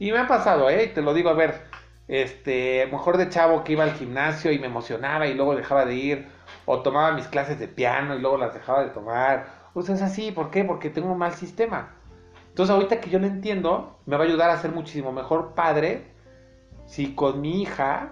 [0.00, 0.88] Y me ha pasado, ¿eh?
[0.88, 1.62] Te lo digo, a ver,
[2.08, 5.94] este, mejor de chavo que iba al gimnasio y me emocionaba y luego dejaba de
[5.94, 6.28] ir.
[6.64, 9.59] O tomaba mis clases de piano y luego las dejaba de tomar.
[9.82, 10.64] Sea, es así, ¿por qué?
[10.64, 11.90] Porque tengo un mal sistema.
[12.48, 16.10] Entonces ahorita que yo lo entiendo, me va a ayudar a ser muchísimo mejor padre
[16.86, 18.10] si con mi hija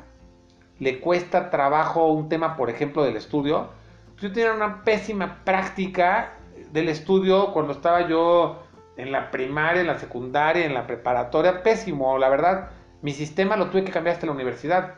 [0.78, 3.70] le cuesta trabajo un tema, por ejemplo, del estudio.
[4.18, 6.34] Yo tenía una pésima práctica
[6.72, 8.62] del estudio cuando estaba yo
[8.96, 12.70] en la primaria, en la secundaria, en la preparatoria, pésimo, la verdad.
[13.02, 14.94] Mi sistema lo tuve que cambiar hasta la universidad.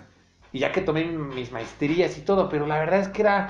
[0.53, 3.49] Y ya que tomé mis maestrías y todo, pero la verdad es que era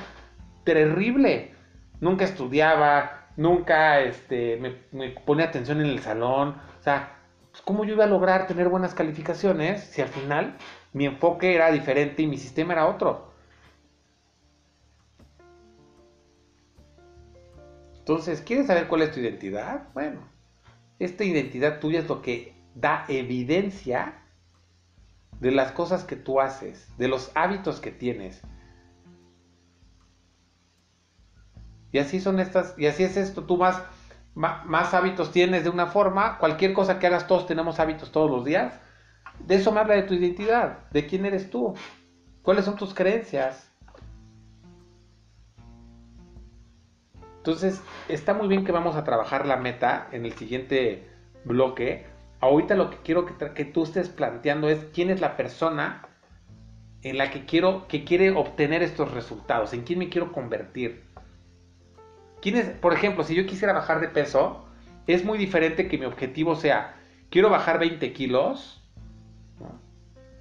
[0.64, 1.54] terrible.
[2.00, 4.56] Nunca estudiaba, nunca este,
[4.92, 6.56] me, pone atención en el salón.
[6.78, 7.16] O sea,
[7.50, 10.56] pues, ¿cómo yo iba a lograr tener buenas calificaciones si al final
[10.92, 13.30] mi enfoque era diferente y mi sistema era otro?
[17.98, 19.88] Entonces, ¿quieres saber cuál es tu identidad?
[19.94, 20.20] Bueno,
[20.98, 24.22] esta identidad tuya es lo que da evidencia
[25.38, 28.42] de las cosas que tú haces, de los hábitos que tienes,
[31.92, 33.82] Y así son estas, y así es esto, tú más,
[34.34, 38.44] más, hábitos tienes de una forma, cualquier cosa que hagas todos tenemos hábitos todos los
[38.44, 38.78] días.
[39.40, 41.74] De eso me habla de tu identidad, de quién eres tú,
[42.42, 43.70] cuáles son tus creencias.
[47.38, 51.08] Entonces, está muy bien que vamos a trabajar la meta en el siguiente
[51.44, 52.06] bloque.
[52.40, 56.06] Ahorita lo que quiero que, que tú estés planteando es quién es la persona
[57.02, 61.09] en la que quiero que quiere obtener estos resultados, en quién me quiero convertir
[62.80, 64.64] por ejemplo, si yo quisiera bajar de peso,
[65.06, 66.96] es muy diferente que mi objetivo sea,
[67.30, 68.82] quiero bajar 20 kilos,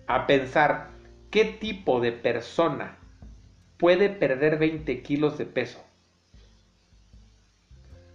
[0.07, 0.89] a pensar,
[1.29, 2.97] ¿qué tipo de persona
[3.77, 5.83] puede perder 20 kilos de peso?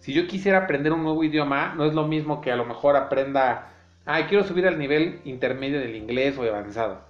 [0.01, 2.97] Si yo quisiera aprender un nuevo idioma, no es lo mismo que a lo mejor
[2.97, 3.69] aprenda,
[4.05, 7.01] ay, quiero subir al nivel intermedio del inglés o avanzado.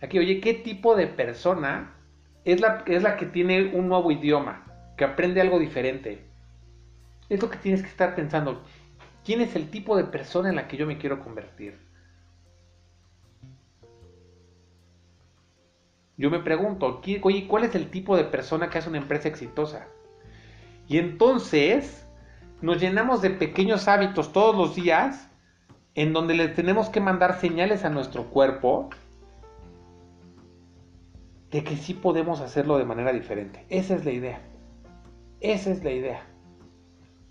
[0.00, 1.94] Aquí, oye, ¿qué tipo de persona
[2.44, 4.67] es la que tiene un nuevo idioma,
[4.98, 6.26] que aprende algo diferente?
[7.30, 8.62] Es lo que tienes que estar pensando.
[9.24, 11.78] ¿Quién es el tipo de persona en la que yo me quiero convertir?
[16.18, 17.00] Yo me pregunto,
[17.46, 19.86] ¿cuál es el tipo de persona que hace una empresa exitosa?
[20.88, 22.04] Y entonces
[22.60, 25.30] nos llenamos de pequeños hábitos todos los días
[25.94, 28.90] en donde le tenemos que mandar señales a nuestro cuerpo
[31.52, 33.64] de que sí podemos hacerlo de manera diferente.
[33.68, 34.40] Esa es la idea.
[35.40, 36.26] Esa es la idea.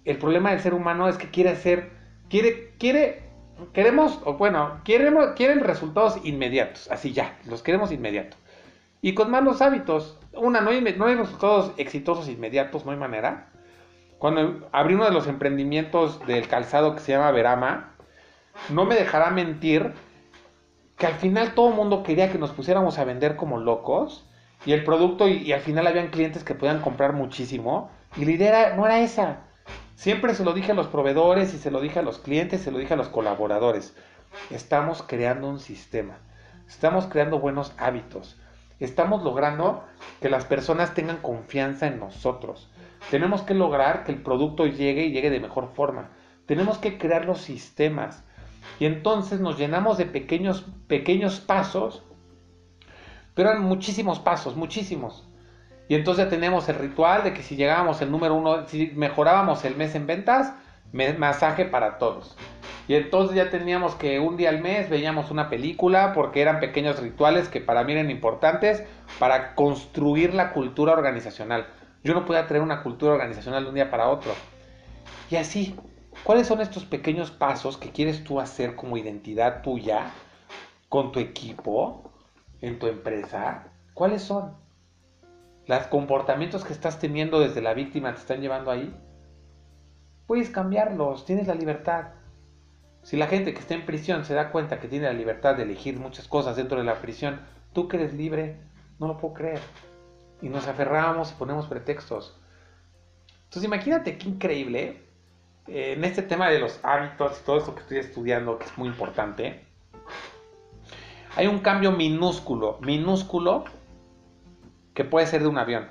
[0.05, 1.91] El problema del ser humano es que quiere hacer,
[2.29, 3.23] quiere, quiere,
[3.73, 8.39] queremos, o bueno, queremos, quieren resultados inmediatos, así ya, los queremos inmediatos.
[9.01, 13.49] Y con malos hábitos, una, no hay, no hay resultados exitosos inmediatos, no hay manera.
[14.17, 17.93] Cuando abrí uno de los emprendimientos del calzado que se llama Verama,
[18.69, 19.93] no me dejará mentir
[20.97, 24.25] que al final todo el mundo quería que nos pusiéramos a vender como locos
[24.65, 28.75] y el producto y, al final habían clientes que podían comprar muchísimo y la idea
[28.75, 29.43] no era esa.
[29.95, 32.71] Siempre se lo dije a los proveedores y se lo dije a los clientes, se
[32.71, 33.95] lo dije a los colaboradores.
[34.49, 36.17] Estamos creando un sistema,
[36.67, 38.37] estamos creando buenos hábitos,
[38.79, 39.83] estamos logrando
[40.21, 42.69] que las personas tengan confianza en nosotros.
[43.09, 46.09] Tenemos que lograr que el producto llegue y llegue de mejor forma.
[46.45, 48.23] Tenemos que crear los sistemas.
[48.79, 52.03] Y entonces nos llenamos de pequeños, pequeños pasos,
[53.33, 55.26] pero eran muchísimos pasos, muchísimos.
[55.87, 59.63] Y entonces ya tenemos el ritual de que si llegábamos el número uno, si mejorábamos
[59.65, 60.53] el mes en ventas,
[60.91, 62.35] masaje para todos.
[62.87, 66.99] Y entonces ya teníamos que un día al mes veíamos una película porque eran pequeños
[66.99, 68.83] rituales que para mí eran importantes
[69.19, 71.67] para construir la cultura organizacional.
[72.03, 74.31] Yo no podía traer una cultura organizacional de un día para otro.
[75.29, 75.75] Y así,
[76.23, 80.11] ¿cuáles son estos pequeños pasos que quieres tú hacer como identidad tuya
[80.87, 82.09] con tu equipo,
[82.61, 83.67] en tu empresa?
[83.93, 84.66] ¿Cuáles son?
[85.67, 88.95] ¿Los comportamientos que estás teniendo desde la víctima te están llevando ahí?
[90.25, 92.13] Puedes cambiarlos, tienes la libertad.
[93.03, 95.63] Si la gente que está en prisión se da cuenta que tiene la libertad de
[95.63, 97.41] elegir muchas cosas dentro de la prisión,
[97.73, 98.61] tú que eres libre,
[98.97, 99.59] no lo puedo creer
[100.41, 102.39] y nos aferramos y ponemos pretextos.
[103.43, 105.01] Entonces imagínate qué increíble
[105.67, 108.77] eh, en este tema de los hábitos y todo esto que estoy estudiando, que es
[108.77, 109.65] muy importante.
[111.35, 113.65] Hay un cambio minúsculo, minúsculo,
[114.97, 115.85] que puede ser de un avión.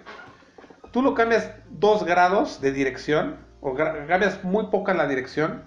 [0.91, 5.63] Tú lo cambias dos grados de dirección, o cambias muy poca la dirección,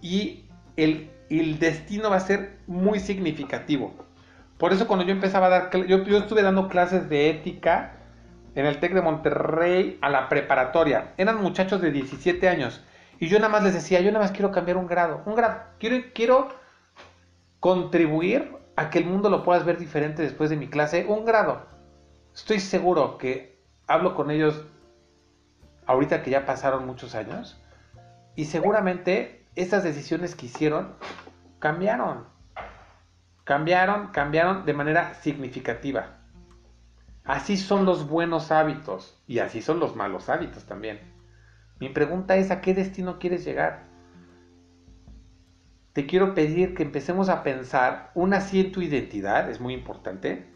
[0.00, 1.10] y el,
[1.58, 3.92] destino va a ser muy significativo.
[4.58, 7.96] Por eso cuando yo empezaba a dar, yo, yo estuve dando clases de ética
[8.54, 11.14] en el TEC de Monterrey a la preparatoria.
[11.16, 12.84] Eran muchachos de 17 años.
[13.18, 15.20] Y yo nada más les decía, yo nada más quiero cambiar un grado.
[15.26, 15.64] Un grado.
[15.80, 16.48] Quiero, quiero
[17.58, 21.06] contribuir a que el mundo lo puedas ver diferente después de mi clase.
[21.08, 21.66] Un grado.
[22.34, 24.64] Estoy seguro que hablo con ellos
[25.86, 27.60] ahorita que ya pasaron muchos años.
[28.34, 30.94] Y seguramente esas decisiones que hicieron
[31.58, 32.36] cambiaron
[33.46, 36.18] cambiaron, cambiaron de manera significativa.
[37.24, 41.00] Así son los buenos hábitos y así son los malos hábitos también.
[41.78, 43.84] Mi pregunta es, ¿a qué destino quieres llegar?
[45.96, 50.46] Te quiero pedir que empecemos a pensar, una sí en tu identidad, es muy importante,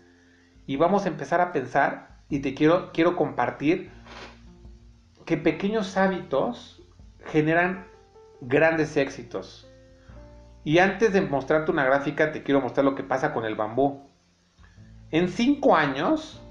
[0.67, 3.91] y vamos a empezar a pensar, y te quiero, quiero compartir,
[5.25, 6.87] que pequeños hábitos
[7.25, 7.87] generan
[8.43, 9.67] grandes éxitos.
[10.63, 14.11] Y antes de mostrarte una gráfica, te quiero mostrar lo que pasa con el bambú.
[15.11, 16.47] En 5 años,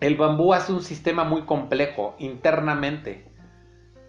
[0.00, 3.32] el bambú hace un sistema muy complejo internamente.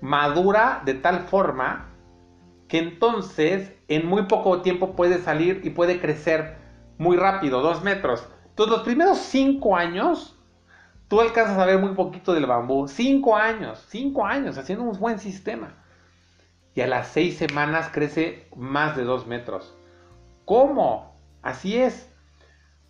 [0.01, 1.86] Madura de tal forma
[2.67, 6.57] que entonces en muy poco tiempo puede salir y puede crecer
[6.97, 8.27] muy rápido, 2 metros.
[8.49, 10.37] Entonces los primeros 5 años,
[11.07, 12.87] tú alcanzas a ver muy poquito del bambú.
[12.87, 15.75] 5 años, 5 años, haciendo un buen sistema
[16.77, 19.75] y a las seis semanas crece más de dos metros.
[20.45, 21.15] ¿Cómo?
[21.41, 22.13] Así es.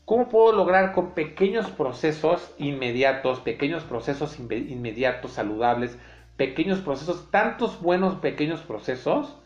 [0.04, 5.98] ¿Cómo puedo lograr con pequeños procesos inmediatos, pequeños procesos inmediatos, saludables,
[6.36, 9.38] pequeños procesos, tantos buenos pequeños procesos,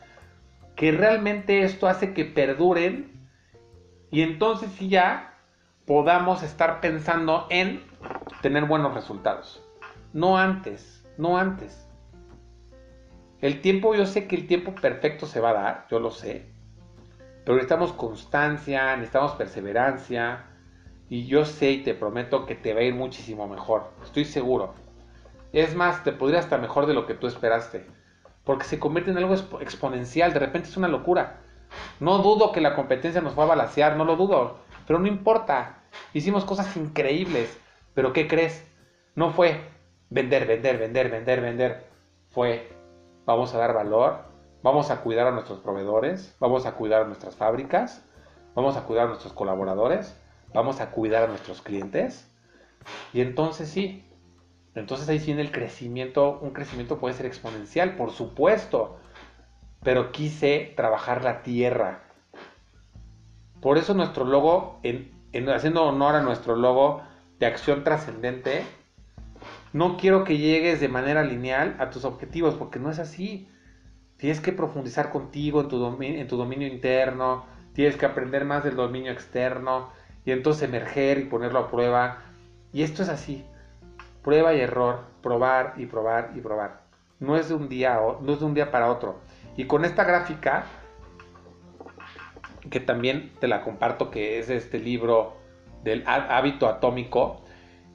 [0.82, 3.30] que realmente esto hace que perduren
[4.10, 5.38] y entonces sí ya
[5.86, 7.84] podamos estar pensando en
[8.42, 9.64] tener buenos resultados.
[10.12, 11.88] No antes, no antes.
[13.42, 16.52] El tiempo, yo sé que el tiempo perfecto se va a dar, yo lo sé.
[17.46, 20.48] Pero necesitamos constancia, necesitamos perseverancia.
[21.10, 23.92] Y yo sé y te prometo que te va a ir muchísimo mejor.
[24.04, 24.74] Estoy seguro.
[25.54, 27.86] Es más, te podría hasta mejor de lo que tú esperaste.
[28.44, 30.34] Porque se convierte en algo exponencial.
[30.34, 31.42] De repente es una locura.
[32.00, 34.58] No dudo que la competencia nos va a balancear, no lo dudo.
[34.88, 35.84] Pero no importa.
[36.14, 37.60] Hicimos cosas increíbles.
[37.94, 38.66] Pero ¿qué crees?
[39.16, 39.62] No fue
[40.10, 41.88] vender, vender, vender, vender, vender.
[42.30, 42.70] Fue,
[43.26, 44.20] vamos a dar valor,
[44.64, 48.06] vamos a cuidar a nuestros proveedores, vamos a cuidar a nuestras fábricas,
[48.54, 50.16] vamos a cuidar a nuestros colaboradores,
[50.54, 52.30] vamos a cuidar a nuestros clientes.
[53.14, 54.06] Y entonces sí,
[54.76, 58.98] entonces ahí viene el crecimiento, un crecimiento puede ser exponencial, por supuesto,
[59.84, 62.04] pero quise trabajar la tierra.
[63.60, 65.12] Por eso nuestro logo, en,
[65.50, 67.02] haciendo honor a nuestro logo
[67.40, 68.64] de acción trascendente,
[69.74, 73.50] no quiero que llegues de manera lineal a tus objetivos, porque no es así.
[74.18, 79.12] Tienes que profundizar contigo tu, en tu dominio interno, tienes que aprender más del dominio
[79.12, 79.90] externo
[80.26, 82.24] y entonces emerger y ponerlo a prueba.
[82.72, 83.44] Y esto es así
[84.24, 86.82] prueba y error, probar y probar y probar.
[87.20, 89.20] No es de un día, no es de un día para otro.
[89.58, 90.66] Y con esta gráfica,
[92.70, 95.38] que también te la comparto, que es este libro
[95.84, 97.42] del hábito atómico,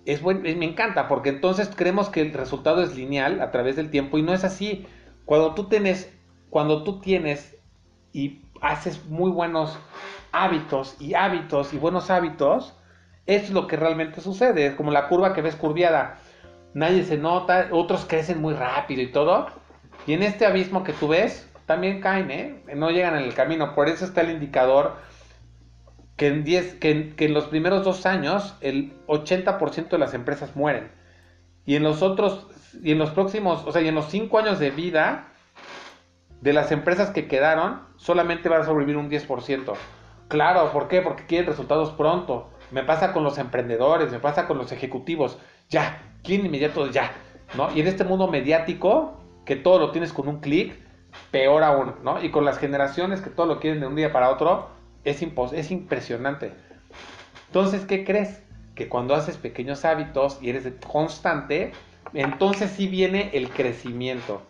[0.04, 4.18] es me encanta porque entonces creemos que el resultado es lineal a través del tiempo
[4.18, 4.86] y no es así.
[5.24, 6.12] Cuando tú tienes,
[6.48, 7.56] cuando tú tienes
[8.12, 9.76] y haces muy buenos
[10.30, 12.76] hábitos y hábitos y buenos hábitos,
[13.26, 14.66] es lo que realmente sucede.
[14.66, 16.18] Es como la curva que ves curviada.
[16.74, 19.46] Nadie se nota, otros crecen muy rápido y todo.
[20.06, 22.62] Y en este abismo que tú ves, también caen, ¿eh?
[22.74, 23.74] No llegan en el camino.
[23.74, 24.94] Por eso está el indicador
[26.16, 30.90] que en, 10, que en, los primeros dos años el 80% de las empresas mueren.
[31.64, 32.46] Y en los otros,
[32.82, 35.28] y en los próximos, o sea, en los 5 años de vida
[36.40, 39.72] de las empresas que quedaron, solamente van a sobrevivir un 10%.
[40.28, 41.02] Claro, ¿por qué?
[41.02, 45.38] Porque quieren resultados pronto me pasa con los emprendedores, me pasa con los ejecutivos,
[45.68, 47.12] ya, quieren inmediato, ya,
[47.56, 47.74] ¿no?
[47.74, 50.74] Y en este mundo mediático, que todo lo tienes con un clic,
[51.30, 52.22] peor aún, ¿no?
[52.22, 54.68] Y con las generaciones que todo lo quieren de un día para otro,
[55.04, 55.22] es,
[55.52, 56.52] es impresionante.
[57.46, 58.42] Entonces, ¿qué crees?
[58.74, 61.72] Que cuando haces pequeños hábitos y eres constante,
[62.12, 64.42] entonces sí viene el crecimiento.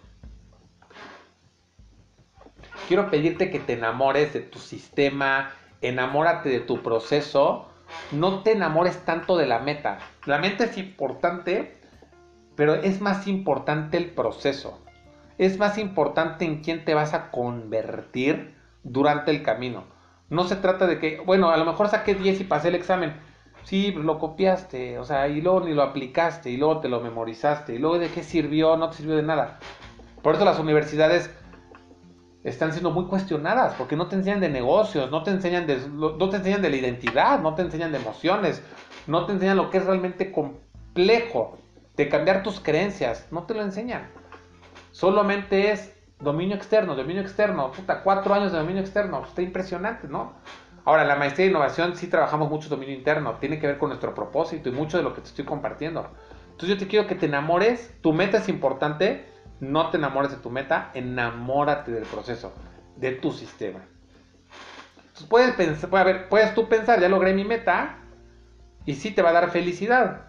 [2.89, 7.69] Quiero pedirte que te enamores de tu sistema, enamórate de tu proceso,
[8.13, 9.99] no te enamores tanto de la meta.
[10.25, 11.79] La meta es importante,
[12.55, 14.81] pero es más importante el proceso.
[15.39, 19.85] Es más importante en quién te vas a convertir durante el camino.
[20.29, 23.15] No se trata de que, bueno, a lo mejor saqué 10 y pasé el examen.
[23.65, 27.75] Sí, lo copiaste, o sea, y luego ni lo aplicaste, y luego te lo memorizaste,
[27.75, 29.59] y luego de qué sirvió, no te sirvió de nada.
[30.23, 31.31] Por eso las universidades
[32.49, 36.29] están siendo muy cuestionadas porque no te enseñan de negocios, no te enseñan de, no
[36.29, 38.63] te enseñan de la identidad, no te enseñan de emociones,
[39.09, 41.59] no te enseñan lo que es realmente complejo
[41.97, 44.09] de cambiar tus creencias, no te lo enseñan.
[44.93, 50.35] Solamente es dominio externo, dominio externo, puta, cuatro años de dominio externo, está impresionante, ¿no?
[50.85, 54.15] Ahora, la maestría de innovación sí trabajamos mucho dominio interno, tiene que ver con nuestro
[54.15, 56.09] propósito y mucho de lo que te estoy compartiendo.
[56.53, 59.27] Entonces yo te quiero que te enamores, tu meta es importante,
[59.61, 62.53] no te enamores de tu meta, enamórate del proceso,
[62.97, 63.81] de tu sistema.
[64.99, 67.99] Entonces puedes, pensar, puedes tú pensar, ya logré mi meta
[68.85, 70.29] y sí te va a dar felicidad.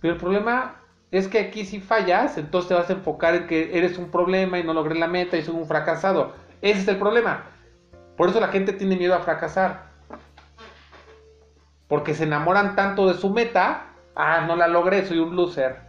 [0.00, 0.80] Pero el problema
[1.10, 4.58] es que aquí si fallas, entonces te vas a enfocar en que eres un problema
[4.58, 6.34] y no logré la meta y soy un fracasado.
[6.62, 7.44] Ese es el problema.
[8.16, 9.86] Por eso la gente tiene miedo a fracasar.
[11.88, 13.92] Porque se enamoran tanto de su meta.
[14.14, 15.85] Ah, no la logré, soy un loser.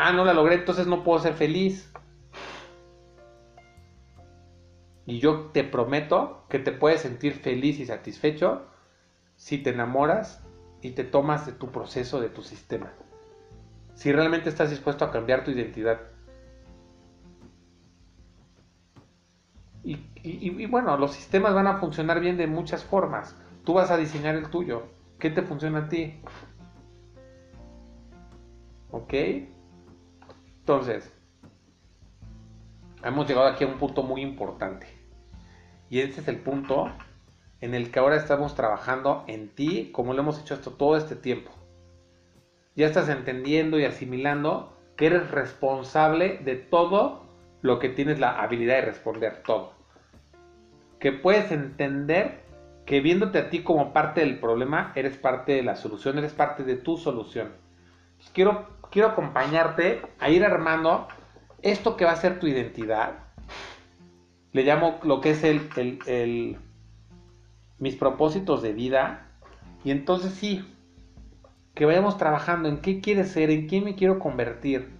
[0.00, 1.92] Ah, no la logré, entonces no puedo ser feliz.
[5.06, 8.66] Y yo te prometo que te puedes sentir feliz y satisfecho
[9.34, 10.40] si te enamoras
[10.82, 12.92] y te tomas de tu proceso, de tu sistema.
[13.94, 16.00] Si realmente estás dispuesto a cambiar tu identidad.
[19.82, 23.34] Y, bueno, los sistemas van a funcionar bien de muchas formas.
[23.64, 24.84] Tú vas a diseñar el tuyo.
[25.18, 26.20] ¿Qué te funciona a ti?
[28.92, 29.14] ¿Ok?
[30.68, 31.10] Entonces,
[33.02, 34.86] hemos llegado aquí a un punto muy importante.
[35.88, 36.92] Y este es el punto
[37.62, 41.50] en el que ahora estamos trabajando en ti como lo hemos hecho todo este tiempo.
[42.76, 47.24] Ya estás entendiendo y asimilando que eres responsable de todo
[47.62, 49.72] lo que tienes la habilidad de responder, todo.
[51.00, 52.42] Que puedes entender
[52.84, 56.62] que viéndote a ti como parte del problema, eres parte de la solución, eres parte
[56.62, 57.52] de tu solución.
[58.34, 61.08] quiero quiero acompañarte a ir armando
[61.62, 63.28] esto que va a ser tu identidad
[64.52, 65.68] le llamo lo que es el,
[66.06, 66.58] el,
[67.78, 69.26] mis propósitos de vida.
[69.84, 70.64] Y entonces sí,
[71.74, 74.90] que vayamos trabajando en qué quiere ser, en quién me quiero convertir,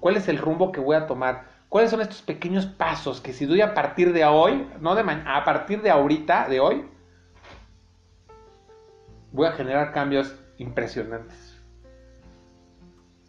[0.00, 3.46] cuál es el rumbo que voy a tomar, cuáles son estos pequeños pasos que si
[3.46, 6.84] doy a partir de hoy, no de mañana, a partir de ahorita, de hoy,
[9.32, 11.45] voy a generar cambios impresionantes.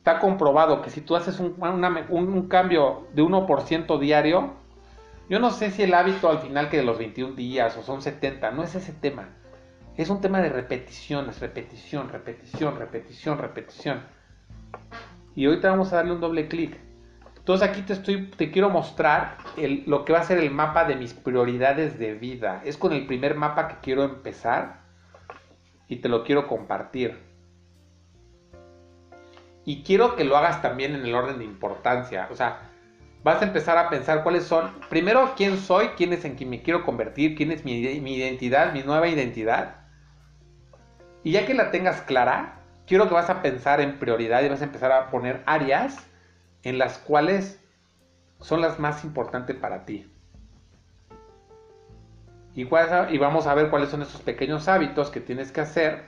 [0.07, 4.53] Está comprobado que si tú haces un, cambio de 1% diario,
[5.29, 8.01] yo no sé si el hábito al final que de los 21 días o son
[8.01, 9.27] 70, no es ese tema.
[9.97, 14.03] Es un tema de repeticiones, repetición, repetición, repetición, repetición.
[15.35, 16.77] Y ahorita vamos a darle un doble clic.
[17.39, 20.95] Entonces aquí te, estoy, te quiero mostrar lo que va a ser el mapa de
[20.95, 22.61] mis prioridades de vida.
[22.63, 24.83] Es con el primer mapa que quiero empezar
[25.89, 27.26] y te lo quiero compartir.
[29.67, 32.29] Y quiero que lo hagas también en el orden de importancia.
[32.31, 32.69] O sea,
[33.21, 36.61] vas a empezar a pensar cuáles son, primero, quién soy, quién es en quien me
[36.61, 39.75] quiero convertir, quién es mi, identidad, mi nueva identidad.
[41.21, 44.61] Y ya que la tengas clara, quiero que vas a pensar en prioridad y vas
[44.61, 45.97] a empezar a poner áreas
[46.63, 47.61] en las cuales
[48.39, 50.09] son las más importantes para ti.
[52.55, 56.05] Y, y vamos a ver cuáles son esos pequeños hábitos que tienes que hacer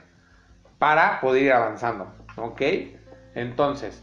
[0.78, 2.10] para poder ir avanzando.
[2.36, 2.62] ¿Ok?
[3.34, 4.02] Entonces,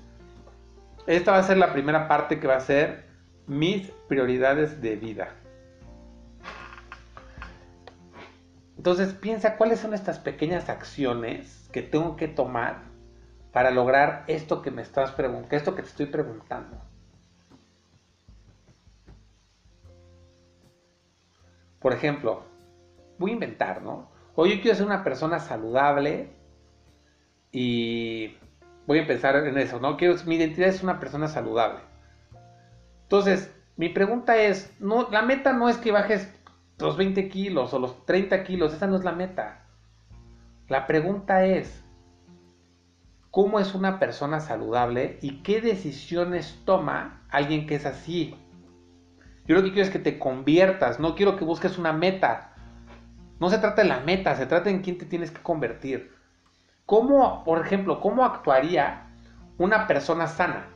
[1.05, 3.05] esta va a ser la primera parte que va a ser
[3.47, 5.35] mis prioridades de vida.
[8.77, 12.83] Entonces piensa cuáles son estas pequeñas acciones que tengo que tomar
[13.51, 16.77] para lograr esto que me estás preguntando, esto que te estoy preguntando.
[21.79, 22.43] Por ejemplo,
[23.17, 24.11] voy a inventar, ¿no?
[24.35, 26.29] Hoy yo quiero ser una persona saludable
[27.51, 28.37] y
[28.87, 29.97] voy a empezar en eso, ¿no?
[29.97, 31.81] Quiero, mi identidad es una persona saludable.
[33.03, 36.33] Entonces, mi pregunta es, no, la meta no es que bajes
[36.79, 39.65] los 20 kilos o los 30 kilos, esa no es la meta.
[40.69, 41.83] La pregunta es,
[43.29, 48.35] ¿cómo es una persona saludable y qué decisiones toma alguien que es así?
[49.45, 52.53] Yo lo que quiero es que te conviertas, no quiero que busques una meta.
[53.39, 56.16] No se trata de la meta, se trata en quién te tienes que convertir.
[56.87, 59.09] ¿Cómo, por ejemplo, cómo actuaría
[59.57, 60.69] una persona sana?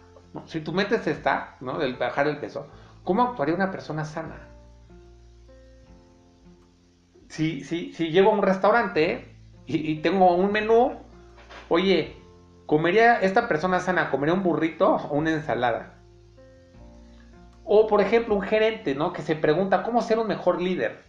[0.46, 1.80] Si tú metes esta, ¿no?
[1.80, 2.68] Del bajar el peso,
[3.06, 4.50] ¿cómo actuaría una persona sana?
[7.30, 10.98] Si, si, si llego a un restaurante y, tengo un menú,
[11.70, 12.18] oye,
[12.66, 15.94] ¿comería esta persona sana, comería un burrito o una ensalada?
[17.64, 19.14] O por ejemplo, un gerente, ¿no?
[19.14, 21.06] Que se pregunta cómo ser un mejor líder.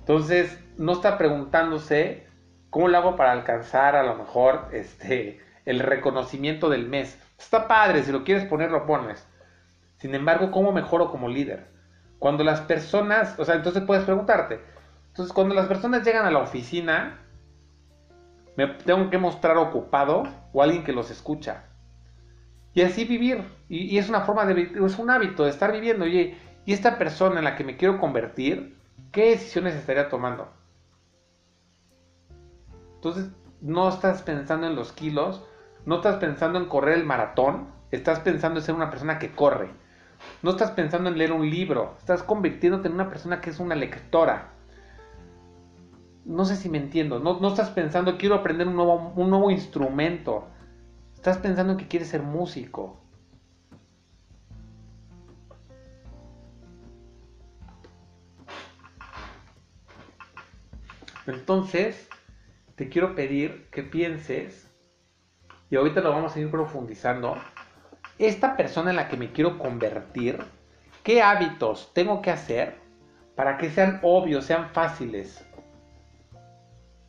[0.00, 2.27] Entonces, no está preguntándose
[2.70, 7.18] ¿Cómo lo hago para alcanzar a lo mejor este, el reconocimiento del mes?
[7.38, 9.26] Está padre, si lo quieres poner, lo pones.
[9.96, 11.66] Sin embargo, ¿cómo mejoro como líder?
[12.18, 14.60] Cuando las personas, o sea, entonces puedes preguntarte.
[15.08, 17.18] Entonces, cuando las personas llegan a la oficina,
[18.56, 21.64] me tengo que mostrar ocupado o alguien que los escucha.
[22.74, 23.42] Y así vivir.
[23.68, 26.06] Y, es una forma de es un hábito de estar viviendo.
[26.06, 26.36] y
[26.66, 28.76] esta persona en la que me quiero convertir,
[29.10, 30.57] ¿qué decisiones estaría tomando?
[32.98, 33.30] Entonces,
[33.60, 35.44] no estás pensando en los kilos,
[35.86, 39.70] no estás pensando en correr el maratón, estás pensando en ser una persona que corre.
[40.42, 43.76] No estás pensando en leer un libro, estás convirtiéndote en una persona que es una
[43.76, 44.50] lectora.
[46.24, 49.48] No sé si me entiendo, no, no estás pensando quiero aprender un nuevo, un nuevo
[49.52, 50.48] instrumento,
[51.14, 53.00] estás pensando en que quieres ser músico.
[61.28, 62.08] Entonces,
[62.78, 64.72] te quiero pedir que pienses,
[65.68, 67.36] y ahorita lo vamos a ir profundizando,
[68.20, 70.38] esta persona en la que me quiero convertir,
[71.02, 72.76] ¿qué hábitos tengo que hacer
[73.34, 75.44] para que sean obvios, sean fáciles?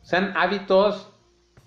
[0.02, 1.16] Sean hábitos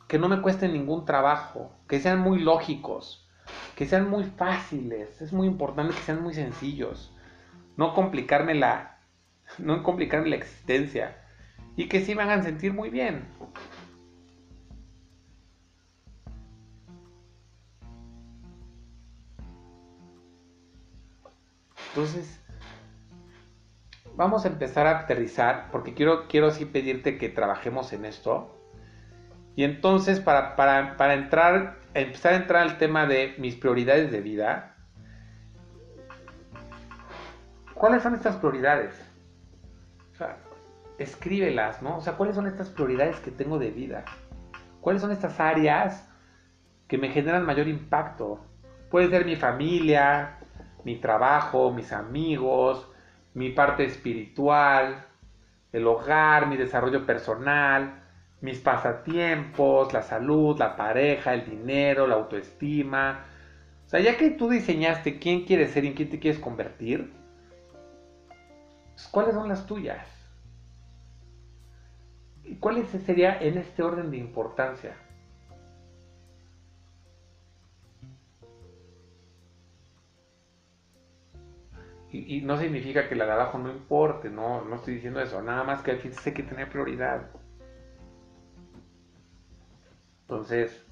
[0.09, 3.30] que no me cuesten ningún trabajo, que sean muy lógicos,
[3.77, 5.21] que sean muy fáciles.
[5.21, 7.15] Es muy importante que sean muy sencillos.
[7.77, 8.99] No complicarme la,
[9.59, 11.19] no complicarme la existencia.
[11.77, 13.25] Y que sí me hagan sentir muy bien.
[21.95, 22.44] Entonces,
[24.15, 28.60] vamos a empezar a aterrizar, porque quiero, quiero sí pedirte que trabajemos en esto.
[29.56, 34.76] Y entonces, para, para, entrar, empezar a entrar al tema de mis prioridades de vida,
[37.76, 38.99] ¿cuáles son estas prioridades?
[40.14, 40.38] O sea,
[40.98, 41.98] escríbelas, ¿no?
[41.98, 44.03] O sea, ¿cuáles son estas prioridades que tengo de vida?
[44.82, 46.10] ¿Cuáles son estas áreas
[46.88, 48.44] que me generan mayor impacto?
[48.90, 50.40] Puede ser mi familia,
[50.84, 52.88] mi trabajo, mis amigos,
[53.34, 55.05] mi parte espiritual,
[55.72, 58.03] el hogar, mi desarrollo personal,
[58.41, 63.26] mis pasatiempos, la salud, la pareja, el dinero, la autoestima.
[63.85, 67.14] O sea, ya que tú diseñaste quién quieres ser y en quién te quieres convertir,
[68.93, 70.07] pues, ¿cuáles son las tuyas?
[72.43, 74.95] ¿Y cuál sería en este orden de importancia?
[82.14, 85.64] Y, no significa que la de abajo no importe, no, no estoy diciendo eso, nada
[85.64, 87.31] más que aquí sé que tiene prioridad.
[90.22, 90.85] Entonces,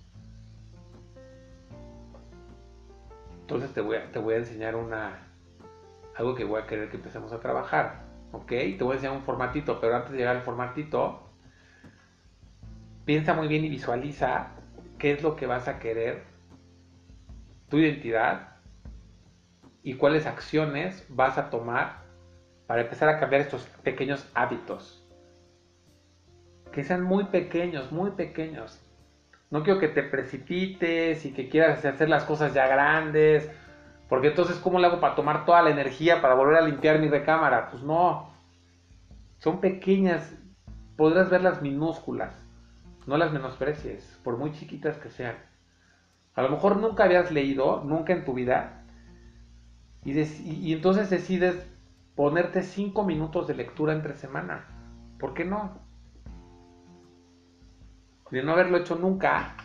[3.41, 5.27] entonces te voy a, te voy a enseñar una,
[6.15, 8.47] algo que voy a querer que empecemos a trabajar, ¿ok?
[8.47, 11.29] Te voy a enseñar un formatito, pero antes de llegar al formatito,
[13.05, 14.53] piensa muy bien y visualiza
[14.97, 16.23] qué es lo que vas a querer,
[17.69, 18.50] tu identidad,
[19.83, 22.01] y cuáles acciones vas a tomar
[22.67, 25.05] para empezar a cambiar estos pequeños hábitos.
[26.71, 28.79] Que sean muy pequeños, muy pequeños.
[29.49, 33.51] No quiero que te precipites y que quieras hacer las cosas ya grandes,
[34.07, 37.09] porque entonces ¿cómo le hago para tomar toda la energía para volver a limpiar mi
[37.09, 37.69] recámara?
[37.69, 38.29] Pues no.
[39.39, 40.33] Son pequeñas,
[40.95, 42.33] podrás verlas minúsculas.
[43.07, 45.35] No las menosprecies, por muy chiquitas que sean.
[46.35, 48.80] A lo mejor nunca habías leído, nunca en tu vida,
[50.03, 51.55] y, entonces decides
[52.15, 54.65] ponerte 5 minutos de lectura entre semana.
[55.19, 55.79] ¿Por qué no?
[58.31, 59.55] De no haberlo hecho nunca,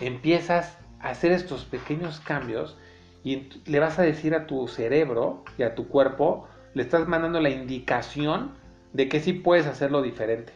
[0.00, 2.76] empiezas a hacer estos pequeños cambios
[3.24, 7.40] y le vas a decir a tu cerebro y a tu cuerpo, le estás mandando
[7.40, 8.52] la indicación
[8.92, 10.52] de que sí puedes hacerlo diferente.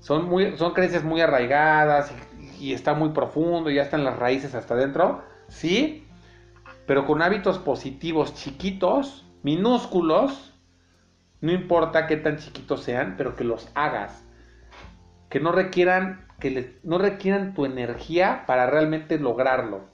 [0.00, 2.12] Son, muy, son creencias muy arraigadas
[2.60, 5.22] y, está muy profundo ya están las raíces hasta adentro.
[5.48, 6.06] Sí,
[6.92, 10.52] pero con hábitos positivos chiquitos, minúsculos,
[11.40, 14.22] no importa qué tan chiquitos sean, pero que los hagas.
[15.30, 19.86] Que no requieran, que no requieran tu energía para realmente lograrlo.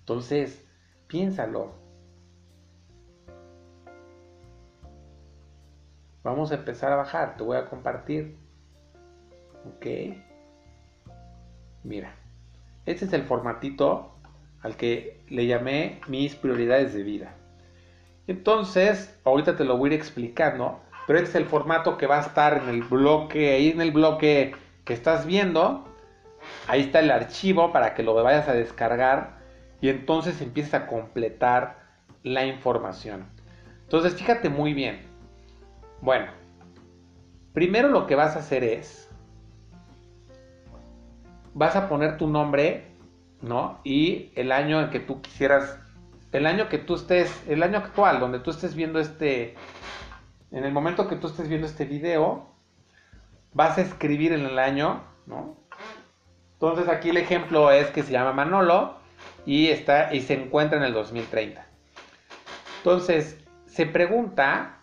[0.00, 0.62] Entonces,
[1.06, 1.72] piénsalo.
[6.22, 8.36] Vamos a empezar a bajar, te voy a compartir.
[9.74, 9.86] Ok.
[11.82, 12.14] Mira,
[12.84, 14.13] este es el formatito
[14.64, 17.34] al que le llamé mis prioridades de vida.
[18.26, 22.16] Entonces, ahorita te lo voy a ir explicando, pero este es el formato que va
[22.16, 25.84] a estar en el bloque, ahí en el bloque que estás viendo.
[26.66, 29.38] Ahí está el archivo para que lo vayas a descargar
[29.82, 31.84] y entonces empiezas a completar
[32.22, 33.26] la información.
[33.82, 35.02] Entonces, fíjate muy bien.
[36.00, 36.32] Bueno,
[37.52, 39.10] primero lo que vas a hacer es,
[41.52, 42.93] vas a poner tu nombre
[43.44, 43.80] ¿no?
[43.84, 45.78] Y el año en que tú quisieras,
[46.32, 49.54] el año que tú estés, el año actual, donde tú estés viendo este,
[50.50, 52.48] en el momento que tú estés viendo este video,
[53.52, 55.56] vas a escribir en el año, ¿no?
[56.54, 58.96] Entonces aquí el ejemplo es que se llama Manolo
[59.44, 61.66] y está y se encuentra en el 2030.
[62.78, 64.80] Entonces, se pregunta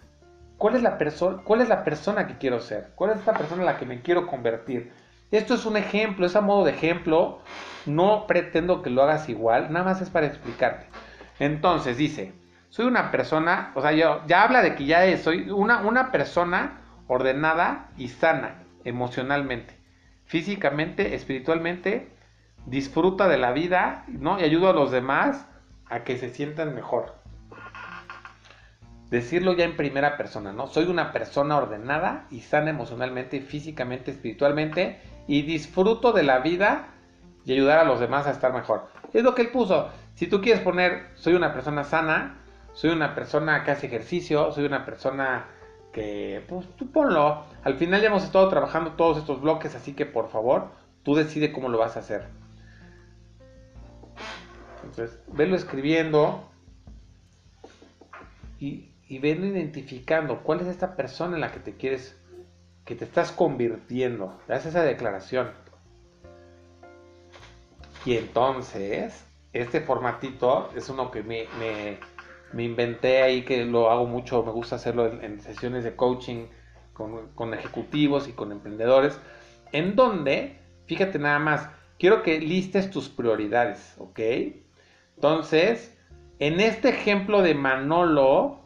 [0.58, 2.92] ¿cuál es la persona cuál es la persona que quiero ser?
[2.96, 4.92] ¿Cuál es esta persona en la que me quiero convertir?
[5.32, 7.40] Esto es un ejemplo, es a modo de ejemplo.
[7.86, 10.88] No pretendo que lo hagas igual, nada más es para explicarte.
[11.40, 12.34] Entonces dice,
[12.70, 16.82] soy una persona, o sea, yo ya habla de que ya soy una, una persona
[17.08, 19.76] ordenada y sana emocionalmente,
[20.26, 22.12] físicamente, espiritualmente,
[22.66, 24.40] disfruta de la vida, ¿no?
[24.40, 25.48] Y ayuda a los demás
[25.90, 27.16] a que se sientan mejor.
[29.10, 30.68] Decirlo ya en primera persona, ¿no?
[30.68, 35.02] Soy una persona ordenada y sana emocionalmente, físicamente, espiritualmente
[35.32, 36.90] y disfruto de la vida
[37.46, 38.88] y ayudar a los demás a estar mejor.
[39.14, 39.88] Es lo que él puso.
[40.14, 42.42] Si tú quieres poner, soy una persona sana,
[42.74, 45.46] soy una persona que hace ejercicio, soy una persona
[45.94, 47.46] que, pues tú ponlo.
[47.64, 50.68] Al final ya hemos estado trabajando todos estos bloques, así que por favor,
[51.02, 52.28] tú decide cómo lo vas a hacer.
[54.84, 56.52] Entonces, velo escribiendo
[58.60, 62.21] y, y identificando cuál es esta persona en la que te quieres
[62.86, 64.40] que te estás convirtiendo.
[64.48, 65.52] Haz esa declaración.
[68.06, 71.46] Y entonces, este formatito es uno que me,
[72.54, 76.48] me, inventé ahí, que lo hago mucho, me gusta hacerlo en, sesiones de coaching
[76.94, 79.20] con, con, ejecutivos y con emprendedores,
[79.72, 84.20] en donde, fíjate nada más, quiero que listes tus prioridades, ¿ok?
[85.16, 85.96] Entonces,
[86.40, 88.61] en este ejemplo de Manolo,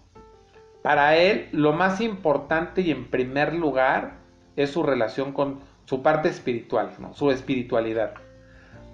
[0.85, 4.17] para él, lo más importante y en primer lugar
[4.55, 8.13] es su relación con su parte espiritual, su espiritualidad.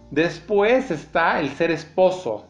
[0.09, 2.47] Después está el ser esposo.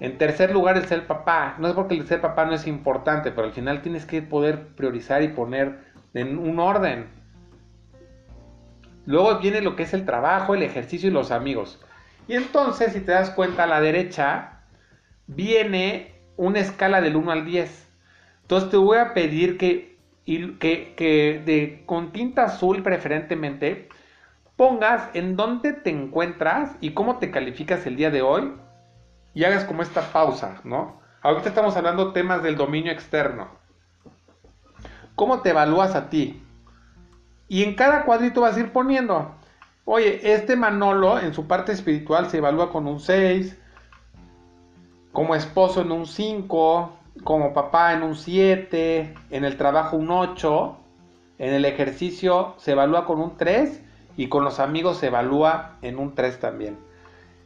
[0.00, 1.54] En tercer lugar, el ser papá.
[1.60, 4.74] No es porque el ser papá no es importante, pero al final tienes que poder
[4.74, 5.78] priorizar y poner
[6.14, 7.06] en un orden.
[9.06, 11.80] Luego viene lo que es el trabajo, el ejercicio y los amigos.
[12.26, 14.62] Y entonces, si te das cuenta, a la derecha
[15.28, 17.83] viene una escala del 1 al 10.
[18.44, 19.96] Entonces te voy a pedir que,
[20.26, 23.88] de, con tinta azul preferentemente
[24.54, 28.52] pongas en dónde te encuentras y cómo te calificas el día de hoy
[29.32, 31.00] y hagas como esta pausa, ¿no?
[31.22, 33.48] Ahorita estamos hablando temas del dominio externo.
[35.14, 36.42] ¿Cómo te evalúas a ti?
[37.48, 39.34] Y en cada cuadrito vas a ir poniendo,
[39.86, 43.58] oye, este Manolo en su parte espiritual se evalúa con un 6,
[45.12, 50.76] como esposo en un 5, como papá en un 7, en el trabajo un 8,
[51.38, 53.82] en el ejercicio se evalúa con un 3
[54.16, 56.78] y con los amigos se evalúa en un 3 también.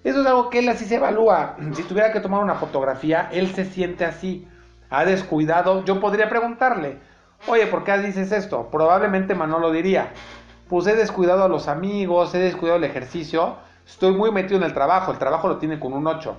[0.05, 1.57] Eso es algo que él así se evalúa.
[1.75, 4.47] Si tuviera que tomar una fotografía, él se siente así.
[4.91, 5.85] Ha descuidado.
[5.85, 6.99] Yo podría preguntarle,
[7.47, 8.69] oye, ¿por qué dices esto?
[8.71, 10.13] Probablemente Manolo diría,
[10.69, 14.75] pues he descuidado a los amigos, he descuidado el ejercicio, estoy muy metido en el
[14.75, 16.37] trabajo, el trabajo lo tiene con un 8.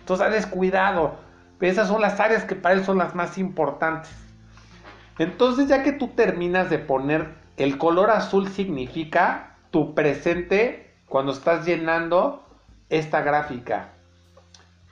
[0.00, 1.31] Entonces ha descuidado.
[1.68, 4.10] Esas son las áreas que para él son las más importantes.
[5.18, 11.64] Entonces ya que tú terminas de poner el color azul significa tu presente cuando estás
[11.64, 12.44] llenando
[12.88, 13.90] esta gráfica.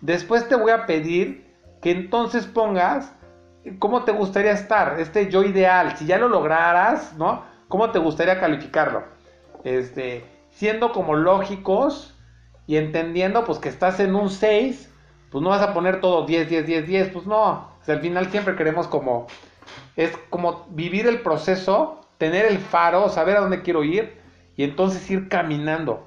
[0.01, 1.51] Después te voy a pedir
[1.83, 3.13] que entonces pongas
[3.79, 7.45] cómo te gustaría estar, este yo ideal, si ya lo lograras, ¿no?
[7.69, 9.05] ¿Cómo te gustaría calificarlo?
[9.65, 12.17] Este, siendo como lógicos
[12.67, 14.90] y entendiendo pues que estás en un 6,
[15.31, 17.69] pues no vas a poner todo 10, 10, 10, 10, pues no.
[17.87, 19.27] Al final siempre queremos como,
[19.97, 24.19] es como vivir el proceso, tener el faro, saber a dónde quiero ir
[24.57, 26.07] y entonces ir caminando.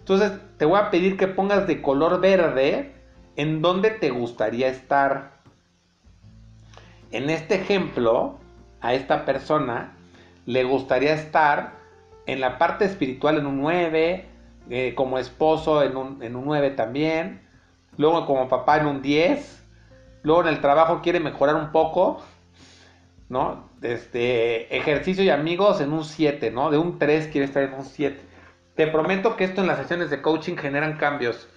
[0.00, 2.92] Entonces te voy a pedir que pongas de color verde
[3.36, 5.32] en dónde te gustaría estar.
[7.10, 8.38] En este ejemplo,
[8.80, 9.92] a esta persona
[10.46, 11.74] le gustaría estar
[12.26, 14.26] en la parte espiritual en un 9,
[14.70, 17.41] eh, como esposo en un, en un 9 también,
[17.96, 19.64] luego como papá en un 10,
[20.22, 22.22] luego en el trabajo quiere mejorar un poco,
[23.28, 23.68] ¿no?
[23.82, 26.70] Este, ejercicio y amigos en un 7, ¿no?
[26.70, 28.20] De un 3 quiere estar en un 7.
[28.74, 31.48] Te prometo que esto en las sesiones de coaching generan cambios.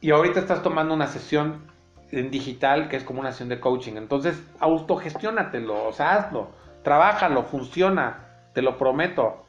[0.00, 1.66] Y ahorita estás tomando una sesión
[2.10, 3.94] en digital que es como una sesión de coaching.
[3.96, 6.50] Entonces, autogestiónatelo, o sea, hazlo,
[6.82, 9.44] trabájalo, funciona, te lo prometo.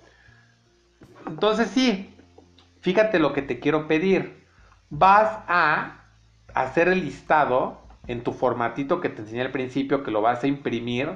[1.28, 2.16] Entonces, sí,
[2.82, 4.46] fíjate lo que te quiero pedir.
[4.90, 5.99] Vas a
[6.62, 10.48] hacer el listado en tu formatito que te enseñé al principio, que lo vas a
[10.48, 11.10] imprimir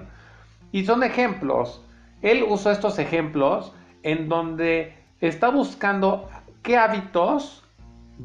[0.72, 1.82] y son ejemplos.
[2.22, 6.30] Él usó estos ejemplos en donde está buscando
[6.62, 7.64] qué hábitos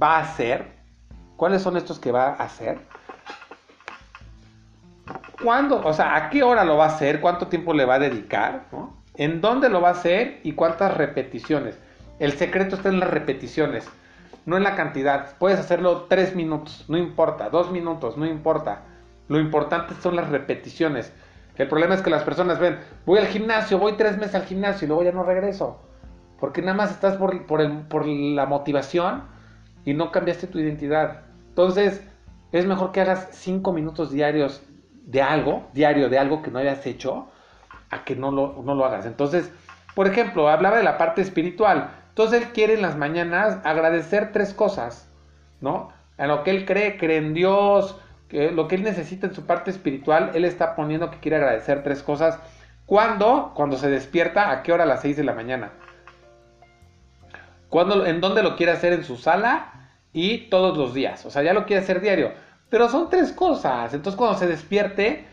[0.00, 0.76] va a hacer.
[1.36, 2.78] ¿Cuáles son estos que va a hacer?
[5.42, 5.80] ¿Cuándo?
[5.84, 7.20] O sea, ¿a qué hora lo va a hacer?
[7.20, 8.64] ¿Cuánto tiempo le va a dedicar?
[9.14, 10.40] ¿En dónde lo va a hacer?
[10.42, 11.78] ¿Y cuántas repeticiones?
[12.18, 13.88] El secreto está en las repeticiones,
[14.48, 15.36] no en la cantidad.
[15.38, 17.50] Puedes hacerlo tres minutos, no importa.
[17.50, 18.80] Dos minutos, no importa.
[19.28, 21.12] Lo importante son las repeticiones.
[21.56, 24.86] El problema es que las personas ven, voy al gimnasio, voy tres meses al gimnasio
[24.86, 25.82] y luego ya no regreso.
[26.40, 29.24] Porque nada más estás por, por, la motivación
[29.84, 31.24] y no cambiaste tu identidad.
[31.50, 32.02] Entonces,
[32.50, 34.62] es mejor que hagas cinco minutos diarios
[35.04, 37.28] de algo, diario de algo que no hayas hecho,
[37.90, 39.04] a que no lo, no lo hagas.
[39.04, 39.52] Entonces,
[39.94, 41.90] por ejemplo, hablaba de la parte espiritual.
[42.18, 45.08] Entonces, él quiere en las mañanas agradecer tres cosas,
[45.60, 45.92] ¿no?
[46.16, 47.96] En lo que él cree, cree en Dios,
[48.32, 52.02] lo que él necesita en su parte espiritual, él está poniendo que quiere agradecer tres
[52.02, 52.40] cosas.
[52.86, 53.52] ¿Cuándo?
[53.54, 54.82] Cuando se despierta, ¿a qué hora?
[54.82, 55.70] A las 6 de la mañana.
[57.68, 58.92] ¿Cuándo, ¿En dónde lo quiere hacer?
[58.94, 61.24] En su sala y todos los días.
[61.24, 62.32] O sea, ya lo quiere hacer diario.
[62.68, 63.94] Pero son tres cosas.
[63.94, 65.24] Entonces cuando se despierte,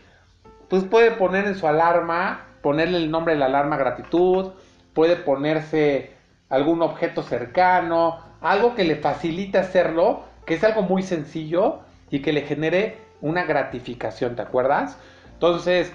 [0.68, 4.52] pues puede poner en su alarma, ponerle el nombre de la alarma gratitud,
[4.94, 6.14] puede ponerse
[6.48, 12.32] algún objeto cercano, algo que le facilite hacerlo, que es algo muy sencillo, y que
[12.32, 14.98] le genere una gratificación, ¿te acuerdas?
[15.32, 15.92] Entonces,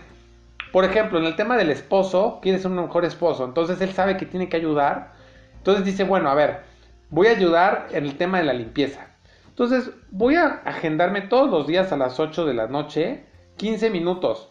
[0.72, 4.18] por ejemplo, en el tema del esposo, quiere ser un mejor esposo, entonces él sabe
[4.18, 5.14] que tiene que ayudar,
[5.58, 6.62] entonces dice, bueno, a ver,
[7.10, 9.08] voy a ayudar en el tema de la limpieza.
[9.48, 13.26] Entonces, voy a agendarme todos los días a las 8 de la noche,
[13.58, 14.50] 15 minutos.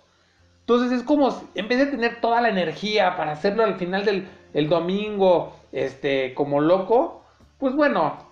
[0.60, 4.68] Entonces es como, en vez de tener toda la energía para hacerlo al final del
[4.68, 7.24] domingo, este, como loco,
[7.58, 8.30] pues bueno,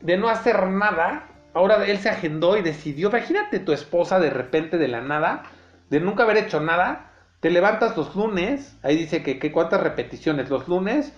[0.00, 4.78] de no hacer nada, ahora él se agendó y decidió, imagínate tu esposa de repente
[4.78, 5.44] de la nada,
[5.90, 10.68] de nunca haber hecho nada, te levantas los lunes, ahí dice que, cuántas repeticiones, los
[10.68, 11.12] lunes,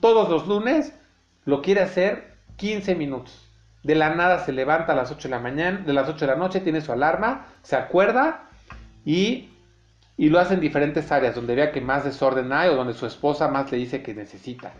[0.00, 0.92] todos los lunes,
[1.44, 3.48] lo quiere hacer 15 minutos.
[3.82, 6.32] De la nada se levanta a las 8 de la mañana, de las 8 de
[6.32, 8.44] la noche, tiene su alarma, se acuerda
[9.04, 9.48] y,
[10.22, 13.06] y lo hace en diferentes áreas, donde vea que más desorden hay o donde su
[13.06, 14.70] esposa más le dice que necesita,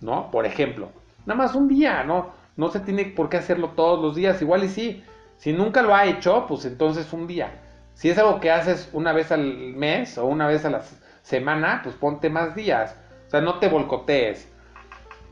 [0.00, 0.32] ¿no?
[0.32, 0.90] Por ejemplo,
[1.26, 2.30] nada más un día, ¿no?
[2.56, 5.04] No se tiene por qué hacerlo todos los días, igual y sí.
[5.36, 7.52] Si nunca lo ha hecho, pues entonces un día.
[7.94, 9.44] Si es algo que haces una vez al
[9.74, 10.82] mes o una vez a la
[11.22, 12.96] semana, pues ponte más días.
[13.28, 14.52] O sea, no te volcotees.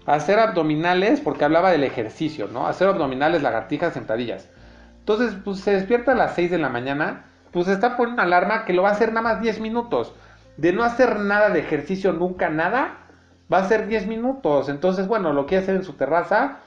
[0.07, 2.69] Hacer abdominales, porque hablaba del ejercicio, ¿no?
[2.69, 4.49] Hacer abdominales, lagartijas, sentadillas.
[5.01, 7.25] Entonces, pues se despierta a las 6 de la mañana,
[7.65, 10.15] pues está poniendo una alarma que lo va a hacer nada más 10 minutos.
[10.57, 12.99] De no hacer nada de ejercicio nunca, nada,
[13.53, 14.69] va a ser 10 minutos.
[14.69, 16.59] Entonces, bueno, lo quiere hacer en su terraza,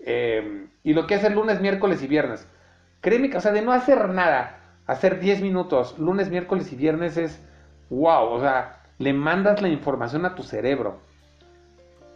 [0.00, 2.46] eh, y lo que hace lunes, miércoles y viernes.
[3.00, 7.16] Créeme que, o sea, de no hacer nada, hacer 10 minutos, lunes, miércoles y viernes
[7.16, 7.40] es
[7.90, 10.98] wow, o sea, le mandas la información a tu cerebro.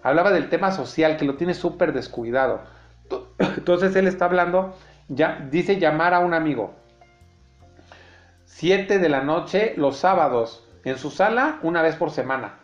[0.02, 2.60] Hablaba del tema social, que lo tiene súper descuidado.
[3.38, 4.74] Entonces él está hablando,
[5.08, 6.74] ya, dice llamar a un amigo.
[8.58, 12.58] 7 de la noche los sábados, en su sala, una vez por semana.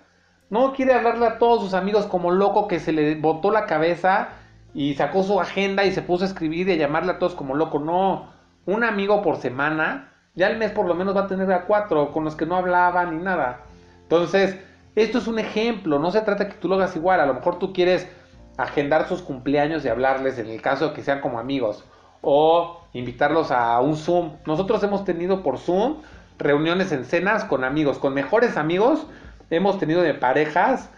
[0.50, 4.30] No quiere hablarle a todos sus amigos como loco que se le botó la cabeza
[4.74, 7.54] y sacó su agenda y se puso a escribir y a llamarle a todos como
[7.54, 7.78] loco.
[7.78, 8.32] No,
[8.66, 12.10] un amigo por semana, ya el mes por lo menos va a tener a cuatro
[12.10, 13.60] con los que no hablaban ni nada.
[14.02, 14.58] Entonces,
[14.96, 17.60] esto es un ejemplo, no se trata que tú lo hagas igual, a lo mejor
[17.60, 18.08] tú quieres
[18.56, 21.84] agendar sus cumpleaños y hablarles en el caso de que sean como amigos
[22.20, 24.36] o invitarlos a un Zoom.
[24.46, 25.98] Nosotros hemos tenido por Zoom
[26.38, 29.06] reuniones en cenas con amigos, con mejores amigos,
[29.50, 30.90] hemos tenido de parejas,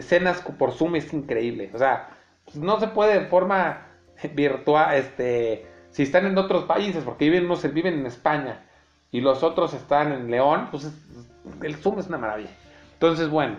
[0.00, 2.08] cenas por Zoom es increíble, o sea,
[2.54, 3.86] no se puede de forma
[4.34, 8.62] virtual, este, si están en otros países, porque viven, unos viven en España
[9.10, 10.90] y los otros están en León, pues
[11.62, 12.50] el Zoom es una maravilla.
[12.94, 13.56] Entonces, bueno,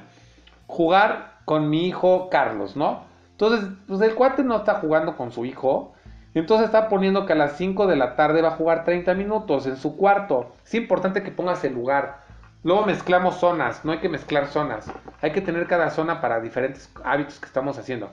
[0.68, 3.04] jugar con mi hijo Carlos, ¿no?
[3.32, 5.93] Entonces, pues el cuate no está jugando con su hijo,
[6.34, 9.14] y entonces está poniendo que a las 5 de la tarde va a jugar 30
[9.14, 10.54] minutos en su cuarto.
[10.66, 12.24] Es importante que pongas el lugar.
[12.64, 14.92] Luego mezclamos zonas, no hay que mezclar zonas.
[15.22, 18.10] Hay que tener cada zona para diferentes hábitos que estamos haciendo.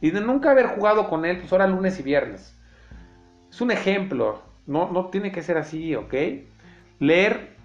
[0.00, 2.56] Y de nunca haber jugado con él, pues ahora lunes y viernes.
[3.50, 6.14] Es un ejemplo, no, no tiene que ser así, ¿ok?
[6.98, 7.56] Leer,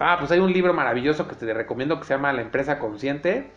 [0.00, 3.52] ah, pues hay un libro maravilloso que te recomiendo que se llama La empresa consciente.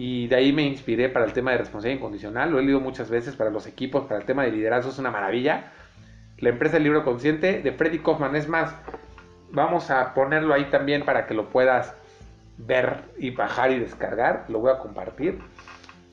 [0.00, 2.52] Y de ahí me inspiré para el tema de responsabilidad incondicional.
[2.52, 5.10] Lo he leído muchas veces para los equipos, para el tema de liderazgo, es una
[5.10, 5.72] maravilla.
[6.38, 8.36] La empresa del libro consciente de Freddy Kaufman.
[8.36, 8.76] Es más,
[9.50, 11.96] vamos a ponerlo ahí también para que lo puedas
[12.58, 14.44] ver y bajar y descargar.
[14.46, 15.40] Lo voy a compartir.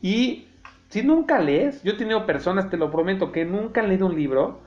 [0.01, 0.47] Y
[0.89, 4.15] si nunca lees, yo he tenido personas, te lo prometo, que nunca han leído un
[4.15, 4.61] libro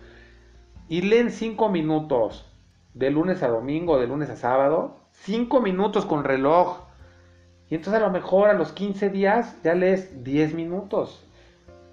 [0.88, 2.48] y leen 5 minutos
[2.94, 6.86] de lunes a domingo, de lunes a sábado, 5 minutos con reloj.
[7.70, 11.24] Y entonces a lo mejor a los 15 días ya lees 10 minutos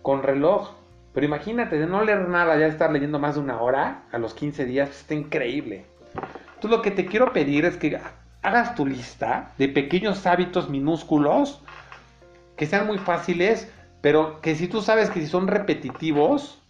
[0.02, 0.72] con reloj.
[1.14, 4.34] Pero imagínate, de no leer nada, ya estar leyendo más de una hora a los
[4.34, 5.86] 15 días, pues, está increíble.
[6.56, 8.00] Entonces lo que te quiero pedir es que
[8.42, 11.62] hagas tu lista de pequeños hábitos minúsculos
[12.56, 13.70] que sean muy fáciles
[14.06, 16.62] pero que si tú sabes que si son repetitivos,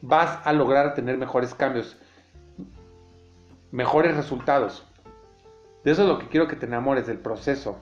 [0.00, 1.96] vas a lograr tener mejores cambios,
[3.72, 4.86] mejores resultados.
[5.82, 7.80] De eso es lo que quiero que te enamores del proceso.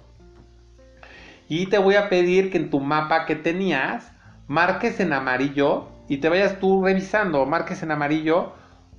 [1.48, 4.12] Y te voy a pedir que en tu mapa que tenías,
[4.46, 8.52] marques en amarillo y te vayas tú revisando, marques en amarillo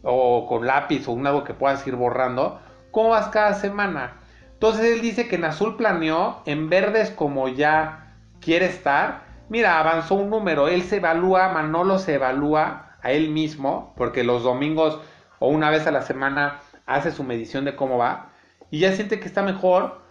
[0.04, 2.60] o con lápiz o un algo que puedas ir borrando,
[2.92, 4.18] cómo vas cada semana.
[4.54, 9.80] Entonces él dice que en azul planeó, en verde es como ya quiere estar mira,
[9.80, 15.00] avanzó un número, él se evalúa, Manolo se evalúa a él mismo, porque los domingos
[15.40, 18.30] o una vez a la semana hace su medición de cómo va,
[18.72, 20.07] y ya siente que está mejor.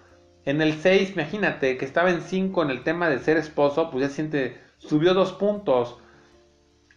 [0.46, 4.08] En el 6, imagínate que estaba en 5 en el tema de ser esposo, pues
[4.08, 5.98] ya siente, subió dos puntos.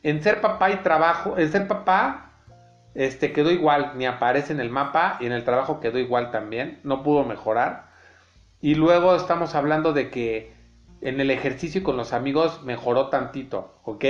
[0.04, 2.34] En ser papá y trabajo, en ser papá,
[2.94, 6.80] este quedó igual, ni aparece en el mapa, y en el trabajo quedó igual también,
[6.84, 7.90] no pudo mejorar.
[8.62, 10.54] Y luego estamos hablando de que
[11.02, 14.06] en el ejercicio y con los amigos mejoró tantito, ¿ok?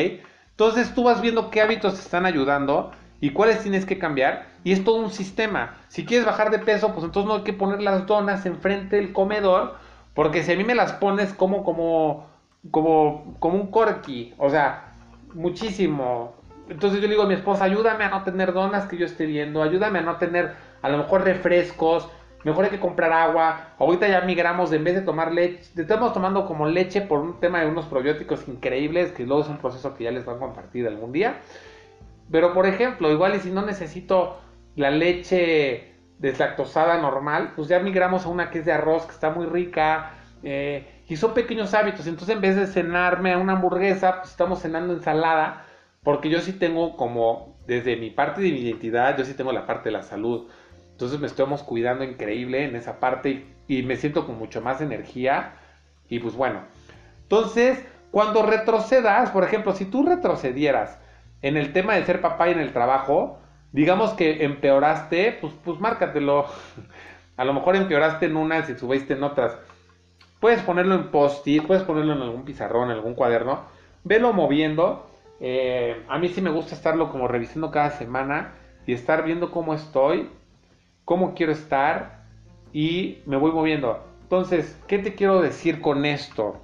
[0.50, 2.92] Entonces tú vas viendo qué hábitos te están ayudando
[3.22, 5.78] y cuáles tienes que cambiar y es todo un sistema.
[5.88, 9.14] Si quieres bajar de peso, pues entonces no hay que poner las donas enfrente del
[9.14, 9.76] comedor,
[10.14, 12.28] porque si a mí me las pones como como
[12.72, 14.94] como como un corky, o sea,
[15.34, 16.36] muchísimo.
[16.70, 19.26] Entonces yo le digo a mi esposa, ayúdame a no tener donas que yo esté
[19.26, 22.08] viendo, ayúdame a no tener a lo mejor refrescos,
[22.44, 23.74] mejor hay que comprar agua.
[23.80, 27.40] Ahorita ya migramos, de en vez de tomar leche, estamos tomando como leche por un
[27.40, 30.40] tema de unos probióticos increíbles, que luego es un proceso que ya les van a
[30.40, 31.40] compartir algún día.
[32.32, 34.40] Pero por ejemplo, igual y si no necesito
[34.76, 39.32] la leche deslactosada normal, pues ya migramos a una que es de arroz, que está
[39.32, 40.14] muy rica.
[40.44, 42.08] Eh, Y son pequeños hábitos.
[42.08, 45.66] Entonces, en vez de cenarme a una hamburguesa, pues estamos cenando ensalada.
[46.04, 49.66] Porque yo sí tengo como, desde mi parte de mi identidad, yo sí tengo la
[49.66, 50.48] parte de la salud.
[50.92, 53.30] Entonces me estamos cuidando increíble en esa parte
[53.68, 55.56] y, y me siento con mucho más energía.
[56.10, 56.62] Y pues bueno.
[57.24, 61.00] Entonces, cuando retrocedas, por ejemplo, si tú retrocedieras
[61.42, 63.40] en el tema de ser papá y en el trabajo,
[63.72, 66.46] digamos que empeoraste, pues, pues márcatelo.
[67.38, 69.58] A lo mejor empeoraste en unas y subiste en otras.
[70.42, 73.62] Puedes ponerlo en post-it, puedes ponerlo en algún pizarrón, en algún cuaderno.
[74.04, 75.10] Velo moviendo.
[75.40, 78.56] Eh, a mí sí me gusta estarlo como revisando cada semana
[78.86, 80.30] y estar viendo cómo estoy,
[81.06, 82.24] cómo quiero estar
[82.74, 84.04] y me voy moviendo.
[84.24, 86.62] Entonces, ¿qué te quiero decir con esto?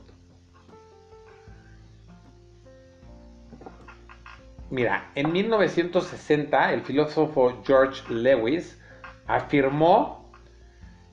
[4.75, 8.77] Mira, en 1960 el filósofo George Lewis
[9.25, 10.29] afirmó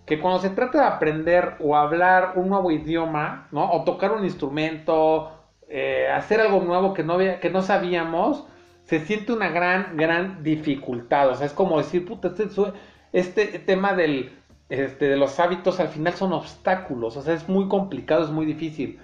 [0.05, 3.70] que cuando se trata de aprender o hablar un nuevo idioma, ¿no?
[3.70, 5.30] O tocar un instrumento,
[5.68, 8.48] eh, hacer algo nuevo que no, que no sabíamos,
[8.82, 11.28] se siente una gran, gran dificultad.
[11.28, 12.72] O sea, es como decir, puta, este,
[13.12, 14.32] este tema del,
[14.70, 17.16] este, de los hábitos al final son obstáculos.
[17.16, 18.98] O sea, es muy complicado, es muy difícil.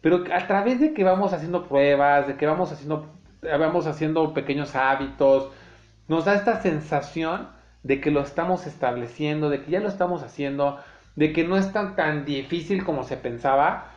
[0.00, 4.76] Pero a través de que vamos haciendo pruebas, de que vamos haciendo vamos haciendo pequeños
[4.76, 5.50] hábitos,
[6.08, 7.48] nos da esta sensación
[7.82, 10.78] de que lo estamos estableciendo, de que ya lo estamos haciendo,
[11.16, 13.92] de que no es tan, tan difícil como se pensaba,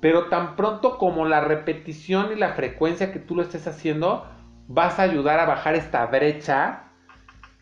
[0.00, 4.26] pero tan pronto como la repetición y la frecuencia que tú lo estés haciendo,
[4.68, 6.84] vas a ayudar a bajar esta brecha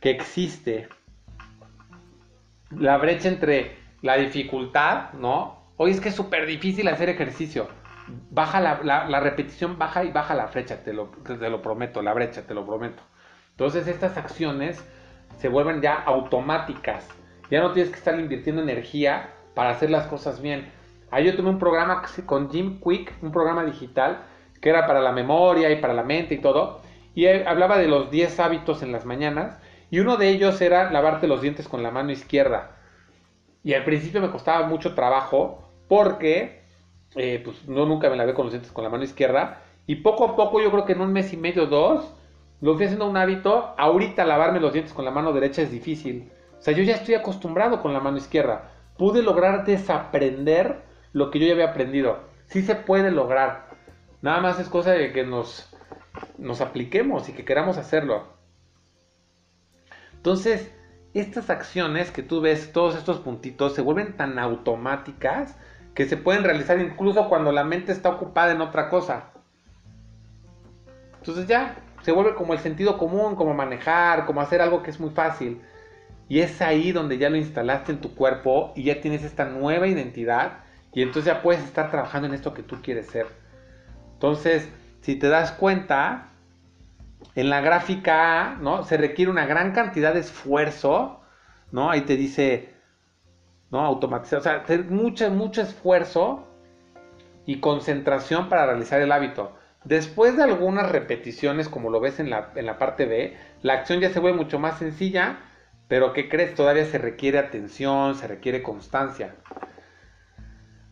[0.01, 0.89] que existe.
[2.71, 5.59] La brecha entre la dificultad, ¿no?
[5.77, 7.69] Hoy es que es súper difícil hacer ejercicio
[8.31, 12.43] baja la, repetición, baja y baja la brecha, te lo, te lo prometo, la brecha,
[12.43, 13.03] te lo prometo.
[13.51, 14.85] Entonces estas acciones
[15.39, 17.09] se vuelven ya automáticas.
[17.51, 20.71] Ya no tienes que estar invirtiendo energía para hacer las cosas bien.
[21.11, 24.19] Ahí yo tuve un programa con Jim Quick, un programa digital
[24.61, 26.81] que era para la memoria y para la mente y todo.
[27.15, 29.59] Y hablaba de los 10 hábitos en las mañanas.
[29.91, 32.77] Y uno de ellos era lavarte los dientes con la mano izquierda.
[33.65, 36.58] Y al principio me costaba mucho trabajo porque
[37.19, 39.63] eh, pues no nunca me lavé con los dientes con la mano izquierda.
[39.87, 42.15] Y poco a poco, yo creo que en un mes y medio, dos,
[42.61, 43.75] lo fui haciendo un hábito.
[43.77, 46.31] Ahorita lavarme los dientes con la mano derecha es difícil.
[46.59, 48.71] O sea, yo ya estoy acostumbrado con la mano izquierda.
[48.97, 50.83] Pude lograr desaprender
[51.13, 52.21] lo que yo ya había aprendido.
[52.47, 53.69] Sí se puede lograr.
[54.23, 55.69] Nada más es cosa de que nos,
[56.39, 58.27] nos apliquemos y que queramos hacerlo.
[60.15, 60.73] Entonces,
[61.15, 65.57] estas acciones que tú ves, todos estos puntitos, se vuelven tan automáticas
[65.99, 69.33] que se pueden realizar incluso cuando la mente está ocupada en otra cosa.
[71.17, 75.01] Entonces ya se vuelve como el sentido común, como manejar, como hacer algo que es
[75.01, 75.61] muy fácil.
[76.29, 79.89] Y es ahí donde ya lo instalaste en tu cuerpo y ya tienes esta nueva
[79.89, 80.61] identidad
[80.93, 83.27] y entonces ya puedes estar trabajando en esto que tú quieres ser.
[84.13, 84.69] Entonces,
[85.01, 86.29] si te das cuenta,
[87.35, 88.85] en la gráfica ¿no?
[88.85, 91.23] Se requiere una gran cantidad de esfuerzo,
[91.73, 91.91] ¿no?
[91.91, 92.73] Ahí te dice
[93.71, 93.81] ¿no?
[93.81, 96.47] Automatizar, o sea, tener mucho, mucho esfuerzo
[97.47, 99.53] y concentración para realizar el hábito.
[99.85, 104.01] Después de algunas repeticiones, como lo ves en la, en la parte B, la acción
[104.01, 105.41] ya se vuelve mucho más sencilla,
[105.89, 106.55] pero ¿qué crees?
[106.55, 109.37] Todavía se requiere atención, se requiere constancia.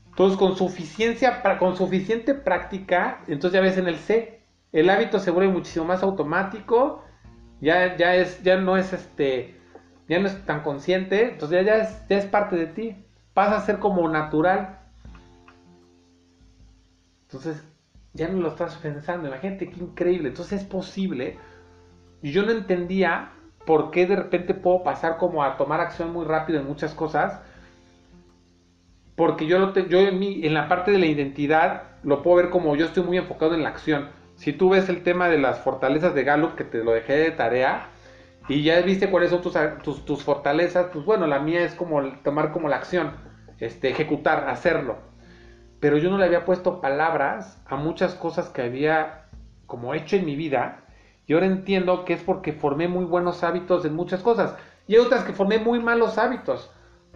[0.07, 4.41] Entonces, con suficiencia, con suficiente práctica, entonces ya ves en el C,
[4.73, 7.05] el hábito se vuelve muchísimo más automático,
[7.61, 9.56] ya, ya, es, ya no es este,
[10.09, 12.97] ya no es tan consciente, entonces ya, es, ya es parte de ti,
[13.35, 14.79] pasa a ser como natural.
[17.23, 17.65] Entonces
[18.13, 21.39] ya no lo estás pensando, imagínate qué increíble, entonces es posible.
[22.23, 23.33] Y yo no entendía
[23.67, 27.43] por qué de repente puedo pasar como a tomar acción muy rápido en muchas cosas.
[29.17, 32.77] Porque yo, lo yo en, en la parte de la identidad lo puedo ver como
[32.77, 34.09] yo estoy muy enfocado en la acción.
[34.37, 37.31] Si tú ves el tema de las fortalezas de Gallup, que te lo dejé de
[37.31, 37.89] tarea,
[38.49, 42.53] y ya viste cuáles son tus, tus, fortalezas, pues bueno, la mía es como tomar
[42.53, 43.13] como la acción,
[43.59, 44.99] este, ejecutar, hacerlo.
[45.81, 49.25] Pero yo no le había puesto palabras a muchas cosas que había
[49.67, 50.85] como hecho en mi vida
[51.27, 54.55] y ahora entiendo que es porque formé muy buenos hábitos en muchas cosas.
[54.87, 56.71] Y hay otras que formé muy malos hábitos.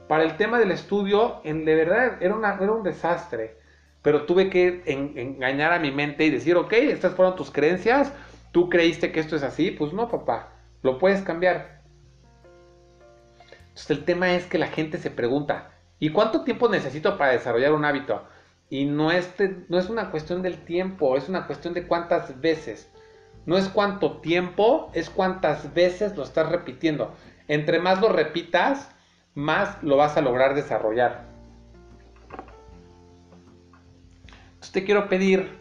[0.08, 3.56] Para el tema del estudio, en, de verdad era, una, era un desastre,
[4.02, 8.12] pero tuve que engañar a mi mente y decir, ok, estas fueron tus creencias,
[8.50, 11.80] tú creíste que esto es así, pues no, papá lo puedes cambiar.
[13.68, 17.72] Entonces el tema es que la gente se pregunta, ¿y cuánto tiempo necesito para desarrollar
[17.72, 18.24] un hábito?
[18.68, 19.32] Y no es,
[19.68, 22.90] no es una cuestión del tiempo, es una cuestión de cuántas veces.
[23.46, 27.14] No es cuánto tiempo, es cuántas veces lo estás repitiendo.
[27.48, 28.90] Entre más lo repitas,
[29.34, 31.24] más lo vas a lograr desarrollar.
[34.44, 35.58] Entonces te quiero pedir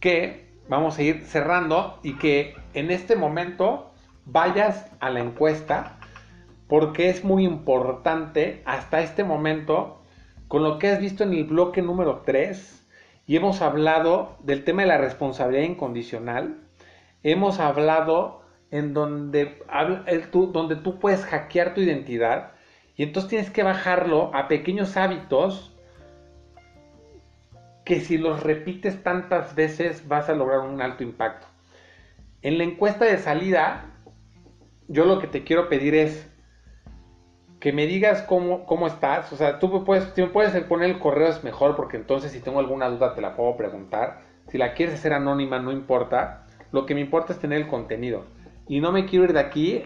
[0.00, 3.94] que vamos a ir cerrando y que en este momento
[4.26, 5.98] vayas a la encuesta
[6.68, 10.02] porque es muy importante hasta este momento
[10.48, 12.86] con lo que has visto en el bloque número 3
[13.26, 16.58] y hemos hablado del tema de la responsabilidad incondicional,
[17.22, 19.62] hemos hablado en donde,
[20.32, 22.52] donde tú puedes hackear tu identidad
[22.96, 25.72] y entonces tienes que bajarlo a pequeños hábitos
[27.84, 31.46] que si los repites tantas veces vas a lograr un alto impacto.
[32.42, 33.95] En la encuesta de salida,
[34.88, 36.30] yo lo que te quiero pedir es
[37.60, 39.32] que me digas cómo, cómo estás.
[39.32, 42.32] O sea, tú me puedes, si me puedes poner el correo es mejor porque entonces
[42.32, 44.20] si tengo alguna duda te la puedo preguntar.
[44.48, 46.46] Si la quieres hacer anónima, no importa.
[46.72, 48.24] Lo que me importa es tener el contenido.
[48.68, 49.84] Y no me quiero ir de aquí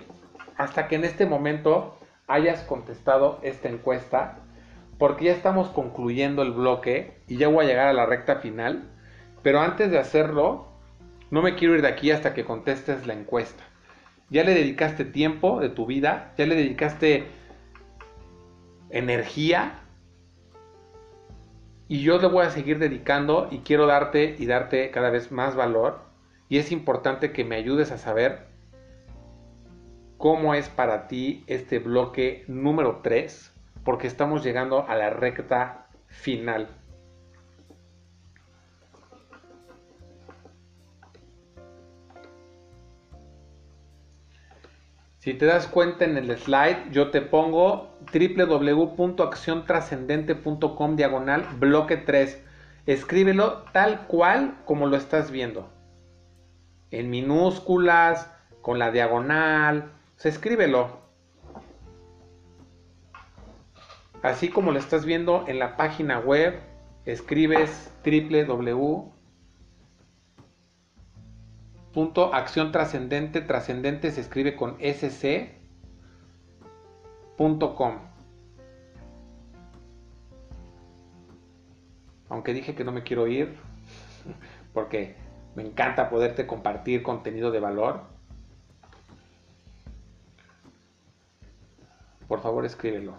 [0.56, 4.38] hasta que en este momento hayas contestado esta encuesta.
[4.98, 8.90] Porque ya estamos concluyendo el bloque y ya voy a llegar a la recta final.
[9.42, 10.68] Pero antes de hacerlo,
[11.30, 13.69] no me quiero ir de aquí hasta que contestes la encuesta.
[14.30, 17.26] Ya le dedicaste tiempo de tu vida, ya le dedicaste
[18.90, 19.80] energía
[21.88, 25.56] y yo le voy a seguir dedicando y quiero darte y darte cada vez más
[25.56, 26.00] valor
[26.48, 28.46] y es importante que me ayudes a saber
[30.16, 33.52] cómo es para ti este bloque número 3
[33.84, 36.68] porque estamos llegando a la recta final.
[45.20, 52.42] Si te das cuenta en el slide, yo te pongo www.acciontrascendente.com diagonal bloque 3.
[52.86, 55.68] Escríbelo tal cual como lo estás viendo.
[56.90, 58.32] En minúsculas,
[58.62, 59.92] con la diagonal.
[60.24, 61.00] Escríbelo.
[64.22, 66.58] Así como lo estás viendo en la página web,
[67.04, 69.19] escribes www
[71.92, 75.50] Punto acción trascendente, trascendente se escribe con sc.com.
[82.28, 83.56] Aunque dije que no me quiero ir,
[84.72, 85.16] porque
[85.56, 88.02] me encanta poderte compartir contenido de valor.
[92.28, 93.14] Por favor, escríbelo.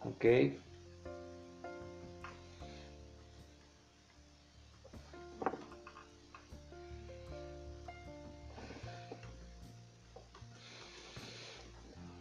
[0.00, 0.24] Ok.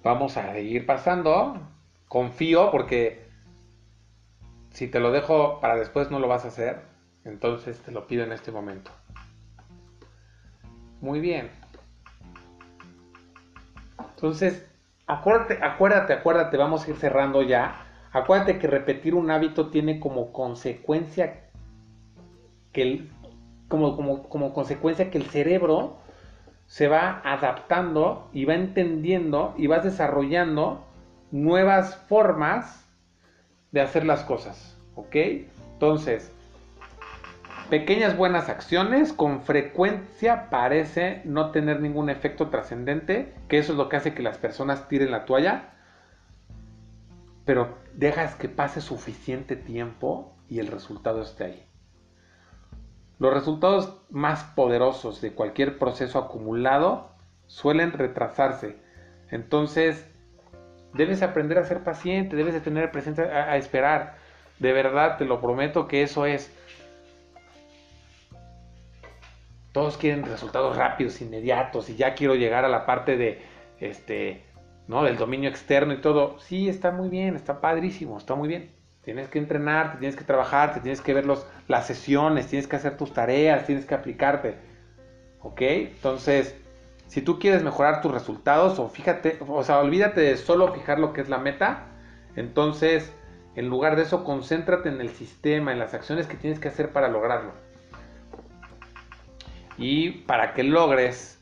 [0.07, 1.59] Vamos a seguir pasando.
[2.07, 3.27] Confío porque
[4.69, 6.81] si te lo dejo para después no lo vas a hacer.
[7.25, 8.89] Entonces te lo pido en este momento.
[11.01, 11.49] Muy bien.
[14.15, 14.65] Entonces,
[15.07, 17.75] acuérdate, acuérdate, acuérdate, vamos a ir cerrando ya.
[18.13, 21.49] Acuérdate que repetir un hábito tiene como consecuencia
[22.71, 23.11] que el,
[23.67, 25.97] como, como, como consecuencia que el cerebro
[26.67, 30.85] se va adaptando y va entendiendo y vas desarrollando
[31.31, 32.85] nuevas formas
[33.71, 34.77] de hacer las cosas.
[34.95, 35.15] ¿Ok?
[35.73, 36.31] Entonces,
[37.69, 43.89] pequeñas buenas acciones con frecuencia parece no tener ningún efecto trascendente, que eso es lo
[43.89, 45.73] que hace que las personas tiren la toalla,
[47.45, 51.66] pero dejas que pase suficiente tiempo y el resultado esté ahí.
[53.19, 57.09] Los resultados más poderosos de cualquier proceso acumulado
[57.47, 58.77] suelen retrasarse.
[59.31, 60.07] Entonces,
[60.93, 64.17] debes aprender a ser paciente, debes de tener presente a, esperar.
[64.59, 66.53] De verdad, te lo prometo que eso es.
[69.71, 73.41] Todos quieren resultados rápidos, inmediatos, y ya quiero llegar a la parte de
[73.79, 74.43] este,
[74.87, 75.03] ¿no?
[75.03, 76.39] del dominio externo y todo.
[76.39, 78.76] Sí, está muy bien, está padrísimo, está muy bien.
[79.07, 82.67] Tienes que entrenar, te tienes que trabajar, te tienes que ver los, las sesiones, tienes
[82.67, 84.57] que hacer tus tareas, tienes que aplicarte.
[85.39, 85.61] ¿Ok?
[85.61, 86.57] Entonces,
[87.07, 91.13] si tú quieres mejorar tus resultados, o fíjate, o sea, olvídate de solo fijar lo
[91.13, 91.85] que es la meta.
[92.35, 93.13] Entonces,
[93.55, 96.91] en lugar de eso, concéntrate en el sistema, en las acciones que tienes que hacer
[96.91, 97.53] para lograrlo.
[99.77, 101.36] Y para que logres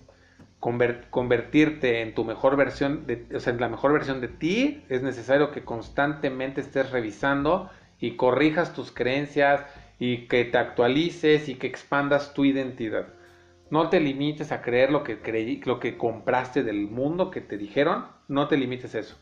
[1.12, 5.04] convertirte en tu mejor versión, de, o sea, en la mejor versión de ti, es
[5.04, 7.70] necesario que constantemente estés revisando
[8.00, 9.64] y corrijas tus creencias
[10.00, 13.08] y que te actualices y que expandas tu identidad.
[13.70, 17.58] No te limites a creer lo que creí, lo que compraste del mundo que te
[17.58, 19.18] dijeron, no te limites a eso.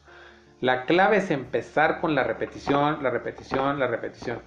[0.61, 4.39] La clave es empezar con la repetición, la repetición, la repetición.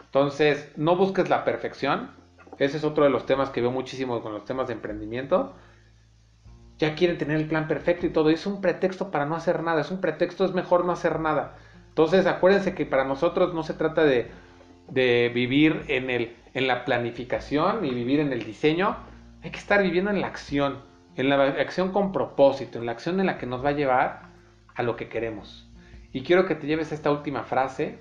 [0.00, 2.10] Entonces, no busques la perfección.
[2.58, 5.54] Ese es otro de los temas que veo muchísimo con los temas de emprendimiento
[6.82, 8.28] ya quieren tener el plan perfecto y todo.
[8.28, 9.82] Es un pretexto para no hacer nada.
[9.82, 11.54] Es un pretexto, es mejor no hacer nada.
[11.90, 14.32] Entonces, acuérdense que para nosotros no se trata de,
[14.88, 18.96] de vivir en, el, en la planificación y vivir en el diseño.
[19.44, 20.80] Hay que estar viviendo en la acción,
[21.14, 24.22] en la acción con propósito, en la acción en la que nos va a llevar
[24.74, 25.70] a lo que queremos.
[26.12, 28.00] Y quiero que te lleves esta última frase,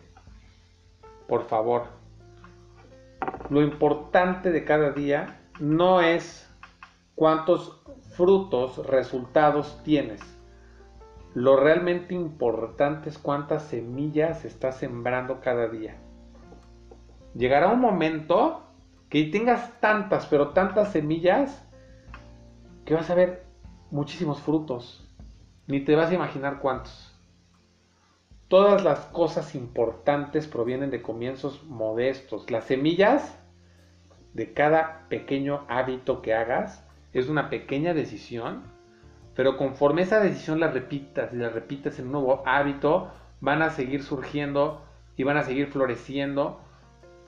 [1.28, 1.84] por favor.
[3.52, 6.52] Lo importante de cada día no es
[7.14, 7.81] cuántos
[8.22, 10.22] frutos, resultados tienes.
[11.34, 15.98] Lo realmente importante es cuántas semillas estás sembrando cada día.
[17.34, 18.62] Llegará un momento
[19.10, 21.68] que tengas tantas, pero tantas semillas,
[22.86, 23.44] que vas a ver
[23.90, 25.12] muchísimos frutos.
[25.66, 27.20] Ni te vas a imaginar cuántos.
[28.50, 32.52] Todas las cosas importantes provienen de comienzos modestos.
[32.52, 33.36] Las semillas
[34.36, 38.64] de cada pequeño hábito que hagas es una pequeña decisión,
[39.36, 43.70] pero conforme esa decisión la repitas y la repitas en un nuevo hábito, van a
[43.70, 44.84] seguir surgiendo
[45.18, 46.62] y van a seguir floreciendo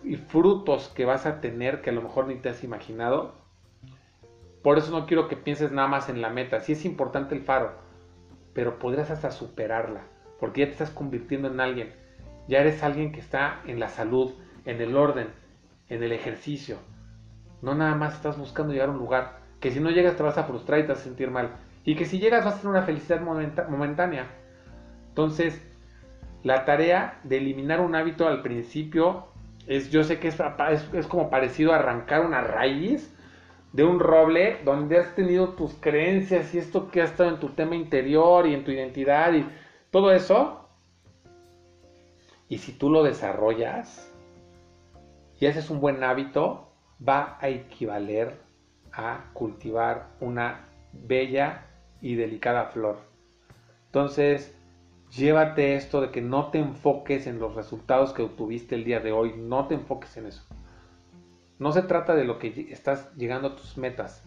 [0.03, 3.35] y frutos que vas a tener que a lo mejor ni te has imaginado.
[4.61, 6.61] Por eso no quiero que pienses nada más en la meta.
[6.61, 7.73] Sí es importante el faro,
[8.53, 11.93] pero podrías hasta superarla porque ya te estás convirtiendo en alguien.
[12.49, 14.33] Ya eres alguien que está en la salud,
[14.65, 15.29] en el orden,
[15.87, 16.79] en el ejercicio.
[17.61, 20.37] No nada más estás buscando llegar a un lugar que si no llegas te vas
[20.37, 21.51] a frustrar y te vas a sentir mal.
[21.85, 24.27] Y que si llegas vas a tener una felicidad momentánea.
[25.07, 25.65] Entonces,
[26.43, 29.27] la tarea de eliminar un hábito al principio
[29.65, 30.37] es, yo sé que es,
[30.91, 33.15] es, como parecido a arrancar una raíz
[33.71, 37.47] de un roble donde has tenido tus creencias y esto que ha estado en tu
[37.51, 39.47] tema interior y en tu identidad y
[39.91, 40.67] todo eso,
[42.49, 44.13] y si tú lo desarrollas
[45.39, 46.67] y haces un buen hábito,
[46.99, 48.42] va a equivaler
[48.93, 51.65] a cultivar una bella
[52.01, 52.99] y delicada flor.
[53.87, 54.55] Entonces,
[55.11, 59.11] llévate esto de que no te enfoques en los resultados que obtuviste el día de
[59.11, 60.43] hoy, no te enfoques en eso.
[61.59, 64.23] No se trata de lo que estás llegando a tus metas,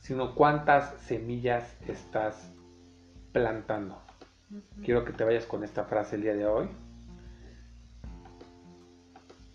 [0.00, 2.52] sino cuántas semillas estás
[3.32, 4.00] plantando.
[4.82, 6.68] Quiero que te vayas con esta frase el día de hoy.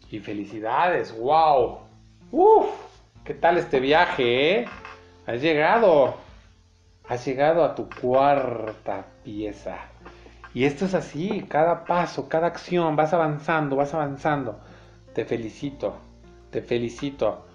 [0.10, 1.80] Y felicidades, wow.
[2.32, 2.93] Uf,
[3.24, 4.60] ¿qué tal este viaje?
[4.60, 4.66] Eh?
[5.26, 6.16] Has llegado.
[7.08, 9.78] Has llegado a tu cuarta pieza.
[10.54, 14.60] Y esto es así, cada paso, cada acción, vas avanzando, vas avanzando.
[15.14, 15.95] Te felicito,
[16.52, 17.45] te felicito.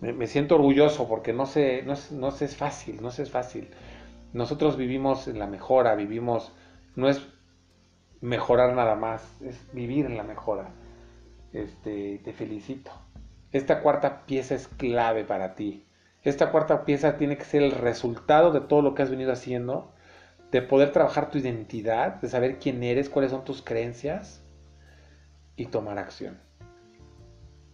[0.00, 3.68] Me, siento orgulloso porque no sé, no, no sé, es fácil, no sé, es fácil.
[4.32, 6.52] Nosotros vivimos en la mejora, vivimos
[6.96, 7.26] no es
[8.20, 10.70] mejorar nada más, es vivir en la mejora.
[11.52, 12.90] Este, te felicito.
[13.52, 15.86] Esta cuarta pieza es clave para ti.
[16.22, 19.92] Esta cuarta pieza tiene que ser el resultado de todo lo que has venido haciendo,
[20.50, 24.42] de poder trabajar tu identidad, de saber quién eres, cuáles son tus creencias
[25.56, 26.38] y tomar acción.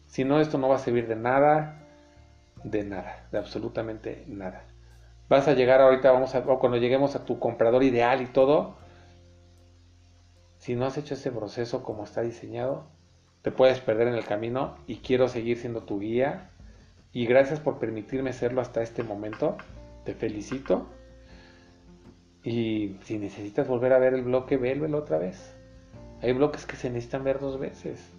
[0.06, 1.82] Si no, esto no va a servir de nada,
[2.62, 4.64] de nada, de absolutamente nada.
[5.28, 8.76] Vas a llegar ahorita, vamos a, cuando lleguemos a tu comprador ideal y todo,
[10.58, 12.86] si no has hecho ese proceso como está diseñado,
[13.44, 16.48] te puedes perder en el camino y quiero seguir siendo tu guía.
[17.12, 19.58] Y gracias por permitirme serlo hasta este momento.
[20.06, 20.86] Te felicito.
[22.42, 25.54] Y si necesitas volver a ver el bloque, vélo otra vez.
[26.22, 28.10] Hay bloques que se necesitan ver dos veces.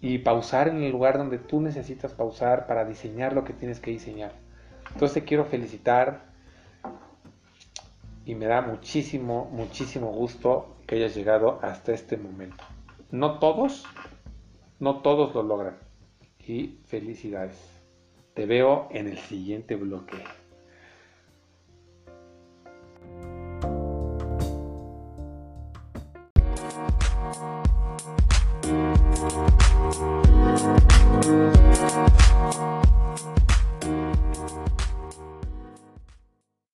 [0.00, 3.90] Y pausar en el lugar donde tú necesitas pausar para diseñar lo que tienes que
[3.90, 4.30] diseñar.
[4.92, 6.22] Entonces te quiero felicitar.
[8.24, 12.62] Y me da muchísimo, muchísimo gusto que hayas llegado hasta este momento.
[13.10, 13.86] No todos,
[14.82, 15.76] no todos lo logran.
[16.44, 17.56] Y felicidades.
[18.34, 20.16] Te veo en el siguiente bloque.